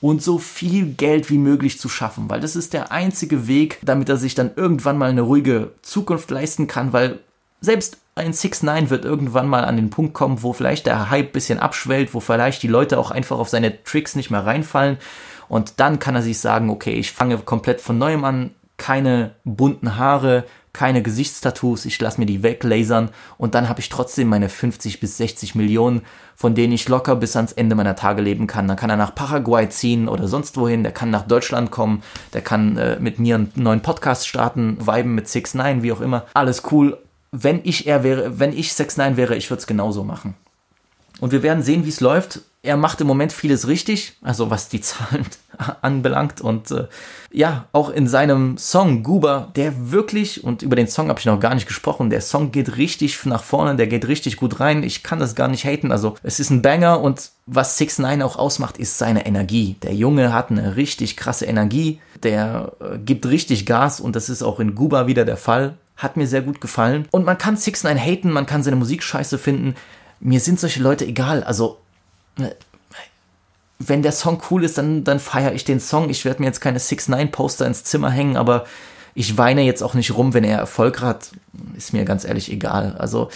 und 0.00 0.22
so 0.22 0.38
viel 0.38 0.86
Geld 0.86 1.30
wie 1.30 1.38
möglich 1.38 1.80
zu 1.80 1.88
schaffen, 1.88 2.28
weil 2.28 2.40
das 2.40 2.54
ist 2.54 2.72
der 2.72 2.92
einzige 2.92 3.48
Weg, 3.48 3.80
damit 3.82 4.08
er 4.08 4.16
sich 4.16 4.34
dann 4.34 4.52
irgendwann 4.54 4.98
mal 4.98 5.10
eine 5.10 5.22
ruhige 5.22 5.72
Zukunft 5.82 6.30
leisten 6.30 6.66
kann, 6.66 6.92
weil 6.92 7.20
selbst 7.60 7.98
ein 8.14 8.32
6 8.32 8.62
9 8.62 8.90
wird 8.90 9.04
irgendwann 9.04 9.46
mal 9.46 9.64
an 9.64 9.76
den 9.76 9.90
Punkt 9.90 10.14
kommen, 10.14 10.42
wo 10.42 10.52
vielleicht 10.52 10.86
der 10.86 11.10
Hype 11.10 11.32
bisschen 11.32 11.58
abschwellt, 11.58 12.14
wo 12.14 12.20
vielleicht 12.20 12.62
die 12.62 12.68
Leute 12.68 12.98
auch 12.98 13.10
einfach 13.10 13.38
auf 13.38 13.48
seine 13.48 13.82
Tricks 13.84 14.16
nicht 14.16 14.30
mehr 14.30 14.46
reinfallen. 14.46 14.96
Und 15.48 15.80
dann 15.80 15.98
kann 15.98 16.16
er 16.16 16.22
sich 16.22 16.38
sagen, 16.40 16.70
okay, 16.70 16.94
ich 16.94 17.12
fange 17.12 17.38
komplett 17.38 17.80
von 17.80 17.98
neuem 17.98 18.24
an, 18.24 18.50
keine 18.78 19.32
bunten 19.44 19.96
Haare, 19.96 20.44
keine 20.76 21.02
Gesichtstattoos, 21.02 21.86
ich 21.86 21.98
lasse 22.00 22.20
mir 22.20 22.26
die 22.26 22.42
weglasern 22.42 23.08
und 23.38 23.54
dann 23.54 23.70
habe 23.70 23.80
ich 23.80 23.88
trotzdem 23.88 24.28
meine 24.28 24.50
50 24.50 25.00
bis 25.00 25.16
60 25.16 25.54
Millionen, 25.54 26.02
von 26.34 26.54
denen 26.54 26.74
ich 26.74 26.86
locker 26.86 27.16
bis 27.16 27.34
ans 27.34 27.52
Ende 27.52 27.74
meiner 27.74 27.96
Tage 27.96 28.20
leben 28.20 28.46
kann. 28.46 28.68
Dann 28.68 28.76
kann 28.76 28.90
er 28.90 28.98
nach 28.98 29.14
Paraguay 29.14 29.70
ziehen 29.70 30.06
oder 30.06 30.28
sonst 30.28 30.58
wohin, 30.58 30.82
der 30.82 30.92
kann 30.92 31.08
nach 31.08 31.26
Deutschland 31.26 31.70
kommen, 31.70 32.02
der 32.34 32.42
kann 32.42 32.76
äh, 32.76 33.00
mit 33.00 33.18
mir 33.18 33.36
einen 33.36 33.52
neuen 33.54 33.80
Podcast 33.80 34.28
starten, 34.28 34.76
viben 34.78 35.14
mit 35.14 35.28
6 35.28 35.54
9 35.54 35.82
wie 35.82 35.92
auch 35.92 36.02
immer. 36.02 36.26
Alles 36.34 36.62
cool, 36.70 36.98
wenn 37.42 37.60
ich 37.64 37.86
er 37.86 38.02
wäre, 38.02 38.38
wenn 38.38 38.56
ich 38.56 38.72
6 38.72 38.96
9 38.96 39.16
wäre, 39.16 39.36
ich 39.36 39.50
würde 39.50 39.60
es 39.60 39.66
genauso 39.66 40.04
machen. 40.04 40.34
Und 41.20 41.32
wir 41.32 41.42
werden 41.42 41.62
sehen, 41.62 41.84
wie 41.84 41.90
es 41.90 42.00
läuft. 42.00 42.40
Er 42.62 42.76
macht 42.76 43.00
im 43.00 43.06
Moment 43.06 43.32
vieles 43.32 43.68
richtig, 43.68 44.16
also 44.22 44.50
was 44.50 44.68
die 44.68 44.80
Zahlen 44.82 45.26
anbelangt. 45.82 46.40
Und 46.40 46.70
äh, 46.70 46.88
ja, 47.30 47.66
auch 47.72 47.90
in 47.90 48.06
seinem 48.06 48.58
Song 48.58 49.02
Guba, 49.02 49.52
der 49.54 49.90
wirklich, 49.90 50.44
und 50.44 50.62
über 50.62 50.76
den 50.76 50.88
Song 50.88 51.08
habe 51.08 51.18
ich 51.18 51.26
noch 51.26 51.40
gar 51.40 51.54
nicht 51.54 51.66
gesprochen, 51.66 52.10
der 52.10 52.20
Song 52.20 52.52
geht 52.52 52.76
richtig 52.76 53.24
nach 53.24 53.42
vorne, 53.42 53.76
der 53.76 53.86
geht 53.86 54.08
richtig 54.08 54.36
gut 54.36 54.60
rein. 54.60 54.82
Ich 54.82 55.02
kann 55.02 55.18
das 55.18 55.34
gar 55.34 55.48
nicht 55.48 55.64
haten. 55.64 55.92
Also 55.92 56.16
es 56.22 56.40
ist 56.40 56.50
ein 56.50 56.62
Banger 56.62 57.00
und 57.00 57.30
was 57.46 57.78
6 57.78 58.00
9 58.00 58.22
auch 58.22 58.36
ausmacht, 58.36 58.78
ist 58.78 58.98
seine 58.98 59.26
Energie. 59.26 59.76
Der 59.82 59.94
Junge 59.94 60.32
hat 60.32 60.50
eine 60.50 60.76
richtig 60.76 61.16
krasse 61.16 61.46
Energie, 61.46 62.00
der 62.22 62.72
äh, 62.80 62.98
gibt 62.98 63.26
richtig 63.26 63.64
Gas 63.66 64.00
und 64.00 64.16
das 64.16 64.28
ist 64.28 64.42
auch 64.42 64.58
in 64.58 64.74
Guba 64.74 65.06
wieder 65.06 65.24
der 65.24 65.36
Fall. 65.36 65.76
Hat 65.96 66.16
mir 66.16 66.26
sehr 66.26 66.42
gut 66.42 66.60
gefallen. 66.60 67.08
Und 67.10 67.24
man 67.24 67.38
kann 67.38 67.56
6 67.56 67.84
9 67.84 67.98
haten, 67.98 68.30
man 68.30 68.46
kann 68.46 68.62
seine 68.62 68.76
Musik 68.76 69.02
scheiße 69.02 69.38
finden. 69.38 69.74
Mir 70.20 70.40
sind 70.40 70.60
solche 70.60 70.82
Leute 70.82 71.06
egal. 71.06 71.42
Also, 71.42 71.78
äh, 72.38 72.50
wenn 73.78 74.02
der 74.02 74.12
Song 74.12 74.42
cool 74.50 74.64
ist, 74.64 74.78
dann, 74.78 75.04
dann 75.04 75.20
feiere 75.20 75.52
ich 75.52 75.64
den 75.64 75.80
Song. 75.80 76.08
Ich 76.08 76.24
werde 76.24 76.40
mir 76.40 76.46
jetzt 76.46 76.60
keine 76.60 76.78
6 76.78 77.08
9 77.08 77.30
Poster 77.30 77.66
ins 77.66 77.84
Zimmer 77.84 78.10
hängen, 78.10 78.36
aber 78.36 78.66
ich 79.14 79.38
weine 79.38 79.62
jetzt 79.62 79.82
auch 79.82 79.94
nicht 79.94 80.14
rum, 80.14 80.34
wenn 80.34 80.44
er 80.44 80.58
Erfolg 80.58 81.00
hat. 81.00 81.30
Ist 81.76 81.92
mir 81.92 82.04
ganz 82.04 82.24
ehrlich 82.24 82.50
egal. 82.50 82.96
Also, 82.98 83.30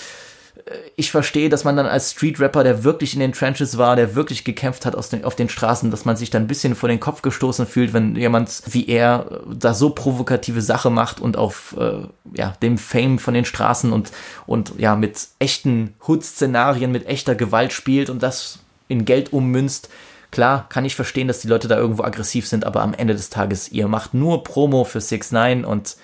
ich 0.96 1.10
verstehe, 1.10 1.48
dass 1.48 1.64
man 1.64 1.76
dann 1.76 1.86
als 1.86 2.12
Street-Rapper, 2.12 2.62
der 2.62 2.84
wirklich 2.84 3.14
in 3.14 3.20
den 3.20 3.32
Trenches 3.32 3.76
war, 3.78 3.96
der 3.96 4.14
wirklich 4.14 4.44
gekämpft 4.44 4.86
hat 4.86 4.94
den, 5.12 5.24
auf 5.24 5.34
den 5.34 5.48
Straßen, 5.48 5.90
dass 5.90 6.04
man 6.04 6.16
sich 6.16 6.30
dann 6.30 6.44
ein 6.44 6.48
bisschen 6.48 6.76
vor 6.76 6.88
den 6.88 7.00
Kopf 7.00 7.22
gestoßen 7.22 7.66
fühlt, 7.66 7.92
wenn 7.92 8.14
jemand 8.14 8.62
wie 8.66 8.88
er 8.88 9.40
da 9.52 9.74
so 9.74 9.90
provokative 9.90 10.62
Sache 10.62 10.90
macht 10.90 11.20
und 11.20 11.36
auf 11.36 11.76
äh, 11.78 12.02
ja, 12.34 12.54
dem 12.62 12.78
Fame 12.78 13.18
von 13.18 13.34
den 13.34 13.44
Straßen 13.44 13.92
und, 13.92 14.12
und 14.46 14.74
ja, 14.78 14.94
mit 14.94 15.28
echten 15.38 15.94
Hood-Szenarien, 16.06 16.92
mit 16.92 17.06
echter 17.06 17.34
Gewalt 17.34 17.72
spielt 17.72 18.08
und 18.08 18.22
das 18.22 18.60
in 18.88 19.04
Geld 19.04 19.32
ummünzt. 19.32 19.88
Klar, 20.30 20.68
kann 20.68 20.84
ich 20.84 20.94
verstehen, 20.94 21.26
dass 21.26 21.40
die 21.40 21.48
Leute 21.48 21.66
da 21.66 21.76
irgendwo 21.76 22.04
aggressiv 22.04 22.46
sind, 22.46 22.64
aber 22.64 22.82
am 22.82 22.94
Ende 22.94 23.14
des 23.14 23.30
Tages, 23.30 23.72
ihr 23.72 23.88
macht 23.88 24.14
nur 24.14 24.44
Promo 24.44 24.84
für 24.84 25.00
6 25.00 25.32
9 25.32 25.64
und 25.64 25.96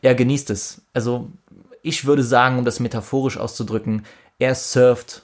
er 0.00 0.14
genießt 0.14 0.48
es. 0.50 0.80
Also 0.94 1.28
ich 1.82 2.04
würde 2.04 2.22
sagen, 2.22 2.58
um 2.58 2.64
das 2.64 2.80
metaphorisch 2.80 3.38
auszudrücken, 3.38 4.04
er 4.38 4.54
surft 4.54 5.22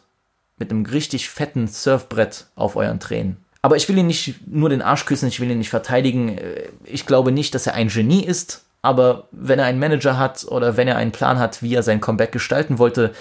mit 0.58 0.70
einem 0.70 0.86
richtig 0.86 1.28
fetten 1.28 1.68
Surfbrett 1.68 2.46
auf 2.54 2.76
euren 2.76 3.00
Tränen. 3.00 3.36
Aber 3.62 3.76
ich 3.76 3.88
will 3.88 3.98
ihn 3.98 4.06
nicht 4.06 4.46
nur 4.46 4.68
den 4.68 4.82
Arsch 4.82 5.06
küssen, 5.06 5.28
ich 5.28 5.40
will 5.40 5.50
ihn 5.50 5.58
nicht 5.58 5.70
verteidigen. 5.70 6.38
Ich 6.84 7.04
glaube 7.04 7.32
nicht, 7.32 7.54
dass 7.54 7.66
er 7.66 7.74
ein 7.74 7.88
Genie 7.88 8.24
ist, 8.24 8.64
aber 8.80 9.28
wenn 9.32 9.58
er 9.58 9.64
einen 9.64 9.80
Manager 9.80 10.18
hat 10.18 10.44
oder 10.44 10.76
wenn 10.76 10.86
er 10.86 10.96
einen 10.96 11.12
Plan 11.12 11.38
hat, 11.38 11.62
wie 11.62 11.74
er 11.74 11.82
sein 11.82 12.00
Comeback 12.00 12.30
gestalten 12.30 12.78
wollte, 12.78 13.12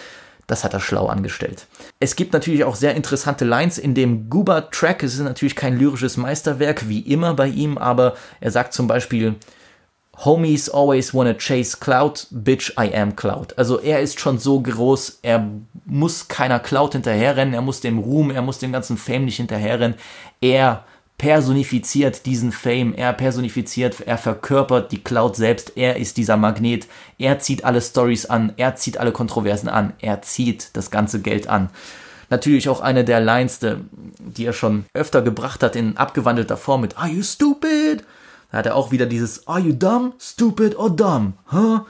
das 0.48 0.64
hat 0.64 0.74
er 0.74 0.80
schlau 0.80 1.08
angestellt. 1.08 1.66
Es 2.00 2.16
gibt 2.16 2.34
natürlich 2.34 2.64
auch 2.64 2.76
sehr 2.76 2.94
interessante 2.94 3.46
Lines 3.46 3.80
in 3.80 3.96
dem 3.96 4.30
Guba-Track. 4.30 5.02
Es 5.02 5.16
ist 5.16 5.22
natürlich 5.22 5.56
kein 5.56 5.80
lyrisches 5.80 6.18
Meisterwerk, 6.18 6.88
wie 6.88 7.00
immer 7.00 7.34
bei 7.34 7.48
ihm, 7.48 7.80
aber 7.80 8.16
er 8.40 8.52
sagt 8.52 8.74
zum 8.74 8.88
Beispiel, 8.88 9.36
Homies 10.24 10.70
always 10.70 11.14
wanna 11.14 11.34
chase 11.34 11.78
Cloud, 11.80 12.28
bitch, 12.32 12.72
I 12.78 12.94
am 12.96 13.16
Cloud. 13.16 13.58
Also 13.58 13.80
er 13.80 14.00
ist 14.00 14.20
schon 14.20 14.38
so 14.38 14.62
groß, 14.62 15.20
er 15.22 15.46
muss 15.86 16.28
keiner 16.28 16.60
Cloud 16.60 16.94
hinterherrennen, 16.94 17.54
er 17.54 17.62
muss 17.62 17.82
dem 17.82 18.00
Ruhm, 18.00 18.32
er 18.32 18.42
muss 18.42 18.60
dem 18.60 18.72
ganzen 18.72 18.98
Fame 18.98 19.26
nicht 19.26 19.38
hinterherrennen. 19.38 19.98
Er 20.40 20.86
personifiziert 21.18 22.26
diesen 22.26 22.52
Fame, 22.52 22.94
er 22.94 23.14
personifiziert, 23.14 24.02
er 24.06 24.18
verkörpert 24.18 24.92
die 24.92 25.04
Cloud 25.04 25.36
selbst, 25.36 25.74
er 25.76 25.98
ist 25.98 26.18
dieser 26.18 26.38
Magnet, 26.38 26.88
er 27.18 27.40
zieht 27.40 27.64
alle 27.64 27.82
Stories 27.82 28.26
an, 28.26 28.54
er 28.58 28.76
zieht 28.76 28.98
alle 28.98 29.12
Kontroversen 29.12 29.70
an, 29.70 29.94
er 30.00 30.22
zieht 30.22 30.72
das 30.74 30.92
ganze 30.92 31.22
Geld 31.22 31.48
an. 31.48 31.70
Natürlich 32.30 32.70
auch 32.70 32.82
eine 32.82 33.06
der 33.06 33.20
Lines, 33.20 33.60
die 34.20 34.46
er 34.46 34.54
schon 34.54 34.86
öfter 34.94 35.22
gebracht 35.22 35.62
hat 35.62 35.76
in 35.76 35.96
abgewandelter 35.96 36.58
Form 36.58 36.82
mit 36.82 36.98
Are 36.98 37.08
you 37.08 37.22
stupid? 37.22 38.04
Da 38.56 38.60
hat 38.60 38.68
er 38.68 38.78
auch 38.78 38.94
wieder 38.94 39.06
dieses 39.06 39.50
Are 39.50 39.60
you 39.60 39.74
dumb, 39.74 40.14
stupid 40.18 40.78
or 40.78 40.90
dumb? 40.90 41.34
Huh? 41.52 41.82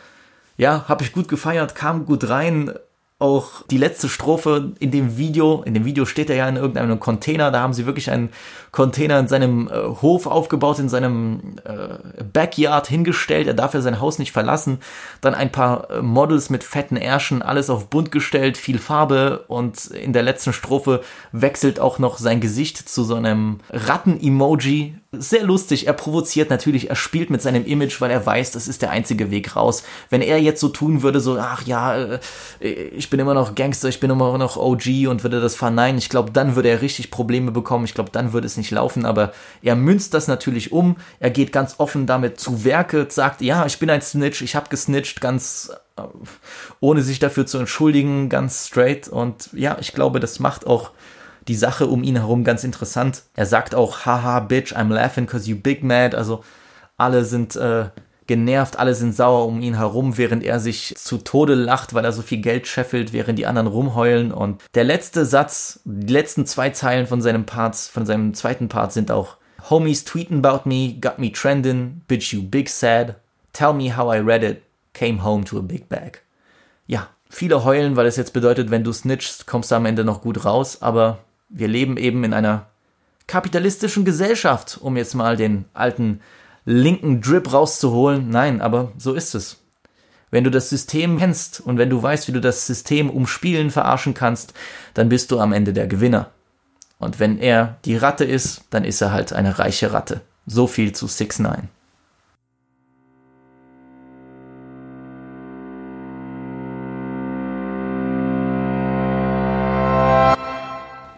Ja, 0.58 0.86
habe 0.88 1.04
ich 1.04 1.14
gut 1.14 1.28
gefeiert, 1.28 1.76
kam 1.76 2.08
gut 2.08 2.28
rein, 2.28 2.74
auch 3.20 3.62
die 3.70 3.78
letzte 3.78 4.10
Strophe 4.10 4.74
in 4.80 4.92
dem 4.92 5.16
Video, 5.16 5.62
in 5.64 5.74
dem 5.74 5.86
Video 5.86 6.06
steht 6.06 6.30
er 6.30 6.36
ja 6.36 6.50
in 6.50 6.58
irgendeinem 6.58 7.00
Container, 7.00 7.50
da 7.50 7.62
haben 7.62 7.72
sie 7.72 7.86
wirklich 7.86 8.12
einen 8.12 8.30
Container 8.72 9.20
in 9.20 9.28
seinem 9.28 9.70
äh, 9.70 10.02
Hof 10.02 10.28
aufgebaut, 10.28 10.80
in 10.80 10.90
seinem 10.90 11.56
äh, 11.64 12.24
Backyard 12.34 12.88
hingestellt, 12.88 13.48
er 13.48 13.54
darf 13.54 13.74
ja 13.74 13.82
sein 13.82 14.02
Haus 14.02 14.20
nicht 14.20 14.34
verlassen, 14.34 14.80
dann 15.22 15.34
ein 15.34 15.52
paar 15.52 15.90
äh, 15.92 16.02
Models 16.02 16.50
mit 16.50 16.66
fetten 16.66 16.98
Ärschen, 16.98 17.42
alles 17.42 17.70
auf 17.70 17.90
bunt 17.90 18.12
gestellt, 18.12 18.58
viel 18.58 18.80
Farbe. 18.80 19.46
Und 19.48 19.86
in 19.86 20.12
der 20.12 20.24
letzten 20.24 20.52
Strophe 20.52 21.02
wechselt 21.32 21.80
auch 21.80 22.00
noch 22.00 22.18
sein 22.18 22.42
Gesicht 22.42 22.90
zu 22.90 23.04
so 23.04 23.16
einem 23.16 23.60
Ratten-Emoji, 23.70 24.98
sehr 25.22 25.44
lustig, 25.44 25.88
er 25.88 25.94
provoziert 25.94 26.50
natürlich, 26.50 26.90
er 26.90 26.96
spielt 26.96 27.30
mit 27.30 27.42
seinem 27.42 27.66
Image, 27.66 28.02
weil 28.02 28.12
er 28.12 28.26
weiß, 28.26 28.52
das 28.52 28.68
ist 28.68 28.82
der 28.82 28.92
einzige 28.92 29.32
Weg 29.32 29.56
raus. 29.56 29.84
Wenn 30.10 30.22
er 30.22 30.40
jetzt 30.40 30.62
so 30.62 30.70
tun 30.70 31.02
würde, 31.02 31.20
so, 31.20 31.38
ach 31.38 31.64
ja, 31.64 31.96
äh, 31.96 32.20
ich 32.60 33.10
bin 33.10 33.20
immer 33.20 33.34
noch 33.34 33.56
Gangster, 33.56 33.90
ich 33.90 34.00
bin 34.00 34.12
immer 34.12 34.38
noch 34.38 34.58
OG 34.58 35.08
und 35.10 35.24
würde 35.24 35.42
das 35.42 35.56
verneinen, 35.56 35.98
ich 35.98 36.10
glaube, 36.10 36.32
dann 36.32 36.56
würde 36.56 36.70
er 36.70 36.82
richtig 36.82 37.12
Probleme 37.12 37.52
bekommen, 37.52 37.86
ich 37.86 37.94
glaube, 37.94 38.12
dann 38.12 38.34
würde 38.34 38.48
es 38.48 38.58
nicht 38.58 38.72
laufen, 38.72 39.06
aber 39.06 39.34
er 39.62 39.76
münzt 39.76 40.14
das 40.14 40.28
natürlich 40.28 40.72
um, 40.72 40.98
er 41.20 41.30
geht 41.30 41.52
ganz 41.52 41.76
offen 41.78 42.06
damit 42.06 42.40
zu 42.40 42.64
Werke, 42.64 43.08
sagt, 43.10 43.42
ja, 43.42 43.66
ich 43.66 43.80
bin 43.80 43.90
ein 43.90 44.02
Snitch, 44.02 44.42
ich 44.42 44.56
habe 44.56 44.70
gesnitcht, 44.70 45.22
ganz 45.22 45.72
äh, 45.98 46.02
ohne 46.80 47.02
sich 47.02 47.20
dafür 47.20 47.46
zu 47.46 47.58
entschuldigen, 47.58 48.30
ganz 48.30 48.68
straight. 48.68 49.08
Und 49.08 49.50
ja, 49.54 49.78
ich 49.80 49.94
glaube, 49.94 50.20
das 50.20 50.40
macht 50.40 50.68
auch 50.68 50.92
die 51.48 51.56
Sache 51.56 51.88
um 51.88 52.04
ihn 52.04 52.16
herum 52.16 52.44
ganz 52.44 52.64
interessant. 52.64 53.24
Er 53.36 53.46
sagt 53.46 53.76
auch, 53.76 54.06
haha, 54.06 54.40
bitch, 54.40 54.74
I'm 54.74 54.92
laughing 54.92 55.28
cause 55.28 55.50
you 55.50 55.56
big 55.56 55.84
mad. 55.84 56.16
Also 56.16 56.44
alle 56.98 57.24
sind 57.26 57.56
äh, 57.56 57.90
genervt, 58.28 58.80
alle 58.80 58.96
sind 58.96 59.16
sauer 59.16 59.46
um 59.46 59.62
ihn 59.62 59.78
herum, 59.78 60.18
während 60.18 60.44
er 60.44 60.60
sich 60.60 60.96
zu 60.98 61.18
Tode 61.18 61.54
lacht, 61.54 61.94
weil 61.94 62.06
er 62.06 62.12
so 62.12 62.22
viel 62.22 62.40
Geld 62.40 62.68
scheffelt, 62.68 63.14
während 63.14 63.38
die 63.38 63.46
anderen 63.46 63.68
rumheulen. 63.68 64.32
Und 64.32 64.64
der 64.74 64.84
letzte 64.84 65.26
Satz, 65.26 65.80
die 65.86 66.12
letzten 66.12 66.46
zwei 66.46 66.72
Zeilen 66.72 67.08
von 67.08 67.22
seinem 67.22 67.46
Parts, 67.46 67.88
von 67.88 68.06
seinem 68.06 68.34
zweiten 68.34 68.68
Part 68.68 68.94
sind 68.94 69.12
auch 69.12 69.38
Homies 69.70 70.04
tweeting 70.06 70.44
about 70.44 70.68
me, 70.68 70.96
got 71.00 71.18
me 71.18 71.32
trending, 71.32 72.02
bitch 72.08 72.34
you 72.34 72.44
big 72.44 72.70
sad, 72.70 73.16
tell 73.54 73.74
me 73.74 73.96
how 73.96 74.14
I 74.14 74.20
read 74.20 74.44
it, 74.44 74.62
came 74.94 75.24
home 75.24 75.44
to 75.46 75.58
a 75.58 75.62
big 75.62 75.90
bag. 75.90 76.22
Ja, 76.88 77.10
viele 77.30 77.64
heulen, 77.64 77.96
weil 77.96 78.06
es 78.06 78.16
jetzt 78.16 78.34
bedeutet, 78.34 78.70
wenn 78.70 78.84
du 78.84 78.94
snitchst, 78.94 79.48
kommst 79.48 79.72
du 79.72 79.76
am 79.76 79.86
Ende 79.86 80.04
noch 80.04 80.22
gut 80.22 80.46
raus, 80.46 80.82
aber 80.82 81.20
wir 81.56 81.68
leben 81.68 81.98
eben 81.98 82.24
in 82.24 82.34
einer 82.34 82.68
kapitalistischen 83.28 84.06
Gesellschaft, 84.06 84.78
um 84.82 84.98
jetzt 84.98 85.16
mal 85.16 85.38
den 85.38 85.66
alten 85.74 86.20
linken 86.66 87.22
Drip 87.22 87.52
rauszuholen. 87.52 88.30
Nein, 88.30 88.62
aber 88.62 88.92
so 88.98 89.14
ist 89.14 89.36
es. 89.36 89.58
Wenn 90.32 90.44
du 90.44 90.52
das 90.52 90.70
System 90.70 91.18
kennst 91.18 91.62
und 91.62 91.78
wenn 91.78 91.90
du 91.90 92.02
weißt, 92.02 92.28
wie 92.28 92.34
du 92.34 92.42
das 92.42 92.68
System 92.68 93.10
umspielen, 93.10 93.72
verarschen 93.72 94.14
kannst, 94.14 94.54
dann 94.94 95.10
bist 95.10 95.32
du 95.32 95.40
am 95.40 95.54
Ende 95.54 95.72
der 95.72 95.88
Gewinner. 95.88 96.32
Und 97.00 97.20
wenn 97.20 97.40
er 97.40 97.78
die 97.86 97.96
Ratte 97.96 98.26
ist, 98.26 98.64
dann 98.70 98.84
ist 98.84 99.02
er 99.02 99.12
halt 99.12 99.32
eine 99.32 99.58
reiche 99.58 99.94
Ratte. 99.94 100.22
So 100.46 100.68
viel 100.68 100.92
zu 100.92 101.08
6 101.08 101.40
9 101.40 101.70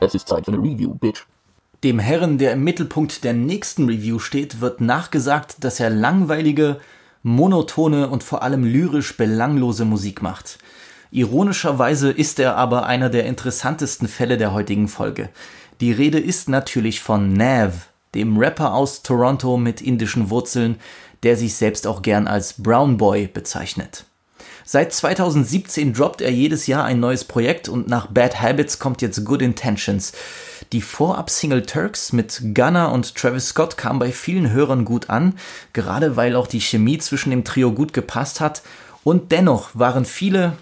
Es 0.08 0.16
ist 0.16 0.30
Zeit 0.30 0.46
für 0.46 0.54
eine 0.54 0.62
Review, 0.62 0.94
Bitch. 0.94 1.26
Dem 1.84 2.00
Herren, 2.00 2.38
der 2.38 2.54
im 2.54 2.64
Mittelpunkt 2.64 3.26
der 3.26 3.34
nächsten 3.34 3.88
Review 3.88 4.20
steht, 4.20 4.62
wird 4.62 4.80
nachgesagt, 4.80 5.58
dass 5.66 5.82
er 5.82 5.90
langweilige, 5.90 6.80
monotone 7.24 8.10
und 8.10 8.24
vor 8.24 8.42
allem 8.42 8.64
lyrisch 8.64 9.18
belanglose 9.18 9.84
Musik 9.84 10.22
macht. 10.22 10.60
Ironischerweise 11.12 12.10
ist 12.10 12.40
er 12.40 12.56
aber 12.56 12.86
einer 12.86 13.10
der 13.10 13.26
interessantesten 13.26 14.08
Fälle 14.08 14.38
der 14.38 14.54
heutigen 14.54 14.88
Folge. 14.88 15.30
Die 15.82 15.92
Rede 15.92 16.20
ist 16.20 16.48
natürlich 16.48 17.02
von 17.02 17.34
Nav, 17.34 17.90
dem 18.16 18.38
Rapper 18.38 18.74
aus 18.74 19.04
Toronto 19.04 19.58
mit 19.58 19.82
indischen 19.82 20.30
Wurzeln, 20.30 20.78
der 21.24 21.36
sich 21.36 21.56
selbst 21.56 21.86
auch 21.86 22.02
gern 22.02 22.28
als 22.28 22.54
Brown 22.54 22.98
Boy 22.98 23.28
bezeichnet. 23.28 24.06
Seit 24.70 24.92
2017 24.92 25.94
droppt 25.94 26.20
er 26.20 26.30
jedes 26.30 26.68
Jahr 26.68 26.84
ein 26.84 27.00
neues 27.00 27.24
Projekt 27.24 27.70
und 27.70 27.88
nach 27.88 28.08
Bad 28.08 28.42
Habits 28.42 28.80
kommt 28.80 29.02
jetzt 29.02 29.24
Good 29.24 29.42
Intentions. 29.42 30.12
Die 30.74 30.82
Vorab-Single 30.82 31.66
Turks 31.66 32.12
mit 32.12 32.42
Gunner 32.54 32.92
und 32.92 33.16
Travis 33.16 33.48
Scott 33.48 33.78
kam 33.78 33.98
bei 33.98 34.12
vielen 34.12 34.52
Hörern 34.52 34.84
gut 34.84 35.10
an, 35.10 35.36
gerade 35.72 36.18
weil 36.18 36.36
auch 36.36 36.48
die 36.48 36.60
Chemie 36.60 36.98
zwischen 36.98 37.30
dem 37.30 37.46
Trio 37.46 37.72
gut 37.72 37.94
gepasst 37.94 38.42
hat. 38.42 38.62
Und 39.06 39.32
dennoch 39.32 39.70
waren 39.74 40.04
viele 40.04 40.58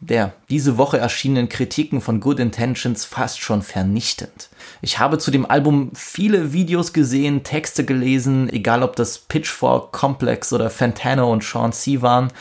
der 0.00 0.32
diese 0.50 0.76
Woche 0.76 0.98
erschienenen 0.98 1.48
Kritiken 1.48 2.00
von 2.00 2.18
Good 2.18 2.40
Intentions 2.40 3.04
fast 3.04 3.40
schon 3.40 3.62
vernichtend. 3.62 4.50
Ich 4.82 4.98
habe 4.98 5.18
zu 5.18 5.30
dem 5.30 5.48
Album 5.48 5.92
viele 5.94 6.52
Videos 6.52 6.92
gesehen, 6.92 7.44
Texte 7.44 7.84
gelesen, 7.84 8.52
egal 8.52 8.82
ob 8.82 8.96
das 8.96 9.16
Pitchfork, 9.16 9.92
Complex 9.92 10.52
oder 10.52 10.70
Fantano 10.70 11.32
und 11.32 11.44
Sean 11.44 11.72
C 11.72 12.02
waren 12.02 12.32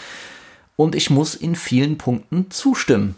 und 0.75 0.95
ich 0.95 1.09
muss 1.09 1.35
in 1.35 1.55
vielen 1.55 1.97
Punkten 1.97 2.49
zustimmen. 2.51 3.15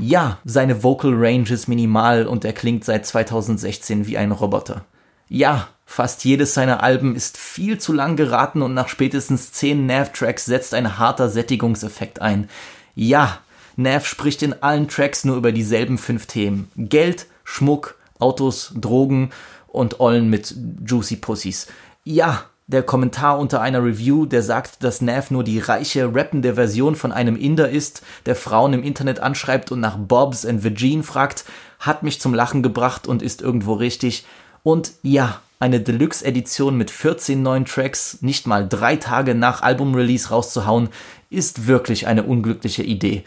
Ja, 0.00 0.38
seine 0.44 0.82
Vocal 0.82 1.12
Range 1.14 1.48
ist 1.48 1.68
minimal 1.68 2.26
und 2.26 2.44
er 2.44 2.52
klingt 2.52 2.84
seit 2.84 3.06
2016 3.06 4.06
wie 4.06 4.18
ein 4.18 4.32
Roboter. 4.32 4.84
Ja, 5.28 5.68
fast 5.86 6.24
jedes 6.24 6.54
seiner 6.54 6.82
Alben 6.82 7.14
ist 7.14 7.38
viel 7.38 7.78
zu 7.78 7.92
lang 7.92 8.16
geraten 8.16 8.62
und 8.62 8.74
nach 8.74 8.88
spätestens 8.88 9.52
10 9.52 9.86
Nav-Tracks 9.86 10.44
setzt 10.44 10.74
ein 10.74 10.98
harter 10.98 11.28
Sättigungseffekt 11.28 12.20
ein. 12.20 12.48
Ja, 12.94 13.38
Nav 13.76 14.06
spricht 14.06 14.42
in 14.42 14.62
allen 14.62 14.88
Tracks 14.88 15.24
nur 15.24 15.36
über 15.36 15.52
dieselben 15.52 15.98
fünf 15.98 16.26
Themen. 16.26 16.70
Geld, 16.76 17.26
Schmuck, 17.44 17.96
Autos, 18.18 18.72
Drogen 18.76 19.30
und 19.68 20.00
Ollen 20.00 20.28
mit 20.30 20.54
Juicy 20.86 21.16
Pussies. 21.16 21.66
Ja, 22.04 22.44
der 22.66 22.82
Kommentar 22.82 23.38
unter 23.38 23.60
einer 23.60 23.84
Review, 23.84 24.24
der 24.24 24.42
sagt, 24.42 24.82
dass 24.82 25.02
Nav 25.02 25.30
nur 25.30 25.44
die 25.44 25.58
reiche, 25.58 26.14
rappende 26.14 26.54
Version 26.54 26.96
von 26.96 27.12
einem 27.12 27.36
Inder 27.36 27.68
ist, 27.68 28.02
der 28.24 28.36
Frauen 28.36 28.72
im 28.72 28.82
Internet 28.82 29.20
anschreibt 29.20 29.70
und 29.70 29.80
nach 29.80 29.98
Bobs 29.98 30.46
and 30.46 30.64
Virgin 30.64 31.02
fragt, 31.02 31.44
hat 31.78 32.02
mich 32.02 32.20
zum 32.20 32.32
Lachen 32.32 32.62
gebracht 32.62 33.06
und 33.06 33.22
ist 33.22 33.42
irgendwo 33.42 33.74
richtig. 33.74 34.24
Und 34.62 34.92
ja, 35.02 35.42
eine 35.60 35.80
Deluxe-Edition 35.80 36.76
mit 36.76 36.90
14 36.90 37.42
neuen 37.42 37.66
Tracks 37.66 38.18
nicht 38.22 38.46
mal 38.46 38.66
drei 38.66 38.96
Tage 38.96 39.34
nach 39.34 39.62
Album-Release 39.62 40.30
rauszuhauen, 40.30 40.88
ist 41.28 41.66
wirklich 41.66 42.06
eine 42.06 42.22
unglückliche 42.22 42.82
Idee. 42.82 43.24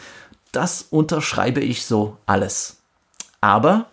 Das 0.52 0.88
unterschreibe 0.90 1.60
ich 1.60 1.86
so 1.86 2.18
alles. 2.26 2.78
Aber 3.40 3.88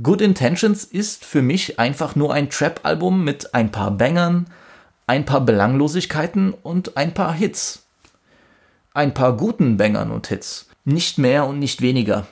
Good 0.00 0.20
Intentions 0.20 0.84
ist 0.84 1.24
für 1.24 1.42
mich 1.42 1.80
einfach 1.80 2.14
nur 2.14 2.32
ein 2.32 2.50
Trap-Album 2.50 3.24
mit 3.24 3.54
ein 3.54 3.72
paar 3.72 3.90
Bangern, 3.90 4.46
ein 5.10 5.24
paar 5.24 5.40
Belanglosigkeiten 5.40 6.54
und 6.62 6.96
ein 6.96 7.14
paar 7.14 7.32
Hits. 7.32 7.82
Ein 8.94 9.12
paar 9.12 9.36
guten 9.36 9.76
Bangern 9.76 10.12
und 10.12 10.28
Hits. 10.28 10.68
Nicht 10.84 11.18
mehr 11.18 11.46
und 11.46 11.58
nicht 11.58 11.82
weniger. 11.82 12.28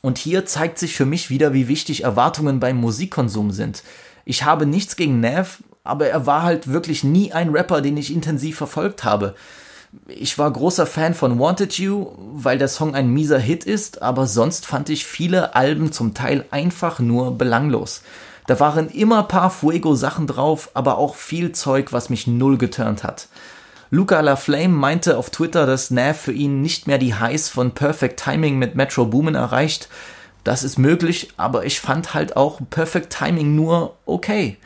Und 0.00 0.16
hier 0.16 0.46
zeigt 0.46 0.78
sich 0.78 0.96
für 0.96 1.04
mich 1.04 1.28
wieder, 1.28 1.52
wie 1.52 1.68
wichtig 1.68 2.04
Erwartungen 2.04 2.58
beim 2.58 2.78
Musikkonsum 2.78 3.50
sind. 3.50 3.82
Ich 4.24 4.44
habe 4.44 4.64
nichts 4.64 4.96
gegen 4.96 5.20
Nav, 5.20 5.62
aber 5.84 6.06
er 6.06 6.24
war 6.24 6.42
halt 6.42 6.68
wirklich 6.68 7.04
nie 7.04 7.32
ein 7.32 7.50
Rapper, 7.50 7.82
den 7.82 7.98
ich 7.98 8.10
intensiv 8.10 8.56
verfolgt 8.56 9.04
habe. 9.04 9.34
Ich 10.06 10.38
war 10.38 10.50
großer 10.50 10.86
Fan 10.86 11.12
von 11.12 11.38
Wanted 11.38 11.78
You, 11.78 12.12
weil 12.16 12.56
der 12.56 12.68
Song 12.68 12.94
ein 12.94 13.10
mieser 13.10 13.40
Hit 13.40 13.64
ist, 13.64 14.00
aber 14.00 14.26
sonst 14.26 14.64
fand 14.64 14.88
ich 14.88 15.04
viele 15.04 15.54
Alben 15.54 15.92
zum 15.92 16.14
Teil 16.14 16.46
einfach 16.50 16.98
nur 16.98 17.36
belanglos. 17.36 18.00
Da 18.46 18.58
waren 18.58 18.88
immer 18.88 19.22
paar 19.24 19.50
Fuego-Sachen 19.50 20.26
drauf, 20.26 20.70
aber 20.74 20.98
auch 20.98 21.14
viel 21.14 21.52
Zeug, 21.52 21.92
was 21.92 22.10
mich 22.10 22.26
null 22.26 22.58
geturnt 22.58 23.04
hat. 23.04 23.28
Luca 23.90 24.20
LaFlame 24.20 24.74
meinte 24.74 25.18
auf 25.18 25.30
Twitter, 25.30 25.66
dass 25.66 25.90
Nav 25.90 26.18
für 26.18 26.32
ihn 26.32 26.62
nicht 26.62 26.86
mehr 26.86 26.98
die 26.98 27.14
Highs 27.14 27.48
von 27.48 27.72
Perfect 27.72 28.18
Timing 28.24 28.58
mit 28.58 28.74
Metro 28.74 29.04
Boomin 29.04 29.34
erreicht. 29.34 29.88
Das 30.44 30.64
ist 30.64 30.78
möglich, 30.78 31.28
aber 31.36 31.66
ich 31.66 31.78
fand 31.78 32.14
halt 32.14 32.36
auch 32.36 32.60
Perfect 32.70 33.12
Timing 33.16 33.54
nur 33.54 33.96
okay. 34.06 34.56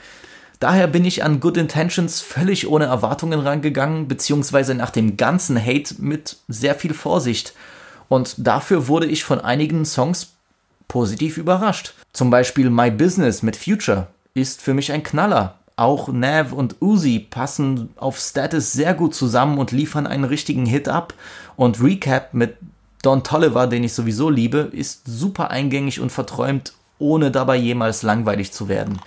Daher 0.61 0.87
bin 0.87 1.05
ich 1.05 1.23
an 1.23 1.41
Good 1.41 1.59
Intentions 1.59 2.21
völlig 2.21 2.67
ohne 2.69 2.87
Erwartungen 2.87 3.41
rangegangen, 3.41 4.09
beziehungsweise 4.09 4.75
nach 4.75 4.91
dem 4.91 5.17
ganzen 5.19 5.63
Hate 5.63 5.97
mit 5.99 6.37
sehr 6.49 6.75
viel 6.75 6.95
Vorsicht. 6.95 7.53
Und 8.09 8.35
dafür 8.39 8.89
wurde 8.89 9.07
ich 9.07 9.25
von 9.25 9.41
einigen 9.41 9.85
Songs 9.85 10.29
positiv 10.89 11.37
überrascht. 11.37 11.95
Zum 12.17 12.31
Beispiel 12.31 12.71
My 12.71 12.91
Business 12.91 13.43
mit 13.43 13.57
Future 13.57 14.07
ist 14.33 14.63
für 14.63 14.73
mich 14.73 14.91
ein 14.91 15.03
Knaller. 15.03 15.59
Auch 15.77 16.09
Nav 16.09 16.55
und 16.55 16.77
Uzi 16.81 17.19
passen 17.19 17.91
auf 17.97 18.19
Status 18.19 18.73
sehr 18.73 18.95
gut 18.95 19.15
zusammen 19.15 19.59
und 19.59 19.71
liefern 19.71 20.07
einen 20.07 20.25
richtigen 20.25 20.65
Hit 20.65 20.89
ab. 20.89 21.13
Und 21.57 21.83
Recap 21.83 22.33
mit 22.33 22.57
Don 23.03 23.23
Tolliver, 23.23 23.67
den 23.67 23.85
ich 23.85 23.93
sowieso 23.93 24.31
liebe, 24.31 24.71
ist 24.73 25.03
super 25.05 25.51
eingängig 25.51 26.01
und 26.01 26.11
verträumt, 26.11 26.73
ohne 26.99 27.31
dabei 27.31 27.57
jemals 27.57 28.03
langweilig 28.03 28.51
zu 28.51 28.71
werden. 28.71 28.99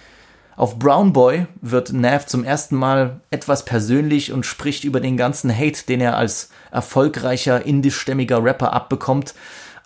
Auf 0.55 0.77
Brown 0.77 1.11
Boy 1.11 1.47
wird 1.61 1.91
Nav 1.91 2.27
zum 2.27 2.43
ersten 2.43 2.75
Mal 2.75 3.21
etwas 3.31 3.65
persönlich 3.65 4.33
und 4.33 4.45
spricht 4.45 4.83
über 4.83 4.99
den 4.99 5.17
ganzen 5.17 5.51
Hate, 5.51 5.87
den 5.87 5.99
er 5.99 6.15
als 6.15 6.51
erfolgreicher 6.69 7.65
indischstämmiger 7.65 8.43
Rapper 8.43 8.71
abbekommt, 8.71 9.33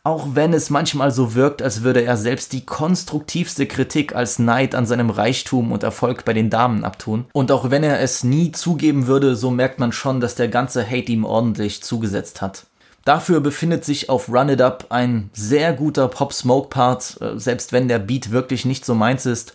auch 0.05 0.27
wenn 0.33 0.53
es 0.53 0.69
manchmal 0.69 1.11
so 1.11 1.33
wirkt, 1.33 1.61
als 1.61 1.81
würde 1.81 2.03
er 2.03 2.17
selbst 2.17 2.51
die 2.51 2.65
konstruktivste 2.65 3.65
Kritik 3.65 4.13
als 4.13 4.37
Neid 4.37 4.75
an 4.75 4.85
seinem 4.85 5.09
Reichtum 5.09 5.71
und 5.71 5.83
Erfolg 5.83 6.25
bei 6.25 6.33
den 6.33 6.49
Damen 6.49 6.83
abtun. 6.83 7.25
Und 7.31 7.53
auch 7.53 7.69
wenn 7.71 7.83
er 7.83 8.01
es 8.01 8.23
nie 8.23 8.51
zugeben 8.51 9.07
würde, 9.07 9.37
so 9.37 9.49
merkt 9.49 9.79
man 9.79 9.93
schon, 9.93 10.19
dass 10.19 10.35
der 10.35 10.49
ganze 10.49 10.85
Hate 10.85 11.11
ihm 11.11 11.23
ordentlich 11.23 11.83
zugesetzt 11.83 12.41
hat. 12.41 12.65
Dafür 13.05 13.39
befindet 13.39 13.85
sich 13.85 14.09
auf 14.09 14.27
Run 14.27 14.49
It 14.49 14.61
Up 14.61 14.87
ein 14.89 15.29
sehr 15.33 15.71
guter 15.73 16.09
Pop-Smoke-Part, 16.09 17.21
äh, 17.21 17.39
selbst 17.39 17.71
wenn 17.71 17.87
der 17.87 17.99
Beat 17.99 18.31
wirklich 18.31 18.65
nicht 18.65 18.85
so 18.85 18.95
meins 18.95 19.25
ist. 19.25 19.53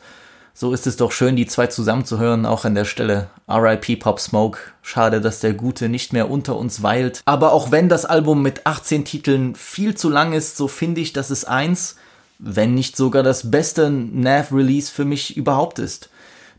So 0.61 0.73
ist 0.73 0.89
es 0.89 0.97
doch 0.97 1.13
schön, 1.13 1.37
die 1.37 1.47
zwei 1.47 1.69
zusammenzuhören, 1.69 2.45
auch 2.45 2.65
an 2.65 2.75
der 2.75 2.85
Stelle. 2.85 3.29
RIP 3.49 4.01
Pop 4.01 4.19
Smoke. 4.19 4.59
Schade, 4.83 5.21
dass 5.21 5.39
der 5.39 5.55
Gute 5.55 5.89
nicht 5.89 6.13
mehr 6.13 6.29
unter 6.29 6.57
uns 6.57 6.83
weilt. 6.83 7.23
Aber 7.27 7.53
auch 7.53 7.71
wenn 7.71 7.89
das 7.89 8.05
Album 8.05 8.43
mit 8.43 8.67
18 8.67 9.05
Titeln 9.05 9.55
viel 9.55 9.95
zu 9.95 10.09
lang 10.09 10.33
ist, 10.33 10.57
so 10.57 10.67
finde 10.67 11.01
ich, 11.01 11.13
dass 11.13 11.31
es 11.31 11.45
eins, 11.45 11.95
wenn 12.41 12.75
nicht 12.75 12.97
sogar 12.97 13.23
das 13.23 13.53
beste 13.53 13.89
Nav-Release 13.89 14.91
für 14.91 15.05
mich 15.05 15.37
überhaupt 15.37 15.79
ist. 15.79 16.11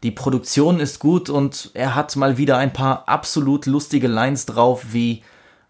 Die 0.03 0.11
Produktion 0.11 0.79
ist 0.79 0.99
gut 0.99 1.29
und 1.29 1.69
er 1.73 1.93
hat 1.93 2.15
mal 2.15 2.37
wieder 2.37 2.57
ein 2.57 2.71
paar 2.71 3.03
absolut 3.05 3.65
lustige 3.65 4.07
Lines 4.07 4.45
drauf, 4.45 4.93
wie 4.93 5.23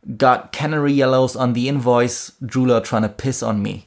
Got 0.05 0.51
Canary 0.51 0.93
Yellows 0.93 1.35
on 1.35 1.55
the 1.55 1.67
Invoice, 1.67 2.33
Jula 2.41 2.81
trying 2.81 3.01
to 3.01 3.09
piss 3.09 3.41
on 3.41 3.59
me. 3.59 3.85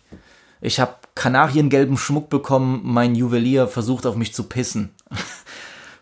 Ich 0.61 0.80
habe 0.80 0.95
kanariengelben 1.14 1.96
Schmuck 1.96 2.28
bekommen, 2.30 2.80
mein 2.84 3.14
Juwelier 3.14 3.68
versucht 3.68 4.06
auf 4.06 4.16
mich 4.16 4.34
zu 4.34 4.44
pissen. 4.44 4.90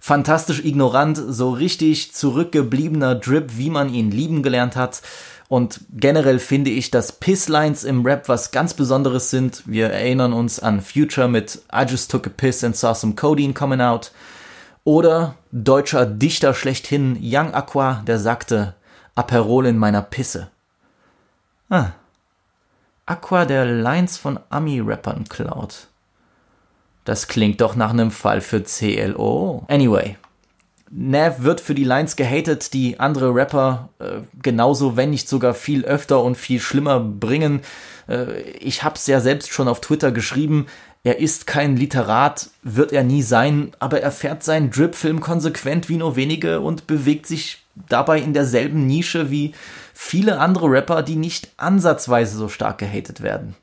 Fantastisch 0.01 0.65
ignorant, 0.65 1.21
so 1.29 1.51
richtig 1.51 2.15
zurückgebliebener 2.15 3.15
Drip, 3.15 3.59
wie 3.59 3.71
man 3.71 3.93
ihn 3.93 4.11
lieben 4.11 4.43
gelernt 4.43 4.75
hat. 4.75 5.03
Und 5.49 5.81
generell 5.91 6.39
finde 6.39 6.71
ich, 6.71 6.91
dass 6.91 7.13
Pisslines 7.13 7.85
im 7.85 8.07
Rap 8.07 8.29
was 8.29 8.51
ganz 8.53 8.73
Besonderes 8.73 9.31
sind. 9.31 9.65
Wir 9.67 9.91
erinnern 9.91 10.33
uns 10.33 10.61
an 10.61 10.81
Future 10.81 11.29
mit 11.29 11.63
I 11.73 11.85
just 11.89 12.11
took 12.11 12.27
a 12.27 12.31
piss 12.31 12.63
and 12.65 12.77
saw 12.77 12.95
some 12.95 13.15
codeine 13.15 13.53
coming 13.53 13.81
out. 13.81 14.13
Oder 14.85 15.35
deutscher 15.53 16.07
Dichter 16.07 16.55
schlechthin 16.55 17.19
Young 17.21 17.53
Aqua, 17.53 18.03
der 18.07 18.19
sagte, 18.19 18.75
Aperol 19.15 19.67
in 19.67 19.77
meiner 19.77 20.03
Pisse. 20.03 20.51
Ah, 21.69 21.91
Aqua 23.11 23.45
der 23.45 23.65
Lines 23.65 24.19
von 24.19 24.39
Ami-Rappern 24.51 25.29
klaut. 25.29 25.89
Das 27.05 27.27
klingt 27.27 27.61
doch 27.61 27.75
nach 27.75 27.91
einem 27.91 28.13
Fall 28.13 28.41
für 28.41 28.63
CLO. 28.63 29.65
Anyway, 29.67 30.17
Nav 30.91 31.43
wird 31.43 31.61
für 31.61 31.75
die 31.75 31.83
Lines 31.83 32.15
gehatet, 32.15 32.73
die 32.73 33.01
andere 33.01 33.35
Rapper 33.35 33.89
äh, 33.99 34.21
genauso, 34.41 34.97
wenn 34.97 35.11
nicht 35.11 35.29
sogar 35.29 35.55
viel 35.55 35.85
öfter 35.85 36.23
und 36.23 36.37
viel 36.37 36.61
schlimmer 36.61 37.01
bringen. 37.01 37.63
Äh, 38.09 38.43
ich 38.61 38.85
hab's 38.85 39.09
ja 39.09 39.19
selbst 39.19 39.51
schon 39.51 39.67
auf 39.67 39.81
Twitter 39.81 40.13
geschrieben. 40.13 40.67
Er 41.03 41.19
ist 41.19 41.49
kein 41.49 41.77
Literat, 41.77 42.51
wird 42.63 42.93
er 42.93 43.03
nie 43.03 43.23
sein, 43.23 43.73
aber 43.81 44.03
er 44.03 44.13
fährt 44.13 44.45
seinen 44.45 44.71
Drip-Film 44.71 45.19
konsequent 45.21 45.89
wie 45.89 45.97
nur 45.97 46.15
wenige 46.15 46.61
und 46.61 46.87
bewegt 46.87 47.27
sich 47.27 47.65
dabei 47.89 48.21
in 48.21 48.35
derselben 48.35 48.87
Nische 48.87 49.33
wie 49.33 49.53
viele 50.03 50.41
andere 50.41 50.71
Rapper, 50.71 51.03
die 51.03 51.15
nicht 51.15 51.51
ansatzweise 51.59 52.37
so 52.37 52.49
stark 52.49 52.79
gehatet 52.79 53.21
werden. 53.21 53.55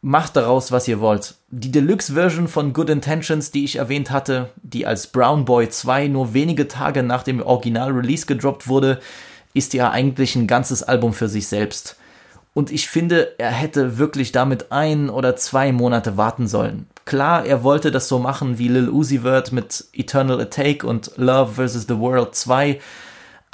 Macht 0.00 0.36
daraus, 0.36 0.70
was 0.70 0.86
ihr 0.86 1.00
wollt. 1.00 1.34
Die 1.50 1.72
Deluxe-Version 1.72 2.46
von 2.46 2.72
Good 2.72 2.90
Intentions, 2.90 3.50
die 3.50 3.64
ich 3.64 3.76
erwähnt 3.76 4.10
hatte, 4.10 4.50
die 4.62 4.86
als 4.86 5.08
Brown 5.08 5.44
Boy 5.44 5.68
2 5.68 6.06
nur 6.08 6.32
wenige 6.32 6.68
Tage 6.68 7.02
nach 7.02 7.24
dem 7.24 7.42
Original-Release 7.42 8.24
gedroppt 8.24 8.68
wurde, 8.68 9.00
ist 9.52 9.74
ja 9.74 9.90
eigentlich 9.90 10.36
ein 10.36 10.46
ganzes 10.46 10.84
Album 10.84 11.12
für 11.12 11.28
sich 11.28 11.48
selbst. 11.48 11.96
Und 12.54 12.70
ich 12.70 12.88
finde, 12.88 13.34
er 13.38 13.50
hätte 13.50 13.98
wirklich 13.98 14.30
damit 14.30 14.70
ein 14.70 15.10
oder 15.10 15.34
zwei 15.34 15.72
Monate 15.72 16.16
warten 16.16 16.46
sollen. 16.46 16.86
Klar, 17.04 17.44
er 17.44 17.64
wollte 17.64 17.90
das 17.90 18.08
so 18.08 18.20
machen 18.20 18.58
wie 18.58 18.68
Lil 18.68 18.88
Uzi 18.88 19.18
Vert 19.18 19.50
mit 19.50 19.86
Eternal 19.92 20.40
Attack 20.40 20.84
und 20.84 21.10
Love 21.16 21.66
vs. 21.68 21.86
The 21.88 21.98
World 21.98 22.34
2, 22.34 22.78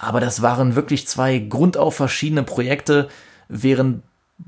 aber 0.00 0.20
das 0.20 0.42
waren 0.42 0.74
wirklich 0.74 1.06
zwei 1.06 1.38
grundauf 1.38 1.94
verschiedene 1.94 2.42
Projekte, 2.42 3.08
während 3.48 4.02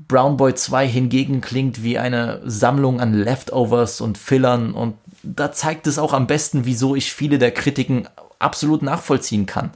Brown 0.07 0.37
Boy 0.37 0.55
2 0.55 0.87
hingegen 0.87 1.41
klingt 1.41 1.83
wie 1.83 1.99
eine 1.99 2.41
Sammlung 2.43 2.99
an 2.99 3.13
Leftovers 3.13 4.01
und 4.01 4.17
Fillern 4.17 4.73
und 4.73 4.95
da 5.21 5.51
zeigt 5.51 5.87
es 5.87 5.99
auch 5.99 6.13
am 6.13 6.27
besten, 6.27 6.65
wieso 6.65 6.95
ich 6.95 7.13
viele 7.13 7.37
der 7.37 7.51
Kritiken 7.51 8.07
absolut 8.39 8.81
nachvollziehen 8.81 9.45
kann. 9.45 9.71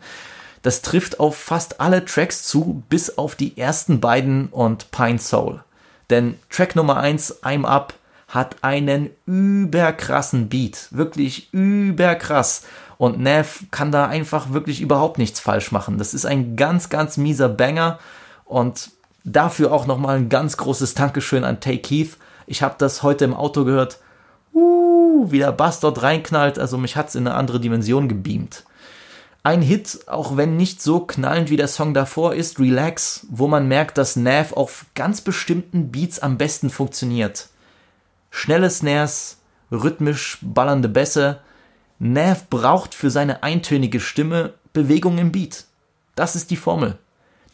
Das 0.63 0.81
trifft 0.81 1.19
auf 1.19 1.37
fast 1.37 1.79
alle 1.79 2.03
Tracks 2.03 2.43
zu, 2.43 2.83
bis 2.89 3.17
auf 3.17 3.35
die 3.35 3.57
ersten 3.57 4.01
beiden 4.01 4.47
und 4.47 4.91
Pine 4.91 5.19
Soul. 5.19 5.63
Denn 6.09 6.35
Track 6.49 6.75
Nummer 6.75 6.97
1, 6.97 7.43
I'm 7.43 7.65
Up, 7.65 7.93
hat 8.27 8.57
einen 8.61 9.09
überkrassen 9.25 10.49
Beat. 10.49 10.87
Wirklich 10.91 11.53
überkrass. 11.53 12.63
Und 12.97 13.19
Nev 13.19 13.65
kann 13.71 13.91
da 13.91 14.07
einfach 14.07 14.53
wirklich 14.53 14.81
überhaupt 14.81 15.17
nichts 15.17 15.39
falsch 15.39 15.71
machen. 15.71 15.97
Das 15.97 16.13
ist 16.13 16.25
ein 16.25 16.55
ganz, 16.55 16.89
ganz 16.89 17.17
mieser 17.17 17.49
Banger. 17.49 17.99
Und 18.45 18.91
dafür 19.23 19.71
auch 19.71 19.85
nochmal 19.85 20.17
ein 20.17 20.29
ganz 20.29 20.57
großes 20.57 20.95
Dankeschön 20.95 21.43
an 21.43 21.59
Tay 21.59 21.77
Keith. 21.77 22.17
Ich 22.47 22.63
habe 22.63 22.75
das 22.77 23.03
heute 23.03 23.25
im 23.25 23.33
Auto 23.33 23.65
gehört. 23.65 23.99
Uh, 24.53 25.31
wie 25.31 25.39
der 25.39 25.51
Bass 25.51 25.79
dort 25.79 26.01
reinknallt. 26.01 26.57
Also 26.57 26.77
mich 26.77 26.95
hat's 26.95 27.13
in 27.13 27.27
eine 27.27 27.35
andere 27.35 27.59
Dimension 27.59 28.07
gebeamt. 28.07 28.63
Ein 29.43 29.61
Hit, 29.61 29.99
auch 30.07 30.35
wenn 30.35 30.57
nicht 30.57 30.81
so 30.81 31.01
knallend 31.01 31.49
wie 31.49 31.55
der 31.55 31.69
Song 31.69 31.93
davor, 31.93 32.33
ist 32.33 32.59
Relax, 32.59 33.25
wo 33.29 33.47
man 33.47 33.67
merkt, 33.67 33.97
dass 33.97 34.15
Nav 34.15 34.51
auf 34.53 34.85
ganz 34.93 35.21
bestimmten 35.21 35.91
Beats 35.91 36.19
am 36.19 36.37
besten 36.37 36.69
funktioniert. 36.69 37.47
Schnelle 38.29 38.69
Snares, 38.69 39.37
rhythmisch 39.71 40.39
ballernde 40.41 40.89
Bässe, 40.89 41.39
Nav 41.99 42.49
braucht 42.49 42.93
für 42.93 43.09
seine 43.09 43.43
eintönige 43.43 43.99
Stimme 43.99 44.53
Bewegung 44.73 45.17
im 45.17 45.31
Beat. 45.31 45.65
Das 46.15 46.35
ist 46.35 46.51
die 46.51 46.57
Formel. 46.57 46.97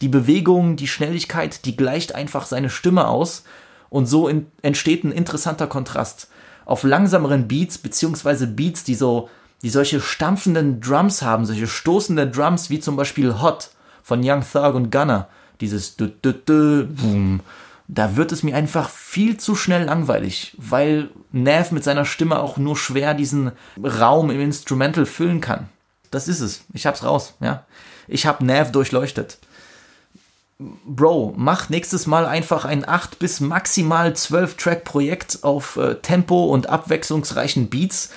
Die 0.02 0.10
Bewegung, 0.10 0.76
die 0.76 0.88
Schnelligkeit, 0.88 1.66
die 1.66 1.78
gleicht 1.78 2.16
einfach 2.16 2.46
seine 2.46 2.70
Stimme 2.70 3.08
aus 3.08 3.44
und 3.90 4.06
so 4.06 4.28
in, 4.28 4.48
entsteht 4.62 5.04
ein 5.04 5.12
interessanter 5.12 5.68
Kontrast. 5.68 6.30
Auf 6.66 6.84
langsameren 6.84 7.48
Beats, 7.48 7.78
beziehungsweise 7.78 8.48
Beats, 8.48 8.84
die 8.84 8.96
so, 8.96 9.30
die 9.62 9.70
solche 9.70 10.02
stampfenden 10.02 10.82
Drums 10.82 11.22
haben, 11.22 11.46
solche 11.46 11.68
stoßende 11.68 12.28
Drums, 12.28 12.70
wie 12.70 12.80
zum 12.80 12.96
Beispiel 12.96 13.42
Hot 13.42 13.70
von 14.02 14.22
Young 14.24 14.44
Thug 14.50 14.76
und 14.76 14.92
Gunner, 14.92 15.30
dieses 15.62 15.96
du, 15.96 16.08
du, 16.08 16.34
du, 16.34 16.88
boom, 16.88 17.40
da 17.88 18.16
wird 18.16 18.32
es 18.32 18.44
mir 18.44 18.56
einfach 18.56 18.90
viel 18.90 19.38
zu 19.38 19.56
schnell 19.56 19.86
langweilig, 19.86 20.56
weil 20.58 21.10
Nav 21.34 21.72
mit 21.72 21.84
seiner 21.84 22.06
Stimme 22.06 22.40
auch 22.40 22.58
nur 22.58 22.78
schwer 22.78 23.14
diesen 23.14 23.52
Raum 23.84 24.30
im 24.30 24.40
Instrumental 24.40 25.06
füllen 25.06 25.42
kann. 25.42 25.68
Das 26.12 26.28
ist 26.28 26.40
es. 26.40 26.64
Ich 26.74 26.86
hab's 26.86 27.04
raus, 27.04 27.34
ja. 27.42 27.66
Ich 28.08 28.26
hab 28.26 28.42
Nav 28.42 28.72
durchleuchtet. 28.72 29.40
Bro, 30.60 31.34
mach 31.36 31.70
nächstes 31.70 32.06
Mal 32.06 32.28
einfach 32.28 32.66
ein 32.66 32.88
8 32.88 33.18
bis 33.18 33.40
maximal 33.40 34.16
12 34.16 34.56
Track 34.56 34.84
Projekt 34.84 35.40
auf 35.42 35.78
äh, 35.78 35.96
Tempo 35.96 36.46
und 36.46 36.70
abwechslungsreichen 36.70 37.70
Beats 37.70 38.12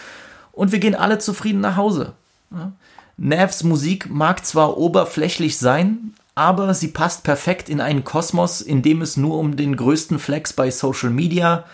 und 0.53 0.71
wir 0.71 0.79
gehen 0.79 0.95
alle 0.95 1.19
zufrieden 1.19 1.61
nach 1.61 1.77
Hause. 1.77 2.13
Ja? 2.51 2.73
Navs 3.17 3.63
Musik 3.63 4.11
mag 4.11 4.45
zwar 4.45 4.77
oberflächlich 4.77 5.57
sein, 5.57 6.15
aber 6.35 6.75
sie 6.75 6.89
passt 6.89 7.25
perfekt 7.25 7.71
in 7.71 7.81
einen 7.81 8.05
Kosmos, 8.05 8.61
in 8.61 8.83
dem 8.83 9.01
es 9.01 9.17
nur 9.17 9.39
um 9.39 9.57
den 9.57 9.75
größten 9.75 10.19
Flex 10.19 10.53
bei 10.53 10.71
Social 10.71 11.11
Media, 11.11 11.65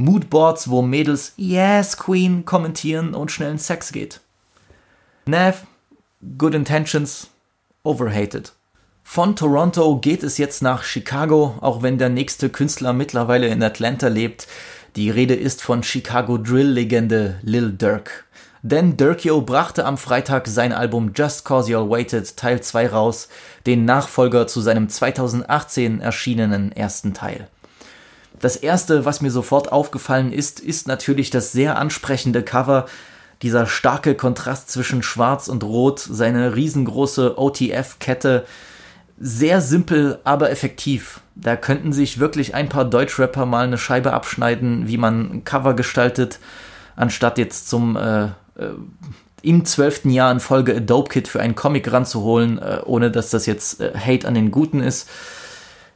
Moodboards, 0.00 0.70
wo 0.70 0.80
Mädels 0.80 1.34
Yes 1.36 1.98
Queen 1.98 2.46
kommentieren 2.46 3.14
und 3.14 3.30
schnellen 3.30 3.58
Sex 3.58 3.92
geht. 3.92 4.20
Nav, 5.26 5.66
Good 6.38 6.54
Intentions, 6.54 7.28
Overhated. 7.82 8.52
Von 9.02 9.36
Toronto 9.36 9.98
geht 9.98 10.22
es 10.22 10.38
jetzt 10.38 10.62
nach 10.62 10.84
Chicago, 10.84 11.54
auch 11.60 11.82
wenn 11.82 11.98
der 11.98 12.08
nächste 12.08 12.48
Künstler 12.48 12.94
mittlerweile 12.94 13.48
in 13.48 13.62
Atlanta 13.62 14.08
lebt. 14.08 14.46
Die 14.96 15.10
Rede 15.10 15.34
ist 15.34 15.62
von 15.62 15.82
Chicago 15.82 16.38
Drill-Legende 16.38 17.38
Lil 17.42 17.72
Durk. 17.72 18.24
Denn 18.62 18.96
Durkio 18.96 19.42
brachte 19.42 19.84
am 19.84 19.98
Freitag 19.98 20.46
sein 20.46 20.72
Album 20.72 21.12
Just 21.14 21.44
Cause 21.44 21.70
You're 21.70 21.90
Waited 21.90 22.38
Teil 22.38 22.62
2 22.62 22.88
raus, 22.88 23.28
den 23.66 23.84
Nachfolger 23.84 24.46
zu 24.46 24.62
seinem 24.62 24.88
2018 24.88 26.00
erschienenen 26.00 26.72
ersten 26.72 27.12
Teil. 27.12 27.48
Das 28.40 28.56
erste, 28.56 29.04
was 29.04 29.20
mir 29.20 29.30
sofort 29.30 29.70
aufgefallen 29.70 30.32
ist, 30.32 30.60
ist 30.60 30.88
natürlich 30.88 31.30
das 31.30 31.52
sehr 31.52 31.78
ansprechende 31.78 32.42
Cover, 32.42 32.86
dieser 33.42 33.66
starke 33.66 34.14
Kontrast 34.14 34.70
zwischen 34.70 35.02
Schwarz 35.02 35.48
und 35.48 35.62
Rot, 35.64 36.00
seine 36.00 36.56
riesengroße 36.56 37.38
OTF-Kette, 37.38 38.44
sehr 39.18 39.60
simpel, 39.60 40.18
aber 40.24 40.50
effektiv. 40.50 41.20
Da 41.34 41.56
könnten 41.56 41.92
sich 41.92 42.18
wirklich 42.18 42.54
ein 42.54 42.68
paar 42.68 42.86
Deutschrapper 42.86 43.44
mal 43.46 43.64
eine 43.64 43.78
Scheibe 43.78 44.14
abschneiden, 44.14 44.88
wie 44.88 44.96
man 44.96 45.44
Cover 45.44 45.74
gestaltet, 45.74 46.38
anstatt 46.96 47.38
jetzt 47.38 47.68
zum 47.68 47.96
äh, 47.96 48.24
äh, 48.24 48.30
im 49.42 49.64
zwölften 49.64 50.10
Jahr 50.10 50.32
in 50.32 50.40
Folge 50.40 50.76
A 50.76 50.80
Dope 50.80 51.10
Kit 51.10 51.28
für 51.28 51.40
einen 51.40 51.54
Comic 51.54 51.92
ranzuholen, 51.92 52.58
äh, 52.58 52.80
ohne 52.84 53.10
dass 53.10 53.30
das 53.30 53.46
jetzt 53.46 53.80
äh, 53.80 53.92
Hate 53.94 54.26
an 54.26 54.34
den 54.34 54.50
Guten 54.50 54.80
ist. 54.80 55.08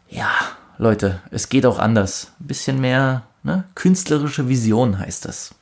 Ja, 0.08 0.30
Leute, 0.78 1.20
es 1.30 1.48
geht 1.48 1.66
auch 1.66 1.78
anders. 1.78 2.32
Ein 2.40 2.46
bisschen 2.46 2.80
mehr 2.80 3.22
ne? 3.42 3.64
künstlerische 3.74 4.48
Vision 4.48 4.98
heißt 4.98 5.24
das. 5.24 5.54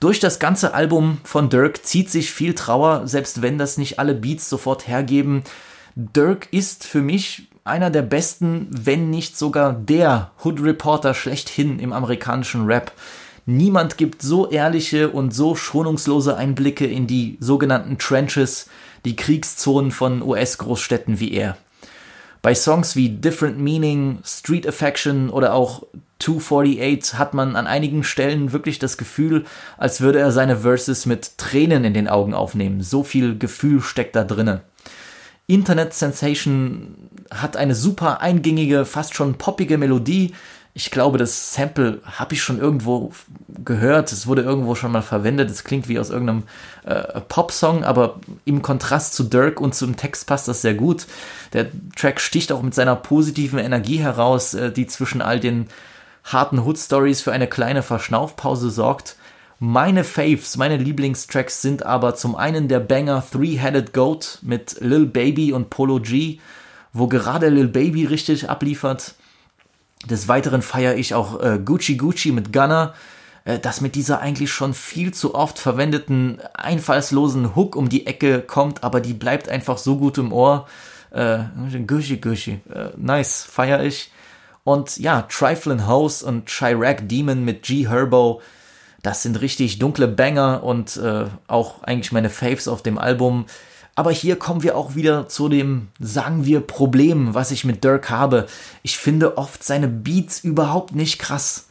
Durch 0.00 0.20
das 0.20 0.38
ganze 0.38 0.74
Album 0.74 1.18
von 1.24 1.48
Dirk 1.48 1.86
zieht 1.86 2.10
sich 2.10 2.30
viel 2.30 2.54
Trauer, 2.54 3.06
selbst 3.06 3.40
wenn 3.40 3.56
das 3.56 3.78
nicht 3.78 3.98
alle 3.98 4.14
Beats 4.14 4.48
sofort 4.48 4.88
hergeben. 4.88 5.42
Dirk 5.94 6.48
ist 6.50 6.84
für 6.84 7.00
mich 7.00 7.48
einer 7.64 7.90
der 7.90 8.02
besten, 8.02 8.68
wenn 8.70 9.10
nicht 9.10 9.38
sogar 9.38 9.72
der 9.72 10.32
Hood 10.44 10.62
Reporter 10.62 11.14
schlechthin 11.14 11.78
im 11.78 11.92
amerikanischen 11.92 12.66
Rap. 12.66 12.92
Niemand 13.46 13.96
gibt 13.96 14.22
so 14.22 14.50
ehrliche 14.50 15.08
und 15.08 15.32
so 15.32 15.54
schonungslose 15.54 16.36
Einblicke 16.36 16.86
in 16.86 17.06
die 17.06 17.38
sogenannten 17.40 17.96
Trenches, 17.96 18.68
die 19.04 19.16
Kriegszonen 19.16 19.92
von 19.92 20.20
US-Großstädten 20.20 21.20
wie 21.20 21.32
er. 21.32 21.56
Bei 22.46 22.54
Songs 22.54 22.94
wie 22.94 23.08
Different 23.08 23.58
Meaning, 23.58 24.20
Street 24.22 24.68
Affection 24.68 25.30
oder 25.30 25.52
auch 25.52 25.82
248 26.20 27.18
hat 27.18 27.34
man 27.34 27.56
an 27.56 27.66
einigen 27.66 28.04
Stellen 28.04 28.52
wirklich 28.52 28.78
das 28.78 28.96
Gefühl, 28.96 29.46
als 29.78 30.00
würde 30.00 30.20
er 30.20 30.30
seine 30.30 30.58
Verses 30.58 31.06
mit 31.06 31.38
Tränen 31.38 31.82
in 31.82 31.92
den 31.92 32.06
Augen 32.06 32.34
aufnehmen. 32.34 32.82
So 32.82 33.02
viel 33.02 33.36
Gefühl 33.36 33.80
steckt 33.80 34.14
da 34.14 34.22
drinnen. 34.22 34.60
Internet 35.48 35.92
Sensation 35.92 37.08
hat 37.32 37.56
eine 37.56 37.74
super 37.74 38.20
eingängige, 38.20 38.84
fast 38.84 39.16
schon 39.16 39.38
poppige 39.38 39.76
Melodie. 39.76 40.32
Ich 40.78 40.90
glaube, 40.90 41.16
das 41.16 41.54
Sample 41.54 42.02
habe 42.04 42.34
ich 42.34 42.42
schon 42.42 42.60
irgendwo 42.60 43.10
gehört. 43.48 44.12
Es 44.12 44.26
wurde 44.26 44.42
irgendwo 44.42 44.74
schon 44.74 44.92
mal 44.92 45.00
verwendet. 45.00 45.48
Es 45.48 45.64
klingt 45.64 45.88
wie 45.88 45.98
aus 45.98 46.10
irgendeinem 46.10 46.42
äh, 46.84 47.18
Popsong, 47.22 47.82
aber 47.82 48.20
im 48.44 48.60
Kontrast 48.60 49.14
zu 49.14 49.24
Dirk 49.24 49.58
und 49.58 49.74
zum 49.74 49.96
Text 49.96 50.26
passt 50.26 50.48
das 50.48 50.60
sehr 50.60 50.74
gut. 50.74 51.06
Der 51.54 51.68
Track 51.96 52.20
sticht 52.20 52.52
auch 52.52 52.60
mit 52.60 52.74
seiner 52.74 52.94
positiven 52.94 53.58
Energie 53.58 54.00
heraus, 54.00 54.52
äh, 54.52 54.70
die 54.70 54.86
zwischen 54.86 55.22
all 55.22 55.40
den 55.40 55.68
harten 56.24 56.58
Hood 56.58 56.76
Stories 56.76 57.22
für 57.22 57.32
eine 57.32 57.46
kleine 57.46 57.82
Verschnaufpause 57.82 58.68
sorgt. 58.68 59.16
Meine 59.58 60.04
Faves, 60.04 60.58
meine 60.58 60.76
Lieblingstracks 60.76 61.62
sind 61.62 61.86
aber 61.86 62.16
zum 62.16 62.36
einen 62.36 62.68
der 62.68 62.80
Banger 62.80 63.24
Three-Headed 63.32 63.94
Goat 63.94 64.40
mit 64.42 64.76
Lil 64.80 65.06
Baby 65.06 65.54
und 65.54 65.70
Polo 65.70 66.00
G, 66.00 66.38
wo 66.92 67.06
gerade 67.06 67.48
Lil 67.48 67.68
Baby 67.68 68.04
richtig 68.04 68.50
abliefert. 68.50 69.14
Des 70.08 70.28
Weiteren 70.28 70.62
feiere 70.62 70.96
ich 70.96 71.14
auch 71.14 71.40
äh, 71.40 71.58
Gucci 71.62 71.96
Gucci 71.96 72.32
mit 72.32 72.52
Gunner, 72.52 72.94
äh, 73.44 73.58
das 73.58 73.80
mit 73.80 73.94
dieser 73.94 74.20
eigentlich 74.20 74.50
schon 74.50 74.74
viel 74.74 75.12
zu 75.12 75.34
oft 75.34 75.58
verwendeten 75.58 76.38
einfallslosen 76.54 77.54
Hook 77.56 77.76
um 77.76 77.88
die 77.88 78.06
Ecke 78.06 78.40
kommt, 78.40 78.84
aber 78.84 79.00
die 79.00 79.14
bleibt 79.14 79.48
einfach 79.48 79.78
so 79.78 79.96
gut 79.98 80.18
im 80.18 80.32
Ohr. 80.32 80.66
Äh, 81.10 81.38
Gucci 81.86 82.18
Gucci, 82.18 82.60
äh, 82.72 82.90
nice, 82.96 83.42
feiere 83.42 83.84
ich. 83.84 84.10
Und 84.64 84.96
ja, 84.96 85.22
Triflin 85.22 85.86
House 85.86 86.22
und 86.22 86.46
Chirac 86.46 87.08
Demon 87.08 87.44
mit 87.44 87.62
G 87.62 87.88
Herbo, 87.88 88.42
das 89.02 89.22
sind 89.22 89.40
richtig 89.40 89.78
dunkle 89.78 90.08
Banger 90.08 90.64
und 90.64 90.96
äh, 90.96 91.26
auch 91.46 91.84
eigentlich 91.84 92.10
meine 92.10 92.30
Faves 92.30 92.66
auf 92.66 92.82
dem 92.82 92.98
Album. 92.98 93.46
Aber 93.96 94.12
hier 94.12 94.36
kommen 94.36 94.62
wir 94.62 94.76
auch 94.76 94.94
wieder 94.94 95.26
zu 95.26 95.48
dem, 95.48 95.88
sagen 95.98 96.44
wir, 96.44 96.60
Problem, 96.60 97.34
was 97.34 97.50
ich 97.50 97.64
mit 97.64 97.82
Dirk 97.82 98.10
habe. 98.10 98.46
Ich 98.82 98.98
finde 98.98 99.36
oft 99.38 99.64
seine 99.64 99.88
Beats 99.88 100.38
überhaupt 100.38 100.94
nicht 100.94 101.18
krass. 101.18 101.66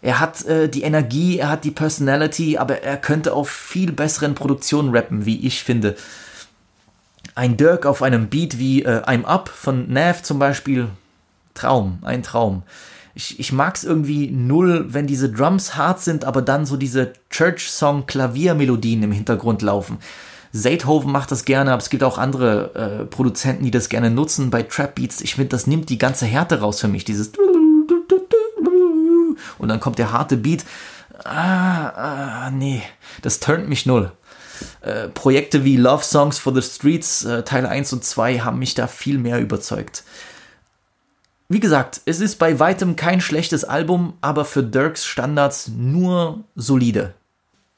Er 0.00 0.20
hat 0.20 0.44
äh, 0.46 0.68
die 0.68 0.82
Energie, 0.82 1.38
er 1.38 1.50
hat 1.50 1.64
die 1.64 1.70
Personality, 1.70 2.58
aber 2.58 2.82
er 2.82 2.96
könnte 2.96 3.32
auf 3.34 3.50
viel 3.50 3.92
besseren 3.92 4.34
Produktionen 4.34 4.94
rappen, 4.94 5.26
wie 5.26 5.46
ich 5.46 5.62
finde. 5.62 5.96
Ein 7.34 7.56
Dirk 7.56 7.84
auf 7.84 8.02
einem 8.02 8.28
Beat 8.28 8.58
wie 8.58 8.84
äh, 8.84 9.02
I'm 9.02 9.24
Up 9.24 9.48
von 9.48 9.92
Nav 9.92 10.22
zum 10.22 10.38
Beispiel, 10.38 10.88
Traum, 11.54 11.98
ein 12.02 12.22
Traum 12.22 12.62
ich, 13.14 13.38
ich 13.38 13.52
mag 13.52 13.76
es 13.76 13.84
irgendwie 13.84 14.30
null, 14.30 14.86
wenn 14.88 15.06
diese 15.06 15.30
Drums 15.30 15.76
hart 15.76 16.00
sind, 16.00 16.24
aber 16.24 16.42
dann 16.42 16.66
so 16.66 16.76
diese 16.76 17.12
Church-Song-Klaviermelodien 17.30 19.02
im 19.02 19.12
Hintergrund 19.12 19.62
laufen. 19.62 19.98
Seithoven 20.56 21.10
macht 21.10 21.32
das 21.32 21.44
gerne, 21.44 21.72
aber 21.72 21.82
es 21.82 21.90
gibt 21.90 22.04
auch 22.04 22.16
andere 22.16 22.74
äh, 23.02 23.04
Produzenten, 23.06 23.64
die 23.64 23.72
das 23.72 23.88
gerne 23.88 24.08
nutzen 24.08 24.50
bei 24.50 24.62
Trap 24.62 24.94
Beats. 24.94 25.20
Ich 25.20 25.34
finde, 25.34 25.48
das 25.48 25.66
nimmt 25.66 25.90
die 25.90 25.98
ganze 25.98 26.26
Härte 26.26 26.60
raus 26.60 26.80
für 26.80 26.86
mich, 26.86 27.04
dieses 27.04 27.32
und 29.58 29.68
dann 29.68 29.80
kommt 29.80 29.98
der 29.98 30.12
harte 30.12 30.36
Beat. 30.36 30.64
Ah, 31.24 31.88
ah 31.88 32.50
nee, 32.52 32.82
das 33.22 33.40
turnt 33.40 33.68
mich 33.68 33.84
null. 33.84 34.12
Äh, 34.82 35.08
Projekte 35.08 35.64
wie 35.64 35.76
Love 35.76 36.04
Songs 36.04 36.38
for 36.38 36.54
the 36.54 36.62
Streets 36.62 37.24
äh, 37.24 37.42
Teil 37.42 37.66
1 37.66 37.92
und 37.92 38.04
2 38.04 38.38
haben 38.38 38.60
mich 38.60 38.74
da 38.74 38.86
viel 38.86 39.18
mehr 39.18 39.40
überzeugt. 39.40 40.04
Wie 41.48 41.58
gesagt, 41.58 42.00
es 42.04 42.20
ist 42.20 42.38
bei 42.38 42.60
weitem 42.60 42.94
kein 42.94 43.20
schlechtes 43.20 43.64
Album, 43.64 44.14
aber 44.20 44.44
für 44.44 44.62
Dirks 44.62 45.04
Standards 45.04 45.68
nur 45.76 46.44
solide. 46.54 47.14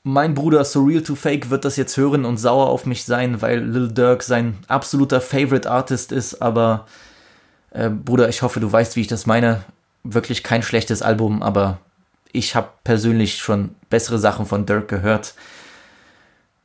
Mein 0.08 0.34
Bruder 0.34 0.64
Surreal 0.64 1.02
to 1.02 1.16
Fake 1.16 1.50
wird 1.50 1.64
das 1.64 1.76
jetzt 1.76 1.96
hören 1.96 2.24
und 2.24 2.36
sauer 2.36 2.68
auf 2.68 2.86
mich 2.86 3.02
sein, 3.02 3.42
weil 3.42 3.58
Lil 3.58 3.88
Dirk 3.88 4.22
sein 4.22 4.56
absoluter 4.68 5.20
Favorite 5.20 5.68
Artist 5.68 6.12
ist, 6.12 6.40
aber 6.40 6.86
äh, 7.72 7.90
Bruder, 7.90 8.28
ich 8.28 8.42
hoffe, 8.42 8.60
du 8.60 8.70
weißt, 8.70 8.94
wie 8.94 9.00
ich 9.00 9.08
das 9.08 9.26
meine. 9.26 9.64
Wirklich 10.04 10.44
kein 10.44 10.62
schlechtes 10.62 11.02
Album, 11.02 11.42
aber 11.42 11.78
ich 12.30 12.54
habe 12.54 12.68
persönlich 12.84 13.38
schon 13.38 13.74
bessere 13.90 14.20
Sachen 14.20 14.46
von 14.46 14.64
Dirk 14.64 14.86
gehört. 14.86 15.34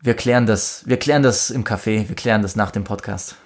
Wir 0.01 0.13
klären 0.13 0.45
das, 0.45 0.83
wir 0.85 0.97
klären 0.97 1.23
das 1.23 1.49
im 1.49 1.63
Café, 1.63 2.07
wir 2.07 2.15
klären 2.15 2.43
das 2.43 2.55
nach 2.55 2.69
dem 2.69 2.83
Podcast. 2.83 3.37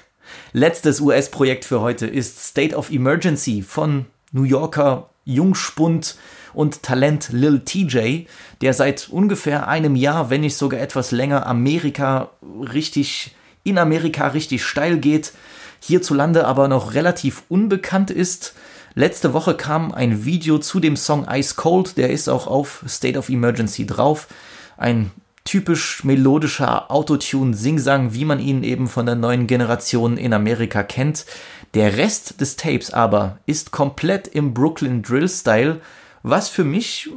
Letztes 0.52 1.00
US-Projekt 1.00 1.64
für 1.64 1.80
heute 1.80 2.08
ist 2.08 2.44
State 2.44 2.74
of 2.74 2.90
Emergency 2.90 3.62
von 3.62 4.06
New 4.32 4.42
Yorker 4.42 5.10
Jungspund 5.24 6.16
und 6.54 6.82
Talent 6.82 7.28
Lil 7.32 7.60
TJ, 7.60 8.26
der 8.60 8.74
seit 8.74 9.08
ungefähr 9.08 9.68
einem 9.68 9.96
Jahr, 9.96 10.30
wenn 10.30 10.42
nicht 10.42 10.56
sogar 10.56 10.80
etwas 10.80 11.10
länger, 11.10 11.46
Amerika 11.46 12.30
richtig, 12.42 13.34
in 13.62 13.78
Amerika 13.78 14.28
richtig 14.28 14.64
steil 14.64 14.98
geht, 14.98 15.32
hierzulande 15.80 16.46
aber 16.46 16.68
noch 16.68 16.94
relativ 16.94 17.42
unbekannt 17.48 18.10
ist. 18.10 18.54
Letzte 18.94 19.32
Woche 19.32 19.54
kam 19.54 19.92
ein 19.92 20.24
Video 20.24 20.58
zu 20.58 20.80
dem 20.80 20.96
Song 20.96 21.26
Ice 21.28 21.54
Cold, 21.56 21.96
der 21.96 22.10
ist 22.10 22.28
auch 22.28 22.46
auf 22.46 22.84
State 22.88 23.18
of 23.18 23.28
Emergency 23.28 23.86
drauf. 23.86 24.28
Ein 24.76 25.10
typisch 25.44 26.04
melodischer 26.04 26.90
Autotune-Singsang, 26.90 28.14
wie 28.14 28.24
man 28.24 28.40
ihn 28.40 28.62
eben 28.62 28.86
von 28.88 29.06
der 29.06 29.14
neuen 29.14 29.46
Generation 29.46 30.16
in 30.16 30.32
Amerika 30.32 30.82
kennt. 30.82 31.26
Der 31.74 31.96
Rest 31.96 32.40
des 32.40 32.56
Tapes 32.56 32.92
aber 32.92 33.38
ist 33.46 33.70
komplett 33.70 34.26
im 34.28 34.54
Brooklyn 34.54 35.02
Drill-Style, 35.02 35.80
was 36.24 36.48
für 36.48 36.64
mich 36.64 37.08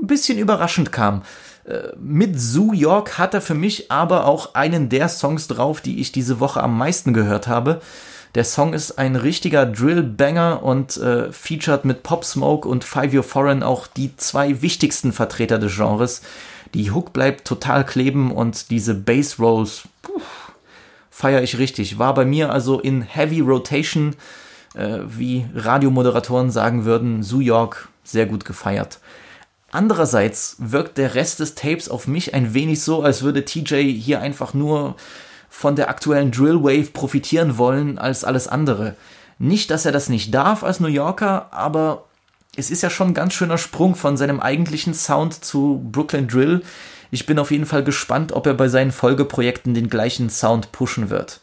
ein 0.00 0.06
bisschen 0.06 0.38
überraschend 0.38 0.92
kam. 0.92 1.22
Äh, 1.64 1.88
mit 1.98 2.38
Zoo 2.38 2.72
York 2.72 3.18
hat 3.18 3.34
er 3.34 3.40
für 3.40 3.54
mich 3.54 3.90
aber 3.90 4.26
auch 4.26 4.54
einen 4.54 4.88
der 4.88 5.08
Songs 5.08 5.48
drauf, 5.48 5.80
die 5.80 6.00
ich 6.00 6.12
diese 6.12 6.38
Woche 6.38 6.62
am 6.62 6.78
meisten 6.78 7.12
gehört 7.12 7.48
habe. 7.48 7.80
Der 8.34 8.44
Song 8.44 8.74
ist 8.74 8.98
ein 8.98 9.16
richtiger 9.16 9.64
Drill-Banger 9.64 10.62
und 10.62 10.96
äh, 10.96 11.32
featured 11.32 11.84
mit 11.84 12.02
Pop 12.02 12.24
Smoke 12.24 12.68
und 12.68 12.84
Five 12.84 13.12
Year 13.12 13.22
Foreign 13.22 13.62
auch 13.62 13.86
die 13.86 14.16
zwei 14.16 14.60
wichtigsten 14.60 15.12
Vertreter 15.12 15.58
des 15.58 15.74
Genres. 15.74 16.20
Die 16.74 16.90
Hook 16.90 17.12
bleibt 17.12 17.46
total 17.46 17.86
kleben 17.86 18.30
und 18.32 18.70
diese 18.70 18.94
Bass 18.94 19.38
Rolls 19.38 19.84
feiere 21.10 21.42
ich 21.42 21.58
richtig. 21.58 21.98
War 21.98 22.12
bei 22.12 22.24
mir 22.24 22.50
also 22.50 22.80
in 22.80 23.02
Heavy 23.02 23.40
Rotation, 23.40 24.16
äh, 24.74 24.98
wie 25.06 25.46
Radiomoderatoren 25.54 26.50
sagen 26.50 26.84
würden, 26.84 27.22
Zoo 27.22 27.40
York 27.40 27.88
sehr 28.04 28.26
gut 28.26 28.44
gefeiert. 28.44 29.00
Andererseits 29.72 30.56
wirkt 30.58 30.98
der 30.98 31.16
Rest 31.16 31.40
des 31.40 31.56
Tapes 31.56 31.88
auf 31.88 32.06
mich 32.06 32.32
ein 32.32 32.54
wenig 32.54 32.80
so, 32.80 33.02
als 33.02 33.22
würde 33.22 33.44
TJ 33.44 33.92
hier 33.92 34.20
einfach 34.20 34.54
nur 34.54 34.94
von 35.48 35.74
der 35.74 35.88
aktuellen 35.88 36.30
Drill 36.30 36.62
Wave 36.62 36.92
profitieren 36.92 37.58
wollen 37.58 37.98
als 37.98 38.22
alles 38.22 38.46
andere. 38.46 38.94
Nicht, 39.38 39.70
dass 39.70 39.84
er 39.84 39.92
das 39.92 40.08
nicht 40.08 40.32
darf 40.32 40.62
als 40.62 40.78
New 40.78 40.88
Yorker, 40.88 41.52
aber 41.52 42.04
es 42.56 42.70
ist 42.70 42.82
ja 42.82 42.90
schon 42.90 43.08
ein 43.08 43.14
ganz 43.14 43.34
schöner 43.34 43.58
Sprung 43.58 43.96
von 43.96 44.16
seinem 44.16 44.40
eigentlichen 44.40 44.94
Sound 44.94 45.44
zu 45.44 45.80
Brooklyn 45.90 46.28
Drill. 46.28 46.62
Ich 47.10 47.26
bin 47.26 47.38
auf 47.38 47.50
jeden 47.50 47.66
Fall 47.66 47.82
gespannt, 47.82 48.32
ob 48.32 48.46
er 48.46 48.54
bei 48.54 48.68
seinen 48.68 48.92
Folgeprojekten 48.92 49.74
den 49.74 49.90
gleichen 49.90 50.30
Sound 50.30 50.72
pushen 50.72 51.10
wird. 51.10 51.40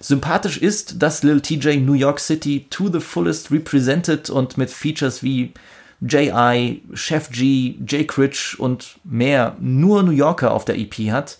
Sympathisch 0.00 0.58
ist, 0.58 1.02
dass 1.02 1.22
Lil 1.22 1.40
TJ 1.40 1.78
New 1.78 1.94
York 1.94 2.20
City 2.20 2.66
to 2.70 2.88
the 2.92 3.00
fullest 3.00 3.50
represented 3.50 4.30
und 4.30 4.56
mit 4.56 4.70
Features 4.70 5.22
wie 5.22 5.52
J.I., 6.00 6.82
Chef 6.94 7.30
G, 7.30 7.76
J. 7.86 8.06
Critch 8.06 8.58
und 8.58 8.98
mehr 9.04 9.56
nur 9.58 10.02
New 10.02 10.12
Yorker 10.12 10.52
auf 10.52 10.64
der 10.64 10.78
EP 10.78 10.94
hat. 11.10 11.38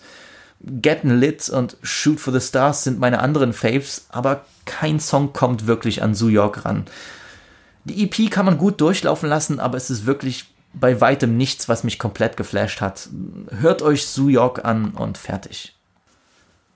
Gettin' 0.61 1.19
Lit 1.19 1.49
und 1.49 1.77
Shoot 1.81 2.19
for 2.19 2.33
the 2.33 2.45
Stars 2.45 2.83
sind 2.83 2.99
meine 2.99 3.19
anderen 3.19 3.53
Faves, 3.53 4.07
aber 4.09 4.45
kein 4.65 4.99
Song 4.99 5.31
kommt 5.31 5.67
wirklich 5.67 6.03
an 6.03 6.11
New 6.19 6.27
York 6.27 6.65
ran. 6.65 6.85
Die 7.85 8.03
EP 8.03 8.29
kann 8.29 8.45
man 8.45 8.57
gut 8.57 8.81
durchlaufen 8.81 9.29
lassen, 9.29 9.59
aber 9.59 9.77
es 9.77 9.89
ist 9.89 10.05
wirklich 10.05 10.45
bei 10.73 10.99
weitem 10.99 11.37
nichts, 11.37 11.69
was 11.69 11.83
mich 11.83 11.97
komplett 11.97 12.37
geflasht 12.37 12.81
hat. 12.81 13.09
Hört 13.51 13.81
euch 13.81 14.17
New 14.17 14.27
York 14.27 14.65
an 14.65 14.91
und 14.91 15.17
fertig. 15.17 15.75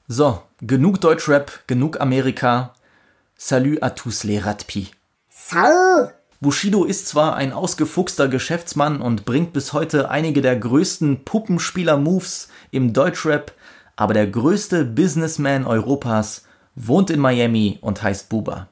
So, 0.07 0.41
genug 0.61 1.01
Deutschrap, 1.01 1.67
genug 1.67 1.99
Amerika. 1.99 2.73
Salut 3.37 3.81
à 3.83 3.89
tous 3.89 4.23
les 4.23 4.39
Ratpi. 4.39 4.91
Salut! 5.29 6.22
Bushido 6.43 6.83
ist 6.83 7.07
zwar 7.07 7.37
ein 7.37 7.53
ausgefuchster 7.53 8.27
Geschäftsmann 8.27 8.99
und 8.99 9.23
bringt 9.23 9.53
bis 9.53 9.71
heute 9.71 10.09
einige 10.09 10.41
der 10.41 10.57
größten 10.57 11.23
Puppenspieler-Moves 11.23 12.49
im 12.69 12.91
Deutschrap, 12.91 13.53
aber 13.95 14.13
der 14.13 14.27
größte 14.27 14.83
Businessman 14.83 15.65
Europas 15.65 16.45
wohnt 16.75 17.09
in 17.11 17.21
Miami 17.21 17.77
und 17.79 18.03
heißt 18.03 18.27
Buba. 18.27 18.67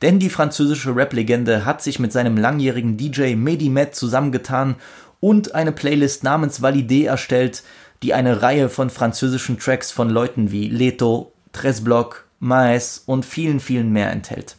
Denn 0.00 0.20
die 0.20 0.30
französische 0.30 0.94
Rap-Legende 0.94 1.64
hat 1.64 1.82
sich 1.82 1.98
mit 1.98 2.12
seinem 2.12 2.36
langjährigen 2.36 2.96
DJ 2.96 3.34
Mehdi 3.34 3.68
Med 3.68 3.96
zusammengetan 3.96 4.76
und 5.18 5.56
eine 5.56 5.72
Playlist 5.72 6.22
namens 6.22 6.62
Validé 6.62 7.06
erstellt, 7.06 7.64
die 8.04 8.14
eine 8.14 8.42
Reihe 8.42 8.68
von 8.68 8.90
französischen 8.90 9.58
Tracks 9.58 9.90
von 9.90 10.08
Leuten 10.08 10.52
wie 10.52 10.68
Leto, 10.68 11.32
Tresblock, 11.52 12.28
Maes 12.38 13.02
und 13.06 13.24
vielen, 13.24 13.58
vielen 13.58 13.90
mehr 13.90 14.12
enthält. 14.12 14.56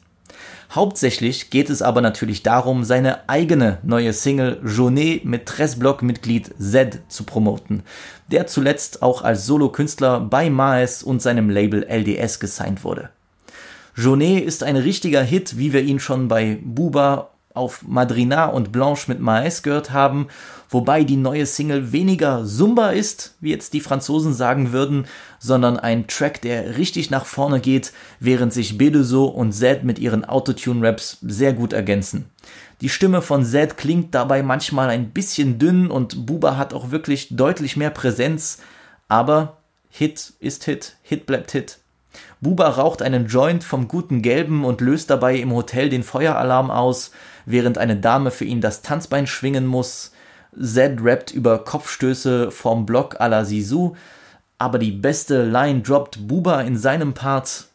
Hauptsächlich 0.77 1.49
geht 1.49 1.71
es 1.71 1.81
aber 1.81 2.01
natürlich 2.01 2.43
darum, 2.43 2.83
seine 2.83 3.27
eigene 3.27 3.79
neue 3.81 4.13
Single 4.13 4.61
Journée 4.63 5.21
mit 5.23 5.47
Tressblock-Mitglied 5.47 6.53
Z 6.59 6.99
zu 7.07 7.23
promoten, 7.23 7.81
der 8.27 8.45
zuletzt 8.45 9.01
auch 9.01 9.23
als 9.23 9.47
Solokünstler 9.47 10.19
bei 10.19 10.51
Maes 10.51 11.01
und 11.01 11.19
seinem 11.19 11.49
Label 11.49 11.83
LDS 11.83 12.39
gesigned 12.39 12.83
wurde. 12.83 13.09
Journée 13.95 14.37
ist 14.37 14.61
ein 14.61 14.75
richtiger 14.75 15.23
Hit, 15.23 15.57
wie 15.57 15.73
wir 15.73 15.81
ihn 15.81 15.99
schon 15.99 16.27
bei 16.27 16.59
Buba 16.63 17.31
auf 17.57 17.83
Madrina 17.85 18.45
und 18.45 18.71
Blanche 18.71 19.11
mit 19.11 19.19
Maes 19.19 19.63
gehört 19.63 19.91
haben, 19.91 20.27
wobei 20.69 21.03
die 21.03 21.17
neue 21.17 21.45
Single 21.45 21.91
weniger 21.91 22.45
Zumba 22.45 22.91
ist, 22.91 23.35
wie 23.41 23.51
jetzt 23.51 23.73
die 23.73 23.81
Franzosen 23.81 24.33
sagen 24.33 24.71
würden, 24.71 25.07
sondern 25.39 25.77
ein 25.77 26.07
Track, 26.07 26.41
der 26.41 26.77
richtig 26.77 27.09
nach 27.09 27.25
vorne 27.25 27.59
geht, 27.59 27.91
während 28.19 28.53
sich 28.53 28.77
Bedeso 28.77 29.25
und 29.25 29.51
Zed 29.51 29.83
mit 29.83 29.99
ihren 29.99 30.23
Autotune-Raps 30.23 31.17
sehr 31.21 31.53
gut 31.53 31.73
ergänzen. 31.73 32.29
Die 32.81 32.89
Stimme 32.89 33.21
von 33.21 33.43
Zed 33.43 33.77
klingt 33.77 34.13
dabei 34.13 34.43
manchmal 34.43 34.89
ein 34.89 35.09
bisschen 35.09 35.57
dünn 35.57 35.89
und 35.89 36.25
Buba 36.25 36.57
hat 36.57 36.73
auch 36.73 36.91
wirklich 36.91 37.29
deutlich 37.31 37.75
mehr 37.75 37.89
Präsenz, 37.89 38.59
aber 39.07 39.57
Hit 39.89 40.33
ist 40.39 40.65
Hit, 40.65 40.95
Hit 41.01 41.25
bleibt 41.25 41.51
Hit. 41.51 41.79
Buba 42.39 42.69
raucht 42.69 43.01
einen 43.01 43.27
Joint 43.27 43.63
vom 43.63 43.87
guten 43.87 44.21
Gelben 44.21 44.63
und 44.63 44.81
löst 44.81 45.09
dabei 45.09 45.37
im 45.37 45.53
Hotel 45.53 45.89
den 45.89 46.03
Feueralarm 46.03 46.69
aus, 46.69 47.11
während 47.47 47.77
eine 47.77 47.95
Dame 47.95 48.29
für 48.29 48.45
ihn 48.45 48.61
das 48.61 48.81
Tanzbein 48.81 49.25
schwingen 49.25 49.65
muss. 49.65 50.11
Zed 50.59 50.99
rappt 51.01 51.31
über 51.31 51.63
Kopfstöße 51.63 52.51
vom 52.51 52.85
Block 52.85 53.19
à 53.21 53.27
la 53.27 53.45
Sisu, 53.45 53.95
aber 54.57 54.77
die 54.77 54.91
beste 54.91 55.45
Line 55.45 55.81
droppt 55.81 56.27
Buba 56.27 56.61
in 56.61 56.77
seinem 56.77 57.13
Part. 57.13 57.67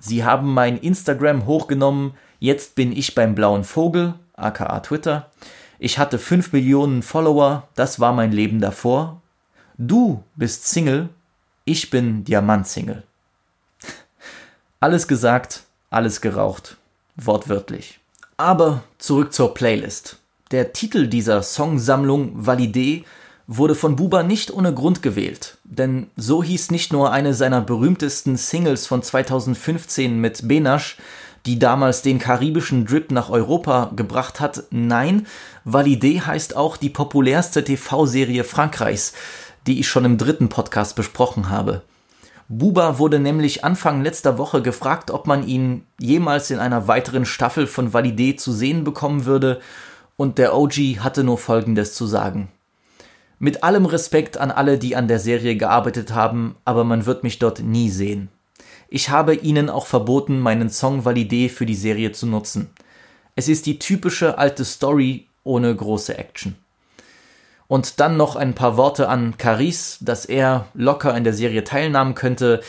Sie 0.00 0.24
haben 0.24 0.52
mein 0.52 0.76
Instagram 0.76 1.46
hochgenommen, 1.46 2.14
jetzt 2.40 2.74
bin 2.74 2.92
ich 2.92 3.14
beim 3.14 3.34
blauen 3.34 3.64
Vogel, 3.64 4.14
aka 4.34 4.80
Twitter. 4.80 5.30
Ich 5.78 5.98
hatte 5.98 6.18
5 6.18 6.52
Millionen 6.52 7.02
Follower, 7.02 7.68
das 7.74 8.00
war 8.00 8.12
mein 8.12 8.32
Leben 8.32 8.60
davor. 8.60 9.22
Du 9.78 10.24
bist 10.34 10.68
Single, 10.68 11.08
ich 11.64 11.90
bin 11.90 12.24
Diamant-Single. 12.24 13.04
Alles 14.80 15.08
gesagt, 15.08 15.64
alles 15.90 16.20
geraucht. 16.20 16.76
Wortwörtlich. 17.16 18.00
Aber 18.44 18.82
zurück 18.98 19.32
zur 19.32 19.54
Playlist. 19.54 20.18
Der 20.50 20.74
Titel 20.74 21.06
dieser 21.06 21.42
Songsammlung 21.42 22.44
Validé 22.44 23.04
wurde 23.46 23.74
von 23.74 23.96
Buba 23.96 24.22
nicht 24.22 24.52
ohne 24.52 24.74
Grund 24.74 25.00
gewählt, 25.00 25.56
denn 25.64 26.08
so 26.14 26.42
hieß 26.42 26.70
nicht 26.70 26.92
nur 26.92 27.10
eine 27.10 27.32
seiner 27.32 27.62
berühmtesten 27.62 28.36
Singles 28.36 28.86
von 28.86 29.02
2015 29.02 30.20
mit 30.20 30.46
Benash, 30.46 30.98
die 31.46 31.58
damals 31.58 32.02
den 32.02 32.18
karibischen 32.18 32.84
Drip 32.84 33.12
nach 33.12 33.30
Europa 33.30 33.92
gebracht 33.96 34.40
hat, 34.40 34.64
nein, 34.70 35.26
Validé 35.64 36.20
heißt 36.20 36.54
auch 36.54 36.76
die 36.76 36.90
populärste 36.90 37.64
TV-Serie 37.64 38.44
Frankreichs, 38.44 39.14
die 39.66 39.80
ich 39.80 39.88
schon 39.88 40.04
im 40.04 40.18
dritten 40.18 40.50
Podcast 40.50 40.96
besprochen 40.96 41.48
habe. 41.48 41.80
Buba 42.48 42.98
wurde 42.98 43.18
nämlich 43.18 43.64
Anfang 43.64 44.02
letzter 44.02 44.36
Woche 44.36 44.60
gefragt, 44.60 45.10
ob 45.10 45.26
man 45.26 45.46
ihn 45.46 45.86
jemals 45.98 46.50
in 46.50 46.58
einer 46.58 46.88
weiteren 46.88 47.24
Staffel 47.24 47.66
von 47.66 47.92
Validé 47.92 48.36
zu 48.36 48.52
sehen 48.52 48.84
bekommen 48.84 49.24
würde, 49.24 49.60
und 50.16 50.38
der 50.38 50.56
OG 50.56 50.98
hatte 51.00 51.24
nur 51.24 51.38
Folgendes 51.38 51.94
zu 51.94 52.06
sagen. 52.06 52.48
Mit 53.38 53.64
allem 53.64 53.86
Respekt 53.86 54.36
an 54.36 54.50
alle, 54.50 54.78
die 54.78 54.94
an 54.94 55.08
der 55.08 55.18
Serie 55.18 55.56
gearbeitet 55.56 56.14
haben, 56.14 56.56
aber 56.64 56.84
man 56.84 57.04
wird 57.06 57.24
mich 57.24 57.38
dort 57.38 57.60
nie 57.60 57.90
sehen. 57.90 58.28
Ich 58.88 59.10
habe 59.10 59.34
ihnen 59.34 59.70
auch 59.70 59.86
verboten, 59.86 60.38
meinen 60.38 60.70
Song 60.70 61.04
Validé 61.04 61.48
für 61.48 61.66
die 61.66 61.74
Serie 61.74 62.12
zu 62.12 62.26
nutzen. 62.26 62.70
Es 63.34 63.48
ist 63.48 63.66
die 63.66 63.80
typische 63.80 64.38
alte 64.38 64.64
Story 64.64 65.26
ohne 65.42 65.74
große 65.74 66.16
Action. 66.16 66.56
Und 67.66 68.00
dann 68.00 68.16
noch 68.16 68.36
ein 68.36 68.54
paar 68.54 68.76
Worte 68.76 69.08
an 69.08 69.36
Caris, 69.38 69.98
dass 70.00 70.26
er 70.26 70.66
locker 70.74 71.16
in 71.16 71.24
der 71.24 71.32
Serie 71.32 71.64
teilnehmen 71.64 72.14
könnte. 72.14 72.60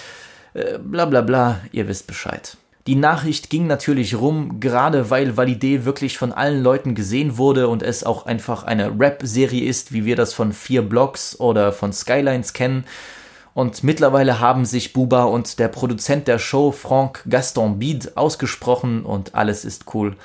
Äh, 0.53 0.79
bla 0.79 1.05
bla 1.05 1.21
bla, 1.21 1.59
ihr 1.71 1.87
wisst 1.87 2.07
Bescheid. 2.07 2.57
Die 2.87 2.95
Nachricht 2.95 3.49
ging 3.49 3.65
natürlich 3.65 4.15
rum, 4.15 4.59
gerade 4.59 5.09
weil 5.09 5.31
Validé 5.31 5.85
wirklich 5.85 6.19
von 6.19 6.31
allen 6.31 6.61
Leuten 6.61 6.93
gesehen 6.93 7.37
wurde 7.37 7.67
und 7.67 7.81
es 7.81 8.03
auch 8.03 8.27
einfach 8.27 8.63
eine 8.63 8.91
Rap-Serie 8.99 9.67
ist, 9.67 9.91
wie 9.91 10.05
wir 10.05 10.15
das 10.15 10.35
von 10.35 10.53
vier 10.53 10.83
Blocks 10.83 11.39
oder 11.39 11.73
von 11.73 11.91
Skylines 11.91 12.53
kennen. 12.53 12.85
Und 13.55 13.83
mittlerweile 13.83 14.39
haben 14.39 14.65
sich 14.65 14.93
Buba 14.93 15.23
und 15.23 15.57
der 15.57 15.69
Produzent 15.69 16.27
der 16.27 16.37
Show, 16.37 16.71
Franck 16.71 17.23
Gaston 17.27 17.79
Bide, 17.79 18.11
ausgesprochen 18.13 19.03
und 19.03 19.33
alles 19.33 19.65
ist 19.65 19.95
cool. 19.95 20.15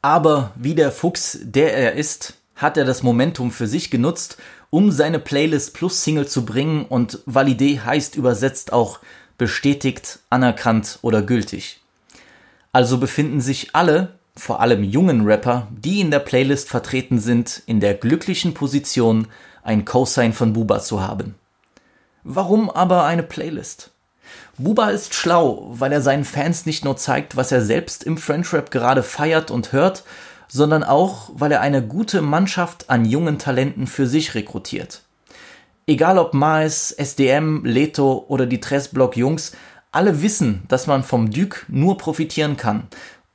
Aber 0.00 0.52
wie 0.56 0.74
der 0.74 0.90
Fuchs, 0.90 1.38
der 1.42 1.74
er 1.76 1.92
ist, 1.92 2.34
hat 2.62 2.76
er 2.76 2.84
das 2.84 3.02
Momentum 3.02 3.50
für 3.50 3.66
sich 3.66 3.90
genutzt, 3.90 4.38
um 4.70 4.90
seine 4.90 5.18
Playlist 5.18 5.74
plus 5.74 6.02
Single 6.02 6.26
zu 6.26 6.44
bringen 6.46 6.86
und 6.86 7.18
validé 7.26 7.80
heißt 7.80 8.16
übersetzt 8.16 8.72
auch 8.72 9.00
bestätigt, 9.36 10.20
anerkannt 10.30 10.98
oder 11.02 11.20
gültig. 11.20 11.80
Also 12.72 12.98
befinden 12.98 13.40
sich 13.40 13.74
alle, 13.74 14.14
vor 14.34 14.60
allem 14.60 14.82
jungen 14.82 15.26
Rapper, 15.26 15.68
die 15.70 16.00
in 16.00 16.10
der 16.10 16.20
Playlist 16.20 16.68
vertreten 16.68 17.18
sind, 17.18 17.62
in 17.66 17.80
der 17.80 17.94
glücklichen 17.94 18.54
Position, 18.54 19.26
ein 19.62 19.84
Cosign 19.84 20.32
von 20.32 20.54
Buba 20.54 20.80
zu 20.80 21.02
haben. 21.02 21.34
Warum 22.24 22.70
aber 22.70 23.04
eine 23.04 23.22
Playlist? 23.22 23.90
Buba 24.56 24.90
ist 24.90 25.14
schlau, 25.14 25.66
weil 25.72 25.92
er 25.92 26.00
seinen 26.00 26.24
Fans 26.24 26.66
nicht 26.66 26.84
nur 26.84 26.96
zeigt, 26.96 27.36
was 27.36 27.52
er 27.52 27.62
selbst 27.62 28.04
im 28.04 28.16
French 28.16 28.52
Rap 28.52 28.70
gerade 28.70 29.02
feiert 29.02 29.50
und 29.50 29.72
hört, 29.72 30.04
sondern 30.54 30.84
auch, 30.84 31.30
weil 31.32 31.50
er 31.50 31.62
eine 31.62 31.82
gute 31.82 32.20
Mannschaft 32.20 32.90
an 32.90 33.06
jungen 33.06 33.38
Talenten 33.38 33.86
für 33.86 34.06
sich 34.06 34.34
rekrutiert. 34.34 35.00
Egal 35.86 36.18
ob 36.18 36.34
Maes, 36.34 36.92
SDM, 36.92 37.64
Leto 37.64 38.26
oder 38.28 38.44
die 38.44 38.60
Tressblock 38.60 39.16
Jungs, 39.16 39.52
alle 39.92 40.20
wissen, 40.20 40.64
dass 40.68 40.86
man 40.86 41.04
vom 41.04 41.30
Duke 41.30 41.60
nur 41.68 41.96
profitieren 41.96 42.58
kann. 42.58 42.88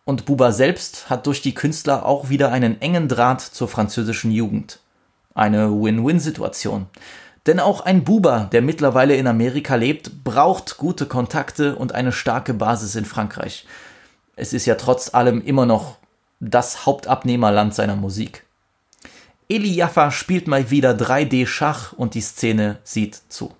Und 0.05 0.25
Buba 0.25 0.51
selbst 0.51 1.09
hat 1.09 1.25
durch 1.25 1.41
die 1.41 1.55
Künstler 1.55 2.05
auch 2.05 2.29
wieder 2.29 2.51
einen 2.51 2.79
engen 2.81 3.07
Draht 3.07 3.41
zur 3.41 3.67
französischen 3.67 4.29
Jugend. 4.29 4.79
Eine 5.33 5.71
Win-Win-Situation. 5.71 6.85
Denn 7.47 7.59
auch 7.59 7.81
ein 7.81 8.03
Buba, 8.03 8.47
der 8.51 8.61
mittlerweile 8.61 9.15
in 9.15 9.25
Amerika 9.25 9.73
lebt, 9.73 10.23
braucht 10.23 10.77
gute 10.77 11.07
Kontakte 11.07 11.75
und 11.75 11.95
eine 11.95 12.11
starke 12.11 12.53
Basis 12.53 12.95
in 12.95 13.05
Frankreich. 13.05 13.65
Es 14.35 14.53
ist 14.53 14.67
ja 14.67 14.75
trotz 14.75 15.15
allem 15.15 15.41
immer 15.41 15.65
noch 15.65 15.97
das 16.39 16.85
Hauptabnehmerland 16.85 17.73
seiner 17.73 17.95
Musik. 17.95 18.43
Eli 19.49 19.73
Jaffa 19.73 20.11
spielt 20.11 20.47
mal 20.47 20.69
wieder 20.69 20.91
3D 20.91 21.47
Schach 21.47 21.93
und 21.93 22.13
die 22.13 22.21
Szene 22.21 22.79
sieht 22.83 23.19
zu. 23.29 23.53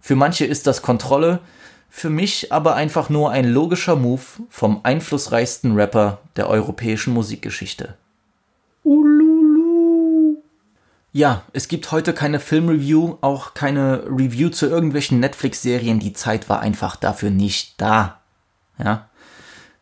Für 0.00 0.14
manche 0.14 0.44
ist 0.44 0.66
das 0.66 0.82
Kontrolle, 0.82 1.40
für 1.90 2.10
mich 2.10 2.52
aber 2.52 2.74
einfach 2.74 3.08
nur 3.08 3.30
ein 3.30 3.44
logischer 3.44 3.96
Move 3.96 4.22
vom 4.50 4.80
einflussreichsten 4.82 5.74
Rapper 5.74 6.18
der 6.36 6.48
europäischen 6.48 7.14
Musikgeschichte. 7.14 7.94
Ja, 11.12 11.42
es 11.52 11.68
gibt 11.68 11.92
heute 11.92 12.12
keine 12.12 12.40
Filmreview, 12.40 13.18
auch 13.20 13.54
keine 13.54 14.02
Review 14.08 14.48
zu 14.48 14.66
irgendwelchen 14.66 15.20
Netflix-Serien. 15.20 16.00
Die 16.00 16.12
Zeit 16.12 16.48
war 16.48 16.60
einfach 16.60 16.96
dafür 16.96 17.30
nicht 17.30 17.80
da. 17.80 18.20
Ja. 18.78 19.08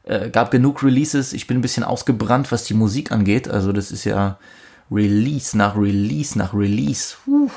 Äh, 0.04 0.30
gab 0.30 0.50
genug 0.50 0.82
Releases. 0.82 1.32
Ich 1.32 1.46
bin 1.46 1.58
ein 1.58 1.62
bisschen 1.62 1.84
ausgebrannt, 1.84 2.50
was 2.50 2.64
die 2.64 2.74
Musik 2.74 3.12
angeht. 3.12 3.48
Also, 3.48 3.72
das 3.72 3.90
ist 3.90 4.04
ja 4.04 4.38
Release 4.90 5.56
nach 5.56 5.76
Release 5.76 6.38
nach 6.38 6.54
Release. 6.54 7.16
Puh. 7.24 7.50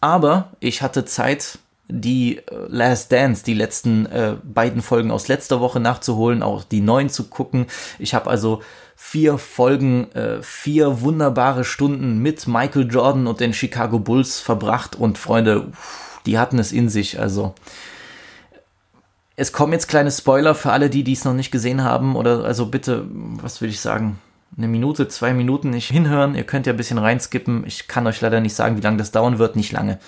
Aber 0.00 0.52
ich 0.60 0.82
hatte 0.82 1.04
Zeit, 1.04 1.58
die 1.88 2.38
äh, 2.38 2.42
Last 2.68 3.12
Dance, 3.12 3.44
die 3.44 3.54
letzten 3.54 4.06
äh, 4.06 4.36
beiden 4.42 4.82
Folgen 4.82 5.10
aus 5.10 5.28
letzter 5.28 5.60
Woche 5.60 5.80
nachzuholen, 5.80 6.42
auch 6.42 6.64
die 6.64 6.80
neuen 6.80 7.08
zu 7.08 7.24
gucken. 7.24 7.66
Ich 7.98 8.14
habe 8.14 8.28
also 8.28 8.62
vier 8.96 9.38
Folgen, 9.38 10.10
äh, 10.12 10.42
vier 10.42 11.00
wunderbare 11.02 11.64
Stunden 11.64 12.18
mit 12.18 12.46
Michael 12.48 12.90
Jordan 12.90 13.26
und 13.26 13.40
den 13.40 13.52
Chicago 13.52 13.98
Bulls 13.98 14.40
verbracht 14.40 14.96
und 14.96 15.18
Freunde, 15.18 15.68
die 16.24 16.38
hatten 16.38 16.58
es 16.58 16.72
in 16.72 16.88
sich. 16.88 17.20
Also 17.20 17.54
es 19.36 19.52
kommen 19.52 19.72
jetzt 19.72 19.88
kleine 19.88 20.10
Spoiler 20.10 20.54
für 20.54 20.72
alle, 20.72 20.90
die 20.90 21.04
dies 21.04 21.24
noch 21.24 21.34
nicht 21.34 21.50
gesehen 21.50 21.84
haben 21.84 22.16
oder 22.16 22.44
also 22.44 22.66
bitte, 22.66 23.06
was 23.10 23.60
will 23.60 23.68
ich 23.68 23.80
sagen? 23.80 24.18
Eine 24.56 24.68
Minute, 24.68 25.08
zwei 25.08 25.34
Minuten 25.34 25.70
nicht 25.70 25.88
hinhören. 25.90 26.34
Ihr 26.34 26.44
könnt 26.44 26.66
ja 26.66 26.72
ein 26.72 26.78
bisschen 26.78 26.96
reinskippen. 26.96 27.64
Ich 27.66 27.88
kann 27.88 28.06
euch 28.06 28.20
leider 28.22 28.40
nicht 28.40 28.54
sagen, 28.54 28.78
wie 28.78 28.80
lange 28.80 28.96
das 28.96 29.10
dauern 29.10 29.38
wird. 29.38 29.54
Nicht 29.54 29.72
lange 29.72 29.98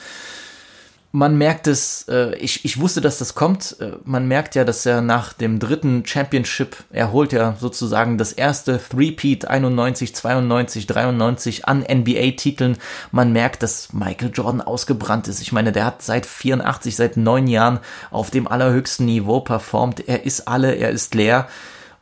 man 1.10 1.38
merkt 1.38 1.66
es, 1.66 2.06
äh, 2.08 2.34
ich, 2.36 2.66
ich 2.66 2.80
wusste, 2.80 3.00
dass 3.00 3.18
das 3.18 3.34
kommt. 3.34 3.76
Äh, 3.80 3.92
man 4.04 4.28
merkt 4.28 4.54
ja, 4.54 4.64
dass 4.64 4.84
er 4.84 5.00
nach 5.00 5.32
dem 5.32 5.58
dritten 5.58 6.04
Championship, 6.04 6.76
er 6.90 7.12
holt 7.12 7.32
ja 7.32 7.56
sozusagen 7.58 8.18
das 8.18 8.32
erste 8.32 8.78
Three-Peat 8.78 9.48
91, 9.48 10.14
92, 10.14 10.86
93 10.86 11.66
an 11.66 11.80
NBA-Titeln. 11.80 12.76
Man 13.10 13.32
merkt, 13.32 13.62
dass 13.62 13.92
Michael 13.94 14.32
Jordan 14.34 14.60
ausgebrannt 14.60 15.28
ist. 15.28 15.40
Ich 15.40 15.50
meine, 15.50 15.72
der 15.72 15.86
hat 15.86 16.02
seit 16.02 16.26
84, 16.26 16.94
seit 16.94 17.16
neun 17.16 17.46
Jahren 17.46 17.80
auf 18.10 18.30
dem 18.30 18.46
allerhöchsten 18.46 19.06
Niveau 19.06 19.40
performt. 19.40 20.06
Er 20.06 20.26
ist 20.26 20.46
alle, 20.46 20.74
er 20.74 20.90
ist 20.90 21.14
leer. 21.14 21.48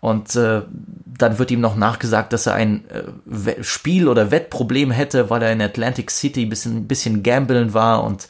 Und 0.01 0.35
äh, 0.35 0.63
dann 1.07 1.39
wird 1.39 1.53
ihm 1.53 1.61
noch 1.61 1.77
nachgesagt, 1.77 2.33
dass 2.33 2.47
er 2.47 2.55
ein 2.55 2.85
äh, 2.91 3.63
Spiel- 3.63 4.09
oder 4.09 4.33
Wettproblem 4.33 4.91
hätte, 4.91 5.31
weil 5.31 5.43
er 5.43 5.53
in 5.53 5.63
Atlantic 5.63 6.11
City 6.11 6.43
ein 6.45 6.49
bisschen, 6.49 6.89
bisschen 6.89 7.23
gambeln 7.23 7.73
war 7.73 8.03
und 8.03 8.27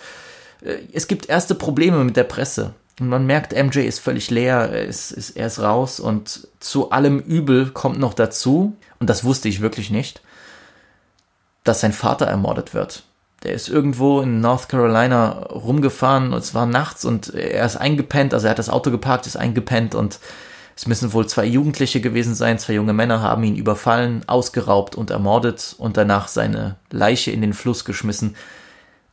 es 0.92 1.06
gibt 1.06 1.28
erste 1.28 1.54
Probleme 1.54 2.02
mit 2.04 2.16
der 2.16 2.24
Presse. 2.24 2.74
Und 2.98 3.08
man 3.08 3.26
merkt, 3.26 3.52
MJ 3.52 3.80
ist 3.80 3.98
völlig 3.98 4.30
leer, 4.30 4.70
er 4.72 4.84
ist, 4.84 5.10
ist, 5.10 5.36
er 5.36 5.48
ist 5.48 5.60
raus 5.60 6.00
und 6.00 6.48
zu 6.60 6.90
allem 6.90 7.18
Übel 7.18 7.70
kommt 7.70 7.98
noch 7.98 8.14
dazu, 8.14 8.74
und 8.98 9.10
das 9.10 9.22
wusste 9.22 9.48
ich 9.48 9.60
wirklich 9.60 9.90
nicht, 9.90 10.22
dass 11.62 11.80
sein 11.80 11.92
Vater 11.92 12.26
ermordet 12.26 12.72
wird. 12.72 13.02
Der 13.42 13.52
ist 13.52 13.68
irgendwo 13.68 14.22
in 14.22 14.40
North 14.40 14.70
Carolina 14.70 15.28
rumgefahren 15.50 16.32
und 16.32 16.38
es 16.38 16.54
war 16.54 16.64
nachts 16.64 17.04
und 17.04 17.34
er 17.34 17.66
ist 17.66 17.76
eingepennt, 17.76 18.32
also 18.32 18.46
er 18.46 18.52
hat 18.52 18.58
das 18.58 18.70
Auto 18.70 18.90
geparkt, 18.90 19.26
ist 19.26 19.36
eingepennt 19.36 19.94
und 19.94 20.18
es 20.74 20.86
müssen 20.86 21.12
wohl 21.12 21.26
zwei 21.26 21.44
Jugendliche 21.44 22.00
gewesen 22.00 22.34
sein, 22.34 22.58
zwei 22.58 22.74
junge 22.74 22.94
Männer 22.94 23.20
haben 23.20 23.44
ihn 23.44 23.56
überfallen, 23.56 24.22
ausgeraubt 24.26 24.94
und 24.94 25.10
ermordet 25.10 25.74
und 25.76 25.98
danach 25.98 26.28
seine 26.28 26.76
Leiche 26.90 27.30
in 27.30 27.42
den 27.42 27.52
Fluss 27.52 27.84
geschmissen 27.84 28.36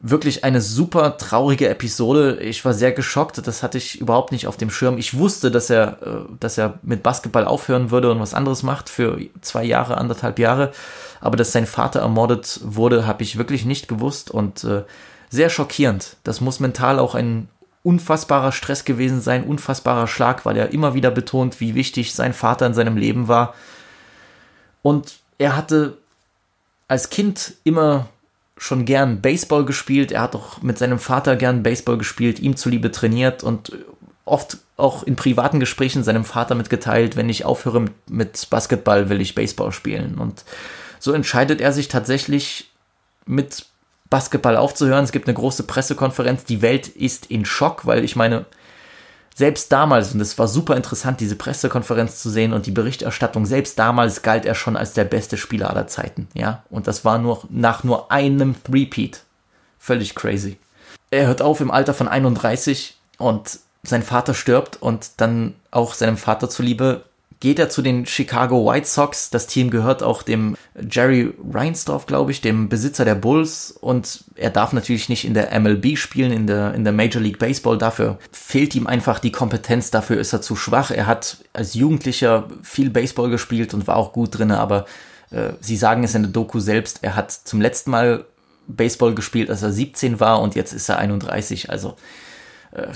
wirklich 0.05 0.43
eine 0.43 0.59
super 0.59 1.17
traurige 1.17 1.69
Episode. 1.69 2.37
Ich 2.41 2.63
war 2.65 2.73
sehr 2.73 2.91
geschockt. 2.91 3.47
Das 3.47 3.63
hatte 3.63 3.77
ich 3.77 3.99
überhaupt 3.99 4.33
nicht 4.33 4.47
auf 4.47 4.57
dem 4.57 4.69
Schirm. 4.69 4.97
Ich 4.97 5.17
wusste, 5.17 5.49
dass 5.49 5.69
er, 5.69 5.97
äh, 6.01 6.35
dass 6.41 6.57
er 6.57 6.77
mit 6.83 7.01
Basketball 7.01 7.45
aufhören 7.45 7.89
würde 7.89 8.11
und 8.11 8.19
was 8.19 8.33
anderes 8.33 8.63
macht 8.63 8.89
für 8.89 9.17
zwei 9.39 9.63
Jahre, 9.63 9.97
anderthalb 9.97 10.39
Jahre. 10.39 10.73
Aber 11.21 11.37
dass 11.37 11.53
sein 11.53 11.65
Vater 11.65 12.01
ermordet 12.01 12.59
wurde, 12.63 13.07
habe 13.07 13.23
ich 13.23 13.37
wirklich 13.37 13.63
nicht 13.63 13.87
gewusst 13.87 14.29
und 14.29 14.65
äh, 14.65 14.83
sehr 15.29 15.49
schockierend. 15.49 16.17
Das 16.25 16.41
muss 16.41 16.59
mental 16.59 16.99
auch 16.99 17.15
ein 17.15 17.47
unfassbarer 17.81 18.51
Stress 18.51 18.83
gewesen 18.83 19.21
sein, 19.21 19.45
unfassbarer 19.45 20.07
Schlag, 20.07 20.45
weil 20.45 20.57
er 20.57 20.73
immer 20.73 20.93
wieder 20.93 21.11
betont, 21.11 21.61
wie 21.61 21.75
wichtig 21.75 22.13
sein 22.13 22.33
Vater 22.33 22.65
in 22.65 22.73
seinem 22.73 22.97
Leben 22.97 23.29
war. 23.29 23.55
Und 24.81 25.19
er 25.37 25.55
hatte 25.55 25.97
als 26.89 27.09
Kind 27.09 27.53
immer 27.63 28.09
schon 28.57 28.85
gern 28.85 29.21
Baseball 29.21 29.65
gespielt. 29.65 30.11
Er 30.11 30.21
hat 30.21 30.35
auch 30.35 30.61
mit 30.61 30.77
seinem 30.77 30.99
Vater 30.99 31.35
gern 31.35 31.63
Baseball 31.63 31.97
gespielt, 31.97 32.39
ihm 32.39 32.55
zuliebe 32.55 32.91
trainiert 32.91 33.43
und 33.43 33.71
oft 34.25 34.57
auch 34.77 35.03
in 35.03 35.15
privaten 35.15 35.59
Gesprächen 35.59 36.03
seinem 36.03 36.25
Vater 36.25 36.55
mitgeteilt, 36.55 37.15
wenn 37.15 37.29
ich 37.29 37.45
aufhöre 37.45 37.85
mit 38.07 38.49
Basketball, 38.49 39.09
will 39.09 39.21
ich 39.21 39.35
Baseball 39.35 39.71
spielen. 39.71 40.17
Und 40.17 40.43
so 40.99 41.13
entscheidet 41.13 41.61
er 41.61 41.73
sich 41.73 41.87
tatsächlich 41.87 42.71
mit 43.25 43.65
Basketball 44.09 44.57
aufzuhören. 44.57 45.03
Es 45.03 45.11
gibt 45.11 45.27
eine 45.27 45.35
große 45.35 45.63
Pressekonferenz. 45.63 46.45
Die 46.45 46.61
Welt 46.61 46.87
ist 46.87 47.27
in 47.27 47.45
Schock, 47.45 47.85
weil 47.85 48.03
ich 48.03 48.15
meine, 48.15 48.45
selbst 49.35 49.71
damals, 49.71 50.13
und 50.13 50.21
es 50.21 50.37
war 50.37 50.47
super 50.47 50.75
interessant, 50.75 51.19
diese 51.19 51.35
Pressekonferenz 51.35 52.21
zu 52.21 52.29
sehen 52.29 52.53
und 52.53 52.65
die 52.65 52.71
Berichterstattung, 52.71 53.45
selbst 53.45 53.79
damals 53.79 54.21
galt 54.21 54.45
er 54.45 54.55
schon 54.55 54.77
als 54.77 54.93
der 54.93 55.05
beste 55.05 55.37
Spieler 55.37 55.69
aller 55.69 55.87
Zeiten, 55.87 56.27
ja. 56.33 56.63
Und 56.69 56.87
das 56.87 57.03
war 57.03 57.17
nur 57.17 57.43
nach 57.49 57.83
nur 57.83 58.11
einem 58.11 58.55
Threepeat. 58.63 59.23
Völlig 59.79 60.15
crazy. 60.15 60.57
Er 61.09 61.27
hört 61.27 61.41
auf 61.41 61.61
im 61.61 61.71
Alter 61.71 61.93
von 61.93 62.07
31 62.07 62.97
und 63.17 63.59
sein 63.83 64.03
Vater 64.03 64.33
stirbt 64.33 64.81
und 64.81 65.11
dann 65.17 65.55
auch 65.71 65.93
seinem 65.93 66.17
Vater 66.17 66.49
zuliebe 66.49 67.03
geht 67.43 67.59
er 67.59 67.67
zu 67.67 67.81
den 67.81 68.05
Chicago 68.05 68.65
White 68.65 68.87
Sox. 68.87 69.29
Das 69.29 69.47
Team 69.47 69.69
gehört 69.69 70.01
auch 70.01 70.23
dem 70.23 70.55
Jerry 70.89 71.33
Reinsdorf, 71.51 72.05
glaube 72.05 72.31
ich, 72.31 72.39
dem 72.39 72.69
Besitzer 72.69 73.03
der 73.03 73.15
Bulls. 73.15 73.71
Und 73.71 74.23
er 74.35 74.49
darf 74.49 74.71
natürlich 74.71 75.09
nicht 75.09 75.25
in 75.25 75.33
der 75.33 75.59
MLB 75.59 75.97
spielen, 75.97 76.31
in 76.31 76.47
der, 76.47 76.73
in 76.73 76.85
der 76.85 76.93
Major 76.93 77.21
League 77.21 77.39
Baseball. 77.39 77.77
Dafür 77.77 78.17
fehlt 78.31 78.75
ihm 78.75 78.87
einfach 78.87 79.19
die 79.19 79.33
Kompetenz. 79.33 79.91
Dafür 79.91 80.21
ist 80.21 80.31
er 80.31 80.41
zu 80.41 80.55
schwach. 80.55 80.89
Er 80.89 81.05
hat 81.05 81.39
als 81.51 81.73
Jugendlicher 81.73 82.47
viel 82.61 82.89
Baseball 82.89 83.29
gespielt 83.29 83.73
und 83.73 83.87
war 83.87 83.97
auch 83.97 84.13
gut 84.13 84.39
drin. 84.39 84.51
Aber 84.51 84.85
äh, 85.29 85.49
sie 85.59 85.75
sagen 85.75 86.05
es 86.05 86.15
in 86.15 86.23
der 86.23 86.31
Doku 86.31 86.61
selbst. 86.61 86.99
Er 87.01 87.17
hat 87.17 87.29
zum 87.33 87.59
letzten 87.59 87.91
Mal 87.91 88.23
Baseball 88.67 89.13
gespielt, 89.13 89.49
als 89.49 89.63
er 89.63 89.73
17 89.73 90.21
war 90.21 90.41
und 90.41 90.55
jetzt 90.55 90.71
ist 90.71 90.87
er 90.87 90.97
31. 90.97 91.69
Also 91.69 91.97
äh, 92.71 92.87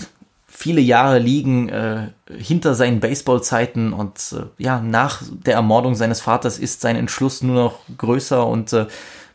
viele 0.57 0.81
Jahre 0.81 1.19
liegen 1.19 1.69
äh, 1.69 2.07
hinter 2.35 2.73
seinen 2.73 2.99
Baseballzeiten 2.99 3.93
und 3.93 4.33
äh, 4.35 4.45
ja, 4.57 4.81
nach 4.81 5.21
der 5.29 5.53
Ermordung 5.53 5.93
seines 5.93 6.19
Vaters 6.19 6.57
ist 6.57 6.81
sein 6.81 6.95
Entschluss 6.95 7.43
nur 7.43 7.55
noch 7.63 7.79
größer 7.95 8.45
und 8.47 8.73
äh, 8.73 8.87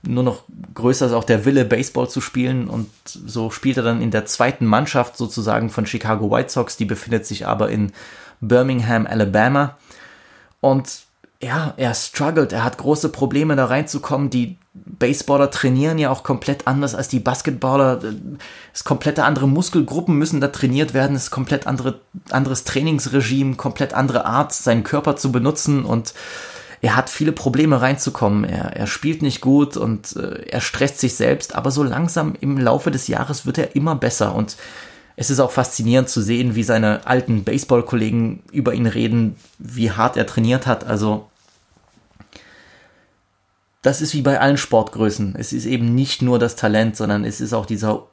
nur 0.03 0.25
noch 0.25 0.43
größer 0.75 1.07
ist 1.07 1.12
auch 1.12 1.23
der 1.23 1.45
Wille, 1.45 1.64
Baseball 1.64 2.11
zu 2.11 2.20
spielen. 2.20 2.66
Und 2.66 2.91
so 3.05 3.51
spielt 3.51 3.77
er 3.77 3.85
dann 3.85 4.03
in 4.03 4.11
der 4.11 4.27
zweiten 4.27 4.66
Mannschaft 4.66 5.16
sozusagen 5.16 5.70
von 5.70 5.87
Chicago 5.87 6.29
White 6.29 6.51
Sox. 6.51 6.77
Die 6.77 6.87
befindet 6.87 7.25
sich 7.25 7.47
aber 7.47 7.70
in 7.70 7.93
Birmingham, 8.41 9.07
Alabama. 9.07 9.79
Und 10.59 11.03
ja, 11.41 11.73
er 11.77 11.95
struggelt, 11.95 12.53
er 12.53 12.64
hat 12.64 12.79
große 12.79 13.11
Probleme 13.11 13.55
da 13.55 13.66
reinzukommen. 13.66 14.29
Die 14.29 14.57
Baseballer 14.75 15.51
trainieren 15.51 15.99
ja 15.99 16.11
auch 16.11 16.23
komplett 16.23 16.66
anders 16.66 16.95
als 16.95 17.09
die 17.09 17.20
Basketballer. 17.20 18.01
Es 18.73 18.85
komplette 18.85 19.25
andere 19.25 19.47
Muskelgruppen 19.47 20.16
müssen 20.16 20.41
da 20.41 20.49
trainiert 20.49 20.95
werden. 20.95 21.14
Es 21.14 21.25
ist 21.25 21.31
komplett 21.31 21.66
andere, 21.66 22.01
anderes 22.31 22.64
Trainingsregime, 22.64 23.57
komplett 23.57 23.93
andere 23.93 24.25
Art, 24.25 24.53
seinen 24.53 24.83
Körper 24.83 25.16
zu 25.16 25.31
benutzen 25.31 25.85
und 25.85 26.14
er 26.81 26.97
hat 26.97 27.11
viele 27.11 27.33
Probleme 27.33 27.81
reinzukommen. 27.81 28.45
Er, 28.45 28.77
er 28.77 28.87
spielt 28.87 29.23
nicht 29.23 29.41
gut 29.41 29.77
und 29.77 30.16
äh, 30.16 30.47
er 30.49 30.61
stresst 30.61 30.99
sich 30.99 31.14
selbst, 31.14 31.55
aber 31.55 31.70
so 31.70 31.83
langsam 31.83 32.35
im 32.41 32.59
Laufe 32.59 32.91
des 32.91 33.07
Jahres 33.09 33.47
wird 33.47 33.59
er 33.59 33.77
immer 33.77 33.95
besser 33.95 34.35
und 34.35 34.57
es 35.14 35.31
ist 35.31 35.41
auch 35.41 35.51
faszinierend 35.51 36.09
zu 36.09 36.23
sehen, 36.23 36.55
wie 36.55 36.62
seine 36.62 37.07
alten 37.07 37.45
Baseball-Kollegen 37.45 38.43
über 38.51 38.75
ihn 38.75 38.87
reden, 38.87 39.37
wie 39.59 39.91
hart 39.91 40.16
er 40.16 40.27
trainiert 40.27 40.66
hat. 40.66 40.85
Also 40.85 41.29
das 43.83 44.01
ist 44.01 44.14
wie 44.14 44.22
bei 44.22 44.41
allen 44.41 44.57
Sportgrößen. 44.57 45.35
Es 45.37 45.53
ist 45.53 45.66
eben 45.66 45.95
nicht 45.95 46.22
nur 46.22 46.39
das 46.39 46.57
Talent, 46.57 46.97
sondern 46.97 47.24
es 47.24 47.41
ist 47.41 47.53
auch 47.53 47.66
dieser 47.66 48.07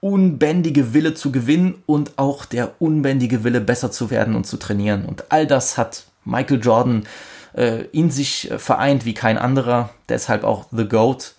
unbändige 0.00 0.94
Wille 0.94 1.14
zu 1.14 1.30
gewinnen 1.30 1.82
und 1.86 2.18
auch 2.18 2.44
der 2.44 2.80
unbändige 2.80 3.44
Wille 3.44 3.60
besser 3.60 3.90
zu 3.90 4.10
werden 4.10 4.34
und 4.34 4.46
zu 4.46 4.56
trainieren. 4.56 5.04
Und 5.04 5.30
all 5.30 5.46
das 5.46 5.76
hat 5.76 6.04
Michael 6.24 6.60
Jordan 6.60 7.06
äh, 7.54 7.84
in 7.92 8.10
sich 8.10 8.50
vereint 8.56 9.04
wie 9.04 9.14
kein 9.14 9.36
anderer. 9.36 9.90
Deshalb 10.08 10.44
auch 10.44 10.66
The 10.70 10.86
GOAT. 10.86 11.34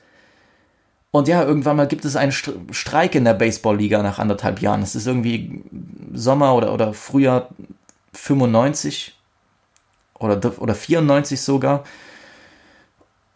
Und 1.12 1.28
ja, 1.28 1.44
irgendwann 1.44 1.76
mal 1.76 1.88
gibt 1.88 2.06
es 2.06 2.16
einen 2.16 2.32
Streik 2.32 3.16
in 3.16 3.26
der 3.26 3.34
Baseballliga 3.34 4.04
nach 4.04 4.20
anderthalb 4.20 4.62
Jahren. 4.62 4.82
Es 4.82 4.96
ist 4.96 5.08
irgendwie 5.08 5.64
Sommer 6.14 6.56
oder, 6.56 6.74
oder 6.74 6.94
Frühjahr 6.94 7.50
95 8.14 9.18
oder, 10.20 10.40
oder 10.60 10.76
94 10.76 11.42
sogar. 11.42 11.84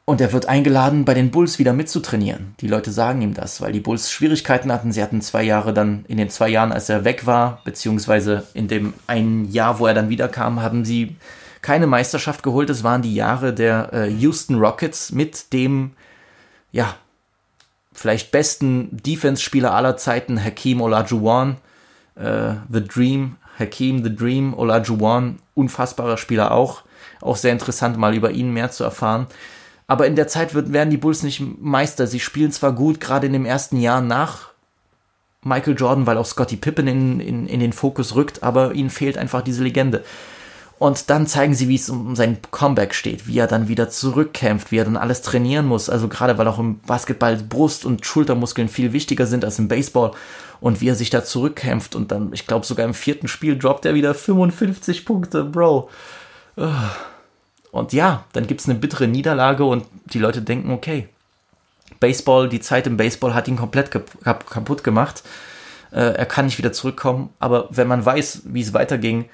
Und 0.08 0.22
er 0.22 0.32
wird 0.34 0.48
eingeladen, 0.48 1.04
bei 1.04 1.16
den 1.16 1.32
Bulls 1.32 1.58
wieder 1.58 1.74
mitzutrainieren. 1.74 2.54
Die 2.60 2.68
Leute 2.68 2.92
sagen 2.92 3.24
ihm 3.24 3.34
das, 3.34 3.60
weil 3.60 3.72
die 3.72 3.80
Bulls 3.80 4.12
Schwierigkeiten 4.12 4.72
hatten. 4.72 4.92
Sie 4.92 5.02
hatten 5.02 5.20
zwei 5.22 5.42
Jahre 5.42 5.74
dann, 5.74 6.06
in 6.08 6.18
den 6.18 6.30
zwei 6.30 6.48
Jahren, 6.48 6.72
als 6.72 6.90
er 6.90 7.06
weg 7.06 7.26
war, 7.26 7.62
beziehungsweise 7.64 8.46
in 8.54 8.68
dem 8.68 8.94
einen 9.08 9.52
Jahr, 9.52 9.80
wo 9.80 9.88
er 9.88 9.96
dann 9.96 10.10
wiederkam, 10.10 10.62
haben 10.62 10.86
sie 10.86 11.16
keine 11.64 11.88
Meisterschaft 11.88 12.44
geholt. 12.44 12.70
Es 12.70 12.84
waren 12.84 13.02
die 13.02 13.16
Jahre 13.16 13.52
der 13.52 13.92
äh, 13.94 14.08
Houston 14.08 14.60
Rockets 14.60 15.12
mit 15.12 15.52
dem, 15.54 15.94
ja, 16.72 16.96
vielleicht 17.92 18.32
besten 18.32 18.90
Defense-Spieler 18.92 19.74
aller 19.74 19.98
Zeiten, 19.98 20.44
Hakeem 20.44 20.82
Olajuwon, 20.82 21.56
äh, 22.14 22.54
The 22.72 22.84
Dream, 22.84 23.38
Hakeem 23.58 24.04
The 24.04 24.16
Dream, 24.16 24.54
Olajuwon, 24.54 25.40
unfassbarer 25.56 26.18
Spieler 26.18 26.52
auch. 26.52 26.84
Auch 27.22 27.38
sehr 27.38 27.54
interessant, 27.54 27.98
mal 27.98 28.14
über 28.14 28.30
ihn 28.30 28.54
mehr 28.54 28.70
zu 28.70 28.84
erfahren. 28.84 29.26
Aber 29.88 30.08
in 30.08 30.16
der 30.16 30.28
Zeit 30.28 30.54
wird, 30.54 30.74
werden 30.74 30.90
die 30.90 30.98
Bulls 30.98 31.24
nicht 31.24 31.42
Meister. 31.62 32.08
Sie 32.08 32.20
spielen 32.20 32.52
zwar 32.52 32.74
gut, 32.74 33.00
gerade 33.00 33.28
in 33.28 33.34
dem 33.34 33.46
ersten 33.46 33.80
Jahr 33.80 34.02
nach 34.02 34.50
Michael 35.44 35.76
Jordan, 35.78 36.08
weil 36.08 36.18
auch 36.18 36.26
Scottie 36.26 36.58
Pippen 36.58 36.88
in, 36.88 37.20
in, 37.20 37.48
in 37.48 37.60
den 37.60 37.72
Fokus 37.72 38.16
rückt, 38.16 38.42
aber 38.42 38.74
ihnen 38.74 38.90
fehlt 38.90 39.18
einfach 39.18 39.44
diese 39.44 39.64
Legende. 39.64 40.04
Und 40.78 41.10
dann 41.10 41.26
zeigen 41.26 41.54
sie, 41.54 41.70
wie 41.70 41.76
es 41.76 41.90
um 41.90 42.16
sein 42.16 42.40
Comeback 42.52 42.94
steht, 42.94 43.28
wie 43.28 43.38
er 43.38 43.48
dann 43.48 43.70
wieder 43.70 43.90
zurückkämpft, 43.90 44.72
wie 44.72 44.78
er 44.78 44.84
dann 44.84 44.98
alles 44.98 45.22
trainieren 45.22 45.68
muss. 45.68 45.90
Also 45.90 46.10
gerade 46.10 46.38
weil 46.38 46.48
auch 46.50 46.60
im 46.60 46.80
Basketball 46.80 47.38
Brust- 47.38 47.86
und 47.86 48.06
Schultermuskeln 48.06 48.68
viel 48.68 48.92
wichtiger 48.92 49.26
sind 49.26 49.46
als 49.46 49.58
im 49.58 49.70
Baseball. 49.70 50.12
Und 50.60 50.82
wie 50.82 50.90
er 50.90 50.96
sich 50.96 51.10
da 51.10 51.24
zurückkämpft. 51.24 51.96
Und 51.96 52.12
dann, 52.12 52.34
ich 52.34 52.46
glaube, 52.46 52.66
sogar 52.66 52.86
im 52.86 52.94
vierten 52.94 53.28
Spiel 53.28 53.58
droppt 53.58 53.86
er 53.86 53.94
wieder 53.94 54.14
55 54.14 55.06
Punkte, 55.06 55.46
Bro. 55.46 55.90
Ugh. 56.58 56.72
Und 57.76 57.92
ja, 57.92 58.24
dann 58.32 58.48
gibt 58.48 58.62
es 58.62 58.70
eine 58.70 58.80
bittere 58.80 59.06
Niederlage 59.06 59.66
und 59.66 59.86
die 60.06 60.20
Leute 60.20 60.42
denken, 60.42 60.72
okay, 60.72 61.10
Baseball, 62.00 62.48
die 62.48 62.62
Zeit 62.62 62.88
im 62.88 62.96
Baseball 62.96 63.34
hat 63.34 63.50
ihn 63.50 63.58
komplett 63.58 63.92
kaputt 63.92 64.86
gemacht. 64.86 65.24
Äh, 65.92 66.14
er 66.14 66.26
kann 66.26 66.46
nicht 66.46 66.58
wieder 66.58 66.72
zurückkommen. 66.72 67.34
Aber 67.38 67.68
wenn 67.72 67.90
man 67.90 68.06
weiß, 68.06 68.44
wie 68.46 68.62
es 68.62 68.74
weiterging, 68.74 69.26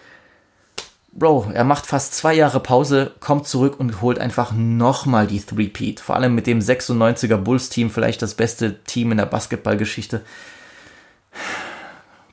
Bro, 1.14 1.52
er 1.54 1.66
macht 1.66 1.86
fast 1.86 2.16
zwei 2.16 2.34
Jahre 2.34 2.60
Pause, 2.62 3.12
kommt 3.20 3.48
zurück 3.48 3.80
und 3.80 4.02
holt 4.02 4.18
einfach 4.18 4.54
nochmal 4.54 5.28
die 5.28 5.42
Three-Peat. 5.42 6.00
Vor 6.00 6.16
allem 6.16 6.34
mit 6.34 6.48
dem 6.48 6.60
96er 6.62 7.38
Bulls-Team, 7.38 7.92
vielleicht 7.92 8.24
das 8.24 8.34
beste 8.34 8.84
Team 8.86 9.12
in 9.12 9.18
der 9.18 9.28
Basketballgeschichte. 9.28 10.22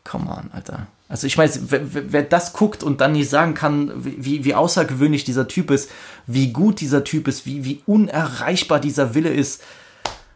Come 0.04 0.30
on, 0.30 0.50
Alter. 0.52 0.86
Also 1.08 1.26
ich 1.26 1.38
weiß, 1.38 1.62
wer, 1.68 2.12
wer, 2.12 2.22
das 2.22 2.52
guckt 2.52 2.82
und 2.82 3.00
dann 3.00 3.12
nicht 3.12 3.30
sagen 3.30 3.54
kann, 3.54 3.92
wie, 3.96 4.44
wie 4.44 4.54
außergewöhnlich 4.54 5.24
dieser 5.24 5.48
Typ 5.48 5.70
ist, 5.70 5.90
wie 6.26 6.52
gut 6.52 6.80
dieser 6.80 7.02
Typ 7.02 7.28
ist, 7.28 7.46
wie, 7.46 7.64
wie 7.64 7.80
unerreichbar 7.86 8.78
dieser 8.78 9.14
Wille 9.14 9.30
ist, 9.30 9.62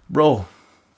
Bro, 0.08 0.46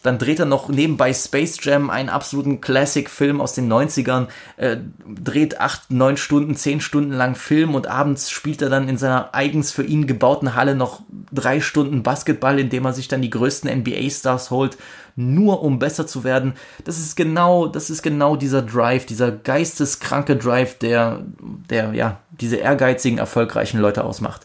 dann 0.04 0.18
dreht 0.18 0.38
er 0.38 0.44
noch 0.44 0.68
nebenbei 0.68 1.14
Space 1.14 1.56
Jam, 1.62 1.88
einen 1.88 2.10
absoluten 2.10 2.60
Classic-Film 2.60 3.40
aus 3.40 3.54
den 3.54 3.72
90ern, 3.72 4.26
äh, 4.58 4.76
dreht 5.06 5.58
acht, 5.60 5.90
neun 5.90 6.18
Stunden, 6.18 6.56
zehn 6.56 6.82
Stunden 6.82 7.10
lang 7.10 7.34
Film 7.34 7.74
und 7.74 7.86
abends 7.86 8.30
spielt 8.30 8.60
er 8.60 8.68
dann 8.68 8.86
in 8.86 8.98
seiner 8.98 9.34
eigens 9.34 9.72
für 9.72 9.82
ihn 9.82 10.06
gebauten 10.06 10.54
Halle 10.54 10.74
noch 10.74 11.00
drei 11.32 11.62
Stunden 11.62 12.02
Basketball, 12.02 12.58
indem 12.58 12.84
er 12.84 12.92
sich 12.92 13.08
dann 13.08 13.22
die 13.22 13.30
größten 13.30 13.78
NBA-Stars 13.80 14.50
holt, 14.50 14.76
nur 15.16 15.62
um 15.62 15.78
besser 15.78 16.06
zu 16.06 16.22
werden. 16.22 16.52
Das 16.84 16.98
ist 16.98 17.16
genau, 17.16 17.66
das 17.66 17.88
ist 17.88 18.02
genau 18.02 18.36
dieser 18.36 18.60
Drive, 18.60 19.06
dieser 19.06 19.32
geisteskranke 19.32 20.36
Drive, 20.36 20.76
der, 20.80 21.22
der, 21.70 21.94
ja, 21.94 22.20
diese 22.30 22.56
ehrgeizigen, 22.56 23.18
erfolgreichen 23.18 23.80
Leute 23.80 24.04
ausmacht 24.04 24.42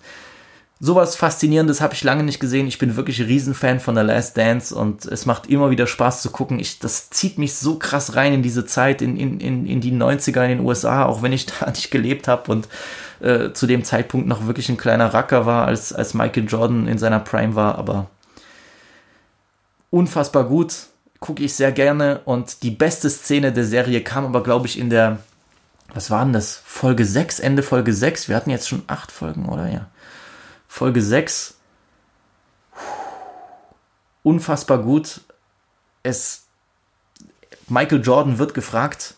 sowas 0.80 1.16
Faszinierendes 1.16 1.82
habe 1.82 1.94
ich 1.94 2.04
lange 2.04 2.24
nicht 2.24 2.40
gesehen. 2.40 2.68
Ich 2.68 2.78
bin 2.78 2.96
wirklich 2.96 3.22
Riesenfan 3.22 3.80
von 3.80 3.96
The 3.96 4.02
Last 4.02 4.38
Dance 4.38 4.74
und 4.74 5.06
es 5.06 5.26
macht 5.26 5.48
immer 5.48 5.70
wieder 5.70 5.88
Spaß 5.88 6.22
zu 6.22 6.30
gucken. 6.30 6.60
Ich, 6.60 6.80
das 6.80 7.10
zieht 7.10 7.38
mich 7.38 7.56
so 7.56 7.78
krass 7.78 8.16
rein 8.16 8.34
in 8.34 8.44
diese 8.44 8.66
Zeit, 8.66 9.02
in, 9.02 9.18
in, 9.18 9.40
in, 9.40 9.66
in 9.66 9.82
die 9.82 9.92
90er 9.92 10.44
in 10.44 10.58
den 10.58 10.66
USA, 10.66 11.06
auch 11.06 11.22
wenn 11.22 11.34
ich 11.34 11.46
da 11.60 11.70
nicht 11.70 11.92
gelebt 11.92 12.28
habe 12.28 12.52
und 12.52 12.70
äh, 13.20 13.52
zu 13.52 13.68
dem 13.68 13.84
Zeitpunkt 13.84 14.28
noch 14.28 14.48
wirklich 14.48 14.70
ein 14.70 14.78
kleiner 14.78 15.14
Racker 15.14 15.46
war, 15.46 15.68
als, 15.68 15.92
als 15.92 16.14
Michael 16.14 16.48
Jordan 16.48 16.88
in 16.88 16.98
seiner 16.98 17.20
Prime 17.20 17.56
war. 17.56 17.78
Aber 17.78 18.08
unfassbar 19.90 20.46
gut, 20.46 20.74
gucke 21.20 21.44
ich 21.44 21.54
sehr 21.56 21.74
gerne. 21.74 22.22
Und 22.24 22.64
die 22.64 22.72
beste 22.72 23.10
Szene 23.10 23.52
der 23.52 23.66
Serie 23.66 24.02
kam 24.02 24.26
aber, 24.26 24.44
glaube 24.44 24.68
ich, 24.68 24.80
in 24.80 24.90
der, 24.90 25.20
was 25.94 26.10
war 26.10 26.26
das? 26.28 26.62
Folge 26.64 27.04
6, 27.04 27.42
Ende 27.42 27.64
Folge 27.64 27.92
6. 27.92 28.30
Wir 28.30 28.38
hatten 28.38 28.50
jetzt 28.50 28.70
schon 28.70 28.84
acht 28.88 29.12
Folgen, 29.12 29.50
oder? 29.50 29.68
Ja 29.68 29.88
Folge 30.70 31.02
6. 31.02 31.56
Unfassbar 34.24 34.78
gut. 34.78 35.22
Es, 36.04 36.46
Michael 37.68 38.02
Jordan 38.02 38.38
wird 38.38 38.54
gefragt, 38.54 39.16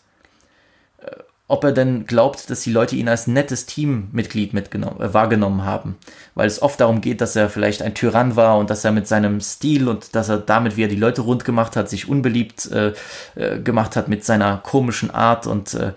äh, 0.99 1.11
ob 1.47 1.65
er 1.65 1.73
denn 1.73 2.07
glaubt, 2.07 2.49
dass 2.49 2.61
die 2.61 2.71
Leute 2.71 2.95
ihn 2.95 3.09
als 3.09 3.27
nettes 3.27 3.65
Teammitglied 3.65 4.53
äh, 4.53 5.13
wahrgenommen 5.13 5.65
haben. 5.65 5.97
Weil 6.35 6.47
es 6.47 6.61
oft 6.61 6.79
darum 6.79 7.01
geht, 7.01 7.19
dass 7.19 7.35
er 7.35 7.49
vielleicht 7.49 7.81
ein 7.81 7.95
Tyrann 7.95 8.37
war 8.37 8.57
und 8.57 8.69
dass 8.69 8.85
er 8.85 8.93
mit 8.93 9.07
seinem 9.07 9.41
Stil 9.41 9.89
und 9.89 10.15
dass 10.15 10.29
er 10.29 10.37
damit, 10.37 10.77
wie 10.77 10.85
er 10.85 10.87
die 10.87 10.95
Leute 10.95 11.21
rund 11.21 11.43
gemacht 11.43 11.75
hat, 11.75 11.89
sich 11.89 12.07
unbeliebt 12.07 12.71
äh, 12.71 12.93
äh, 13.35 13.59
gemacht 13.59 13.97
hat 13.97 14.07
mit 14.07 14.23
seiner 14.23 14.57
komischen 14.57 15.11
Art. 15.11 15.47
Und 15.47 15.73
äh, 15.73 15.91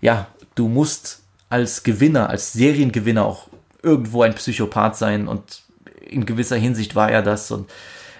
ja, 0.00 0.28
du 0.54 0.68
musst 0.68 1.20
als 1.48 1.82
Gewinner, 1.82 2.30
als 2.30 2.52
Seriengewinner 2.52 3.26
auch 3.26 3.48
irgendwo 3.82 4.22
ein 4.22 4.34
Psychopath 4.34 4.96
sein 4.96 5.28
und 5.28 5.62
in 6.00 6.26
gewisser 6.26 6.56
Hinsicht 6.56 6.94
war 6.94 7.10
er 7.10 7.22
das 7.22 7.50
und 7.50 7.70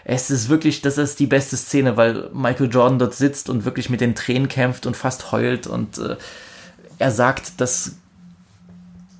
es 0.04 0.30
ist 0.30 0.48
wirklich, 0.48 0.80
das 0.80 0.98
ist 0.98 1.20
die 1.20 1.26
beste 1.26 1.56
Szene, 1.56 1.96
weil 1.96 2.30
Michael 2.32 2.70
Jordan 2.70 2.98
dort 2.98 3.14
sitzt 3.14 3.50
und 3.50 3.64
wirklich 3.64 3.90
mit 3.90 4.00
den 4.00 4.14
Tränen 4.14 4.48
kämpft 4.48 4.86
und 4.86 4.96
fast 4.96 5.30
heult 5.32 5.66
und 5.66 5.98
äh, 5.98 6.16
er 6.98 7.10
sagt, 7.10 7.60
dass 7.60 7.96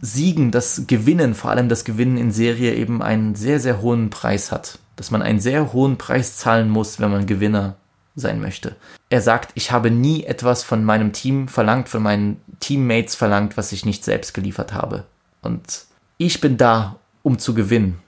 Siegen, 0.02 0.50
das 0.50 0.84
Gewinnen, 0.86 1.34
vor 1.34 1.50
allem 1.50 1.68
das 1.68 1.84
Gewinnen 1.84 2.16
in 2.16 2.30
Serie 2.30 2.74
eben 2.74 3.02
einen 3.02 3.34
sehr, 3.34 3.60
sehr 3.60 3.82
hohen 3.82 4.10
Preis 4.10 4.50
hat. 4.50 4.78
Dass 4.96 5.10
man 5.10 5.22
einen 5.22 5.40
sehr 5.40 5.72
hohen 5.72 5.98
Preis 5.98 6.36
zahlen 6.36 6.70
muss, 6.70 7.00
wenn 7.00 7.10
man 7.10 7.26
Gewinner 7.26 7.76
sein 8.16 8.40
möchte. 8.40 8.76
Er 9.08 9.20
sagt, 9.20 9.52
ich 9.54 9.72
habe 9.72 9.90
nie 9.90 10.24
etwas 10.24 10.62
von 10.62 10.84
meinem 10.84 11.12
Team 11.12 11.48
verlangt, 11.48 11.88
von 11.88 12.02
meinen 12.02 12.40
Teammates 12.60 13.14
verlangt, 13.14 13.56
was 13.56 13.72
ich 13.72 13.84
nicht 13.84 14.04
selbst 14.04 14.34
geliefert 14.34 14.72
habe. 14.72 15.04
Und 15.42 15.84
ich 16.20 16.42
bin 16.42 16.58
da, 16.58 16.96
um 17.22 17.38
zu 17.38 17.54
gewinnen. 17.54 17.98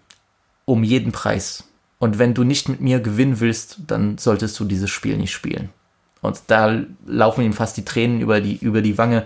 Um 0.66 0.84
jeden 0.84 1.12
Preis. 1.12 1.64
Und 1.98 2.18
wenn 2.18 2.34
du 2.34 2.44
nicht 2.44 2.68
mit 2.68 2.80
mir 2.80 3.00
gewinnen 3.00 3.40
willst, 3.40 3.78
dann 3.86 4.18
solltest 4.18 4.60
du 4.60 4.64
dieses 4.64 4.90
Spiel 4.90 5.16
nicht 5.16 5.32
spielen. 5.32 5.70
Und 6.20 6.42
da 6.48 6.82
laufen 7.06 7.42
ihm 7.42 7.54
fast 7.54 7.78
die 7.78 7.86
Tränen 7.86 8.20
über 8.20 8.42
die, 8.42 8.56
über 8.56 8.82
die 8.82 8.98
Wange. 8.98 9.24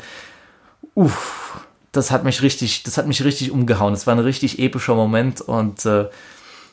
Uff, 0.94 1.66
das 1.90 2.12
hat 2.12 2.22
mich 2.22 2.42
richtig, 2.42 2.84
das 2.84 2.96
hat 2.96 3.08
mich 3.08 3.24
richtig 3.24 3.50
umgehauen. 3.50 3.92
Es 3.92 4.06
war 4.06 4.14
ein 4.14 4.20
richtig 4.20 4.60
epischer 4.60 4.94
Moment 4.94 5.40
und 5.40 5.84
äh, 5.84 6.06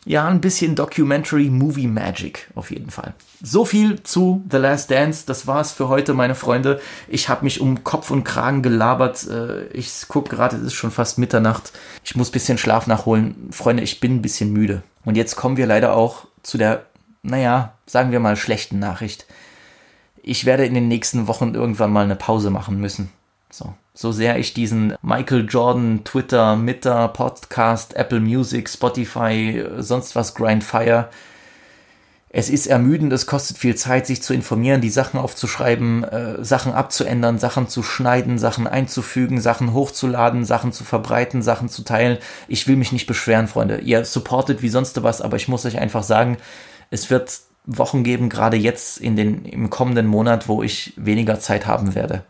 ja, 0.06 0.28
ein 0.28 0.42
bisschen 0.42 0.76
Documentary 0.76 1.50
Movie 1.50 1.88
Magic 1.88 2.50
auf 2.56 2.72
jeden 2.72 2.90
Fall. 2.90 3.14
So 3.42 3.64
viel 3.64 4.04
zu 4.04 4.44
The 4.52 4.58
Last 4.58 4.92
Dance. 4.92 5.24
Das 5.26 5.48
war's 5.48 5.72
für 5.72 5.88
heute, 5.88 6.14
meine 6.14 6.36
Freunde. 6.36 6.82
Ich 7.08 7.30
habe 7.30 7.46
mich 7.46 7.62
um 7.62 7.84
Kopf 7.84 8.12
und 8.12 8.24
Kragen 8.24 8.62
gelabert. 8.62 9.26
Äh, 9.28 9.68
ich 9.68 10.08
gucke 10.08 10.36
gerade, 10.36 10.58
es 10.58 10.64
ist 10.64 10.74
schon 10.74 10.92
fast 10.92 11.18
Mitternacht. 11.18 11.72
Ich 12.04 12.16
muss 12.16 12.32
bisschen 12.32 12.58
Schlaf 12.58 12.86
nachholen. 12.88 13.50
Freunde, 13.52 13.84
ich 13.84 14.02
bin 14.02 14.16
ein 14.16 14.22
bisschen 14.22 14.52
müde. 14.52 14.84
Und 15.06 15.16
jetzt 15.16 15.36
kommen 15.38 15.58
wir 15.58 15.68
leider 15.68 15.96
auch 15.96 16.26
zu 16.42 16.58
der, 16.58 16.86
naja, 17.22 17.74
sagen 17.86 18.12
wir 18.12 18.20
mal, 18.20 18.36
schlechten 18.36 18.80
Nachricht. 18.80 19.26
Ich 20.22 20.46
werde 20.46 20.66
in 20.66 20.74
den 20.74 20.88
nächsten 20.90 21.28
Wochen 21.28 21.54
irgendwann 21.54 21.92
mal 21.92 22.04
eine 22.04 22.16
Pause 22.16 22.50
machen 22.50 22.80
müssen. 22.80 23.10
So, 23.50 23.74
so 23.94 24.12
sehr 24.12 24.40
ich 24.40 24.54
diesen 24.54 24.96
Michael 25.02 25.46
Jordan, 25.48 26.04
Twitter, 26.04 26.56
Mitter, 26.56 27.08
Podcast, 27.10 27.96
Apple 27.96 28.20
Music, 28.20 28.68
Spotify, 28.68 29.64
sonst 29.78 30.16
was 30.16 30.34
Grind 30.34 30.64
Fire. 30.64 31.10
Es 32.36 32.50
ist 32.50 32.66
ermüdend, 32.66 33.14
es 33.14 33.28
kostet 33.28 33.60
viel 33.60 33.76
Zeit, 33.76 34.08
sich 34.08 34.24
zu 34.24 34.34
informieren, 34.34 34.82
die 34.82 34.90
Sachen 34.90 35.20
aufzuschreiben, 35.20 36.04
äh, 36.04 36.44
Sachen 36.44 36.74
abzuändern, 36.74 37.38
Sachen 37.38 37.68
zu 37.68 37.84
schneiden, 37.84 38.40
Sachen 38.40 38.66
einzufügen, 38.66 39.40
Sachen 39.40 39.72
hochzuladen, 39.72 40.44
Sachen 40.44 40.72
zu 40.72 40.84
verbreiten, 40.84 41.44
Sachen 41.44 41.70
zu 41.70 41.84
teilen. 41.84 42.18
Ich 42.48 42.68
will 42.68 42.76
mich 42.76 42.92
nicht 42.92 43.06
beschweren, 43.06 43.48
Freunde. 43.48 43.82
Ihr 43.82 44.04
supportet 44.06 44.64
wie 44.64 44.70
sonst 44.70 45.04
was, 45.04 45.22
aber 45.22 45.38
ich 45.38 45.48
muss 45.48 45.68
euch 45.68 45.78
einfach 45.78 46.02
sagen, 46.02 46.38
es 46.90 47.12
wird 47.12 47.42
Wochen 47.68 48.04
geben, 48.04 48.30
gerade 48.30 48.58
jetzt 48.58 48.98
in 48.98 49.16
den, 49.16 49.46
im 49.46 49.70
kommenden 49.70 50.08
Monat, 50.08 50.48
wo 50.48 50.64
ich 50.64 50.94
weniger 50.96 51.40
Zeit 51.40 51.68
haben 51.68 51.94
werde. 51.94 52.24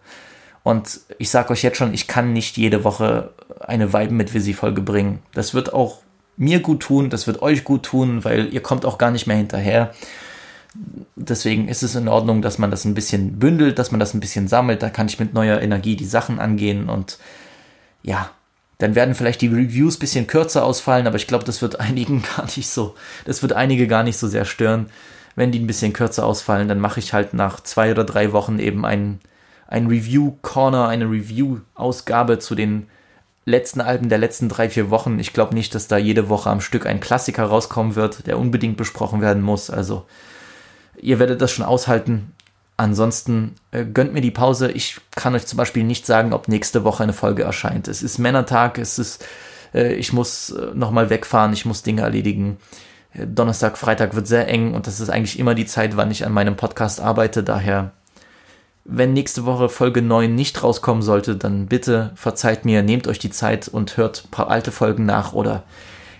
Und 0.64 1.01
ich 1.20 1.30
sage 1.30 1.51
euch 1.51 1.61
jetzt 1.61 1.78
schon, 1.78 1.93
ich 1.93 2.07
kann 2.07 2.34
nicht 2.34 2.57
jede 2.57 2.84
Woche 2.84 3.32
eine 3.59 3.93
Vibe 3.93 4.14
mit 4.14 4.34
Visi-Folge 4.34 4.82
bringen. 4.82 5.20
Das 5.34 5.53
wird 5.53 5.74
auch 5.74 5.99
mir 6.38 6.61
gut 6.61 6.82
tun, 6.82 7.09
das 7.09 7.28
wird 7.28 7.41
euch 7.41 7.64
gut 7.64 7.84
tun, 7.84 8.24
weil 8.24 8.51
ihr 8.53 8.64
kommt 8.64 8.86
auch 8.86 8.97
gar 8.97 9.11
nicht 9.11 9.28
mehr 9.28 9.38
hinterher. 9.38 9.93
Deswegen 11.16 11.68
ist 11.68 11.84
es 11.84 11.95
in 11.95 12.07
Ordnung, 12.07 12.41
dass 12.41 12.57
man 12.57 12.72
das 12.72 12.86
ein 12.86 12.95
bisschen 12.95 13.38
bündelt, 13.38 13.78
dass 13.78 13.91
man 13.91 13.99
das 13.99 14.14
ein 14.14 14.20
bisschen 14.20 14.47
sammelt. 14.47 14.82
Da 14.82 14.89
kann 14.89 15.07
ich 15.07 15.20
mit 15.20 15.34
neuer 15.34 15.61
Energie 15.61 15.95
die 15.95 16.05
Sachen 16.05 16.39
angehen 16.39 16.89
und 16.89 17.20
ja, 18.01 18.32
dann 18.80 18.95
werden 18.95 19.16
vielleicht 19.16 19.41
die 19.41 19.47
Reviews 19.47 19.97
ein 19.97 19.99
bisschen 19.99 20.28
kürzer 20.28 20.66
ausfallen, 20.66 21.07
aber 21.07 21.18
ich 21.18 21.28
glaube, 21.28 21.45
das 21.45 21.61
wird 21.61 21.80
einigen 21.80 22.24
gar 22.36 22.45
nicht 22.45 22.68
so, 22.68 22.95
das 23.26 23.41
wird 23.41 23.53
einige 23.53 23.88
gar 23.88 24.03
nicht 24.03 24.18
so 24.18 24.28
sehr 24.28 24.45
stören. 24.45 24.89
Wenn 25.36 25.51
die 25.51 25.59
ein 25.59 25.68
bisschen 25.68 25.93
kürzer 25.93 26.26
ausfallen, 26.26 26.68
dann 26.68 26.80
mache 26.80 26.99
ich 26.99 27.14
halt 27.14 27.34
nach 27.34 27.59
zwei 27.59 27.91
oder 27.91 28.03
drei 28.03 28.34
Wochen 28.34 28.59
eben 28.59 28.86
einen 28.86 29.20
ein 29.68 29.88
Review-Corner, 29.88 30.88
eine 30.88 31.05
Review-Ausgabe 31.05 32.39
zu 32.39 32.55
den 32.55 32.88
letzten 33.45 33.82
Alben 33.82 34.09
der 34.09 34.18
letzten 34.18 34.49
drei, 34.49 34.70
vier 34.70 34.89
Wochen. 34.89 35.20
Ich 35.20 35.34
glaube 35.34 35.53
nicht, 35.53 35.76
dass 35.76 35.88
da 35.88 35.97
jede 35.97 36.30
Woche 36.30 36.49
am 36.49 36.61
Stück 36.61 36.86
ein 36.86 36.99
Klassiker 36.99 37.45
rauskommen 37.45 37.95
wird, 37.95 38.28
der 38.28 38.39
unbedingt 38.39 38.78
besprochen 38.78 39.22
werden 39.22 39.43
muss. 39.43 39.70
Also 39.70 40.05
ihr 41.01 41.20
werdet 41.20 41.41
das 41.41 41.51
schon 41.51 41.66
aushalten. 41.66 42.32
Ansonsten 42.78 43.55
äh, 43.72 43.86
gönnt 43.86 44.14
mir 44.14 44.22
die 44.22 44.32
Pause. 44.32 44.72
Ich 44.72 44.99
kann 45.16 45.36
euch 45.36 45.45
zum 45.45 45.57
Beispiel 45.57 45.84
nicht 45.84 46.05
sagen, 46.05 46.34
ob 46.34 46.47
nächste 46.47 46.84
Woche 46.84 47.03
eine 47.03 47.14
Folge 47.14 47.43
erscheint. 47.43 47.88
Es 47.88 48.01
ist 48.01 48.18
Männertag, 48.18 48.78
es 48.80 48.97
ist, 48.97 49.26
äh, 49.74 49.93
ich 49.93 50.11
muss 50.11 50.49
äh, 50.49 50.74
nochmal 50.74 51.09
wegfahren, 51.09 51.53
ich 51.53 51.66
muss 51.66 51.84
Dinge 51.84 52.01
erledigen. 52.01 52.57
Äh, 53.14 53.28
Donnerstag, 53.28 53.78
Freitag 53.78 54.16
wird 54.16 54.28
sehr 54.28 54.47
eng 54.47 54.74
und 54.74 54.88
das 54.88 54.99
ist 54.99 55.09
eigentlich 55.09 55.38
immer 55.38 55.53
die 55.53 55.68
Zeit, 55.68 55.97
wann 55.97 56.09
ich 56.09 56.26
an 56.26 56.32
meinem 56.32 56.55
Podcast 56.55 56.99
arbeite. 56.99 57.43
Daher 57.43 57.91
wenn 58.86 59.13
nächste 59.13 59.45
Woche 59.45 59.69
Folge 59.69 60.01
9 60.01 60.34
nicht 60.34 60.61
rauskommen 60.61 61.03
sollte, 61.03 61.36
dann 61.36 61.67
bitte 61.67 62.11
verzeiht 62.15 62.65
mir, 62.65 62.84
nehmt 62.84 63.07
euch 63.07 63.19
die 63.19 63.29
Zeit 63.29 63.67
und 63.67 63.97
hört 63.97 64.25
ein 64.25 64.31
paar 64.31 64.49
alte 64.49 64.71
Folgen 64.71 65.05
nach 65.05 65.34
oder 65.34 65.63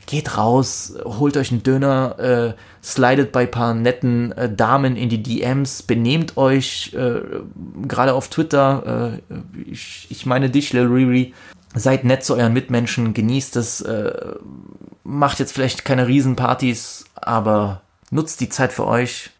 geht 0.06 0.38
raus, 0.38 0.94
holt 1.04 1.38
euch 1.38 1.52
einen 1.52 1.64
Döner, 1.64 2.20
äh, 2.20 2.54
slidet 2.84 3.32
bei 3.32 3.44
ein 3.44 3.52
paar 3.52 3.74
netten 3.74 4.32
äh, 4.34 4.54
Damen 4.54 4.96
in 4.96 5.10
die 5.10 5.24
DMs, 5.24 5.84
benehmt 5.84 6.38
euch, 6.38 6.94
äh, 6.94 7.22
gerade 7.88 8.14
auf 8.14 8.28
Twitter, 8.28 9.20
äh, 9.30 9.34
ich, 9.70 10.08
ich 10.10 10.26
meine 10.26 10.50
dich, 10.50 10.74
Lil 10.74 10.88
Riri, 10.88 11.34
seid 11.74 12.04
nett 12.04 12.24
zu 12.24 12.36
euren 12.36 12.54
Mitmenschen, 12.54 13.14
genießt 13.14 13.56
es, 13.56 13.82
äh, 13.82 14.14
macht 15.04 15.40
jetzt 15.40 15.54
vielleicht 15.54 15.86
keine 15.86 16.08
Riesenpartys, 16.08 17.06
aber 17.16 17.82
nutzt 18.10 18.42
die 18.42 18.50
Zeit 18.50 18.74
für 18.74 18.88
euch, 18.88 19.32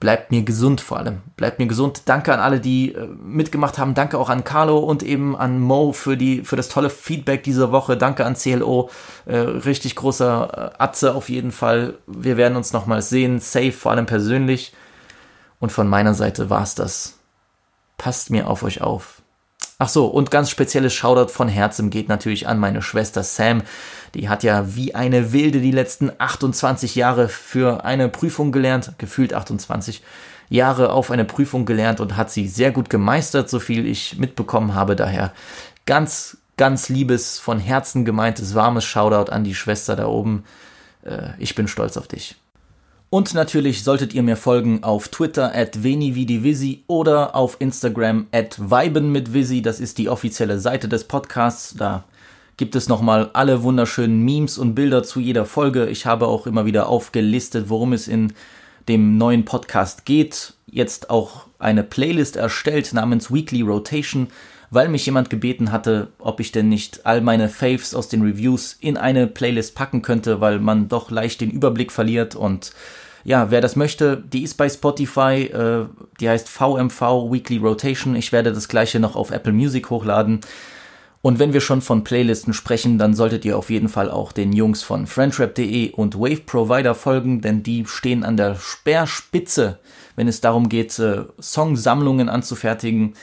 bleibt 0.00 0.30
mir 0.30 0.42
gesund 0.42 0.80
vor 0.80 0.98
allem. 0.98 1.20
Bleibt 1.36 1.58
mir 1.58 1.66
gesund. 1.66 2.02
Danke 2.06 2.32
an 2.32 2.40
alle, 2.40 2.58
die 2.58 2.94
äh, 2.94 3.06
mitgemacht 3.06 3.78
haben. 3.78 3.94
Danke 3.94 4.18
auch 4.18 4.30
an 4.30 4.44
Carlo 4.44 4.78
und 4.78 5.02
eben 5.02 5.36
an 5.36 5.60
Mo 5.60 5.92
für 5.92 6.16
die 6.16 6.42
für 6.42 6.56
das 6.56 6.70
tolle 6.70 6.88
Feedback 6.88 7.44
dieser 7.44 7.70
Woche. 7.70 7.98
Danke 7.98 8.24
an 8.24 8.34
CLO. 8.34 8.90
Äh, 9.26 9.36
richtig 9.36 9.94
großer 9.96 10.72
äh, 10.78 10.82
Atze 10.82 11.14
auf 11.14 11.28
jeden 11.28 11.52
Fall. 11.52 11.98
Wir 12.06 12.38
werden 12.38 12.56
uns 12.56 12.72
nochmals 12.72 13.10
sehen. 13.10 13.38
Safe, 13.38 13.72
vor 13.72 13.92
allem 13.92 14.06
persönlich. 14.06 14.72
Und 15.60 15.70
von 15.70 15.86
meiner 15.86 16.14
Seite 16.14 16.48
war's 16.48 16.74
das. 16.74 17.18
Passt 17.98 18.30
mir 18.30 18.48
auf 18.48 18.62
euch 18.62 18.80
auf. 18.80 19.20
Ach 19.82 19.88
so, 19.88 20.04
und 20.08 20.30
ganz 20.30 20.50
spezielles 20.50 20.92
Shoutout 20.92 21.32
von 21.32 21.48
Herzen 21.48 21.88
geht 21.88 22.10
natürlich 22.10 22.46
an 22.46 22.58
meine 22.58 22.82
Schwester 22.82 23.22
Sam. 23.22 23.62
Die 24.12 24.28
hat 24.28 24.42
ja 24.42 24.76
wie 24.76 24.94
eine 24.94 25.32
Wilde 25.32 25.62
die 25.62 25.70
letzten 25.70 26.12
28 26.18 26.96
Jahre 26.96 27.30
für 27.30 27.82
eine 27.82 28.10
Prüfung 28.10 28.52
gelernt, 28.52 28.92
gefühlt 28.98 29.32
28 29.32 30.02
Jahre 30.50 30.92
auf 30.92 31.10
eine 31.10 31.24
Prüfung 31.24 31.64
gelernt 31.64 31.98
und 32.00 32.18
hat 32.18 32.30
sie 32.30 32.46
sehr 32.46 32.72
gut 32.72 32.90
gemeistert, 32.90 33.48
so 33.48 33.58
viel 33.58 33.86
ich 33.86 34.18
mitbekommen 34.18 34.74
habe. 34.74 34.96
Daher 34.96 35.32
ganz, 35.86 36.36
ganz 36.58 36.90
liebes, 36.90 37.38
von 37.38 37.58
Herzen 37.58 38.04
gemeintes, 38.04 38.54
warmes 38.54 38.84
Shoutout 38.84 39.32
an 39.32 39.44
die 39.44 39.54
Schwester 39.54 39.96
da 39.96 40.08
oben. 40.08 40.44
Äh, 41.06 41.30
ich 41.38 41.54
bin 41.54 41.68
stolz 41.68 41.96
auf 41.96 42.06
dich. 42.06 42.36
Und 43.12 43.34
natürlich 43.34 43.82
solltet 43.82 44.14
ihr 44.14 44.22
mir 44.22 44.36
folgen 44.36 44.84
auf 44.84 45.08
Twitter 45.08 45.52
at 45.52 45.82
venividivisi 45.82 46.84
oder 46.86 47.34
auf 47.34 47.56
Instagram 47.58 48.28
at 48.30 48.70
vibenmitvisi. 48.70 49.62
Das 49.62 49.80
ist 49.80 49.98
die 49.98 50.08
offizielle 50.08 50.60
Seite 50.60 50.88
des 50.88 51.02
Podcasts. 51.02 51.74
Da 51.76 52.04
gibt 52.56 52.76
es 52.76 52.88
nochmal 52.88 53.30
alle 53.32 53.64
wunderschönen 53.64 54.24
Memes 54.24 54.58
und 54.58 54.76
Bilder 54.76 55.02
zu 55.02 55.18
jeder 55.18 55.44
Folge. 55.44 55.88
Ich 55.88 56.06
habe 56.06 56.28
auch 56.28 56.46
immer 56.46 56.66
wieder 56.66 56.88
aufgelistet, 56.88 57.68
worum 57.68 57.94
es 57.94 58.06
in 58.06 58.32
dem 58.88 59.18
neuen 59.18 59.44
Podcast 59.44 60.04
geht. 60.04 60.54
Jetzt 60.70 61.10
auch 61.10 61.46
eine 61.58 61.82
Playlist 61.82 62.36
erstellt 62.36 62.92
namens 62.92 63.32
Weekly 63.32 63.62
Rotation, 63.62 64.28
weil 64.70 64.88
mich 64.88 65.04
jemand 65.04 65.30
gebeten 65.30 65.72
hatte, 65.72 66.12
ob 66.20 66.38
ich 66.38 66.52
denn 66.52 66.68
nicht 66.68 67.04
all 67.06 67.22
meine 67.22 67.48
Faves 67.48 67.92
aus 67.92 68.08
den 68.08 68.22
Reviews 68.22 68.76
in 68.78 68.96
eine 68.96 69.26
Playlist 69.26 69.74
packen 69.74 70.00
könnte, 70.00 70.40
weil 70.40 70.60
man 70.60 70.86
doch 70.86 71.10
leicht 71.10 71.40
den 71.40 71.50
Überblick 71.50 71.90
verliert 71.90 72.36
und 72.36 72.70
ja, 73.24 73.50
wer 73.50 73.60
das 73.60 73.76
möchte, 73.76 74.16
die 74.16 74.42
ist 74.42 74.54
bei 74.54 74.68
Spotify, 74.68 75.50
äh, 75.52 75.86
die 76.20 76.28
heißt 76.28 76.48
VMV 76.48 77.00
Weekly 77.30 77.58
Rotation. 77.58 78.16
Ich 78.16 78.32
werde 78.32 78.52
das 78.52 78.68
gleiche 78.68 79.00
noch 79.00 79.16
auf 79.16 79.30
Apple 79.30 79.52
Music 79.52 79.90
hochladen. 79.90 80.40
Und 81.22 81.38
wenn 81.38 81.52
wir 81.52 81.60
schon 81.60 81.82
von 81.82 82.02
Playlisten 82.02 82.54
sprechen, 82.54 82.96
dann 82.96 83.12
solltet 83.12 83.44
ihr 83.44 83.58
auf 83.58 83.68
jeden 83.68 83.90
Fall 83.90 84.10
auch 84.10 84.32
den 84.32 84.54
Jungs 84.54 84.82
von 84.82 85.06
friendrap.de 85.06 85.92
und 85.92 86.18
Wave 86.18 86.42
Provider 86.46 86.94
folgen, 86.94 87.42
denn 87.42 87.62
die 87.62 87.84
stehen 87.86 88.24
an 88.24 88.38
der 88.38 88.54
Speerspitze, 88.54 89.78
wenn 90.16 90.28
es 90.28 90.40
darum 90.40 90.70
geht, 90.70 90.98
äh, 90.98 91.24
Songsammlungen 91.40 92.30
anzufertigen. 92.30 93.14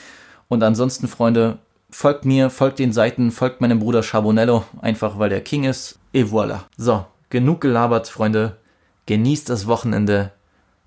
Und 0.46 0.62
ansonsten, 0.62 1.08
Freunde, 1.08 1.58
folgt 1.90 2.24
mir, 2.24 2.50
folgt 2.50 2.78
den 2.78 2.92
Seiten, 2.92 3.32
folgt 3.32 3.60
meinem 3.60 3.80
Bruder 3.80 4.04
Charbonello, 4.04 4.64
einfach 4.80 5.18
weil 5.18 5.30
der 5.30 5.40
King 5.40 5.64
ist. 5.64 5.98
Et 6.12 6.28
voilà. 6.28 6.60
So, 6.76 7.04
genug 7.30 7.60
gelabert, 7.60 8.06
Freunde 8.06 8.57
genießt 9.08 9.48
das 9.48 9.66
Wochenende, 9.66 10.32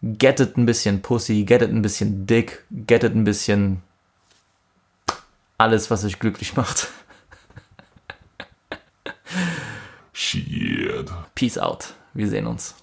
gettet 0.03 0.55
ein 0.55 0.67
bisschen 0.67 1.01
Pussy, 1.01 1.43
gettet 1.43 1.72
ein 1.72 1.82
bisschen 1.82 2.28
Dick, 2.28 2.63
gettet 2.69 3.15
ein 3.15 3.24
bisschen 3.24 3.82
alles, 5.57 5.89
was 5.89 6.05
euch 6.05 6.19
glücklich 6.19 6.55
macht. 6.55 6.89
Shit. 10.13 11.11
Peace 11.34 11.57
out. 11.57 11.95
Wir 12.13 12.28
sehen 12.28 12.45
uns. 12.45 12.76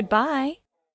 Goodbye. 0.00 0.56